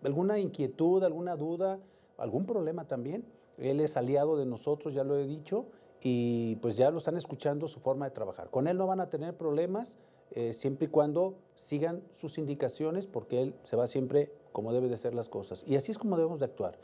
alguna 0.02 0.40
inquietud, 0.40 1.04
alguna 1.04 1.36
duda, 1.36 1.78
algún 2.18 2.44
problema 2.44 2.88
también. 2.88 3.24
Él 3.56 3.78
es 3.78 3.96
aliado 3.96 4.36
de 4.36 4.46
nosotros, 4.46 4.94
ya 4.94 5.04
lo 5.04 5.16
he 5.16 5.28
dicho, 5.28 5.66
y 6.02 6.56
pues 6.56 6.76
ya 6.76 6.90
lo 6.90 6.98
están 6.98 7.16
escuchando 7.16 7.68
su 7.68 7.78
forma 7.78 8.06
de 8.06 8.10
trabajar. 8.10 8.50
Con 8.50 8.66
él 8.66 8.76
no 8.76 8.88
van 8.88 8.98
a 8.98 9.08
tener 9.10 9.36
problemas 9.36 9.96
eh, 10.32 10.52
siempre 10.52 10.86
y 10.86 10.88
cuando 10.88 11.34
sigan 11.54 12.02
sus 12.14 12.38
indicaciones, 12.38 13.06
porque 13.06 13.42
él 13.42 13.54
se 13.64 13.76
va 13.76 13.86
siempre 13.86 14.30
como 14.52 14.72
debe 14.72 14.88
de 14.88 14.96
ser 14.96 15.14
las 15.14 15.28
cosas. 15.28 15.64
Y 15.66 15.76
así 15.76 15.92
es 15.92 15.98
como 15.98 16.16
debemos 16.16 16.38
de 16.38 16.46
actuar. 16.46 16.78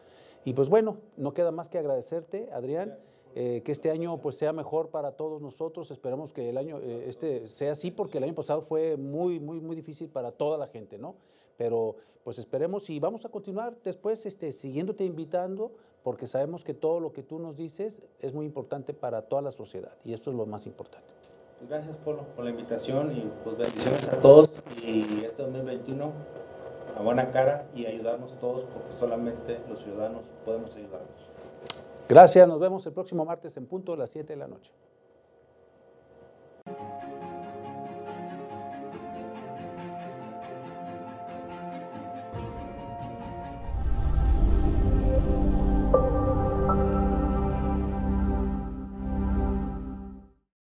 Y 0.44 0.53
pues 0.53 0.68
bueno, 0.68 0.99
no 1.16 1.34
queda 1.34 1.51
más 1.51 1.68
que 1.68 1.78
agradecerte, 1.78 2.49
Adrián, 2.53 2.99
eh, 3.34 3.62
que 3.64 3.72
este 3.72 3.90
año 3.90 4.18
pues 4.18 4.36
sea 4.36 4.53
mejor 4.53 4.88
para 4.90 5.12
todos 5.12 5.42
nosotros. 5.42 5.90
Esperamos 5.90 6.32
que 6.32 6.49
el 6.49 6.57
año 6.57 6.78
eh, 6.78 7.05
este 7.09 7.49
sea 7.49 7.72
así, 7.72 7.90
porque 7.90 8.18
el 8.18 8.24
año 8.24 8.34
pasado 8.34 8.62
fue 8.62 8.97
muy, 8.97 9.38
muy, 9.40 9.61
muy 9.61 9.76
difícil 9.76 10.09
para 10.09 10.32
toda 10.32 10.57
la 10.57 10.68
gente, 10.68 10.99
¿no? 10.99 11.16
Pero 11.57 11.97
pues 12.24 12.38
esperemos 12.38 12.90
y 12.90 12.99
vamos 12.99 13.24
a 13.24 13.28
continuar 13.28 13.76
después 13.84 14.26
este, 14.26 14.53
siguiéndote 14.53 15.05
invitando, 15.05 15.72
porque 16.03 16.26
sabemos 16.26 16.64
que 16.64 16.74
todo 16.74 16.99
lo 16.99 17.12
que 17.12 17.22
tú 17.22 17.38
nos 17.38 17.57
dices 17.57 18.03
es 18.20 18.32
muy 18.32 18.47
importante 18.47 18.94
para 18.94 19.22
toda 19.22 19.42
la 19.42 19.51
sociedad 19.51 19.97
y 20.05 20.12
esto 20.12 20.30
es 20.30 20.36
lo 20.36 20.47
más 20.47 20.66
importante. 20.66 21.12
Pues 21.59 21.70
gracias, 21.70 21.96
Polo, 21.96 22.24
por 22.34 22.44
la 22.44 22.50
invitación 22.50 23.12
y 23.16 23.30
pues 23.42 23.57
bendiciones 23.57 24.09
a 24.12 24.20
todos. 24.20 24.50
Y 24.82 25.24
este 25.24 25.42
2021, 25.42 26.12
a 26.98 27.02
buena 27.02 27.30
cara 27.30 27.66
y 27.74 27.86
ayudarnos 27.86 28.38
todos, 28.38 28.64
porque 28.64 28.92
solamente 28.92 29.59
los 29.68 29.80
ciudadanos 29.80 30.22
podemos 30.44 30.76
ayudarnos. 30.76 31.30
Gracias, 32.09 32.46
nos 32.46 32.61
vemos 32.61 32.86
el 32.86 32.92
próximo 32.92 33.24
martes 33.24 33.57
en 33.57 33.66
punto 33.66 33.94
a 33.94 33.96
las 33.96 34.11
7 34.11 34.34
de 34.34 34.36
la 34.36 34.48
noche. 34.48 34.70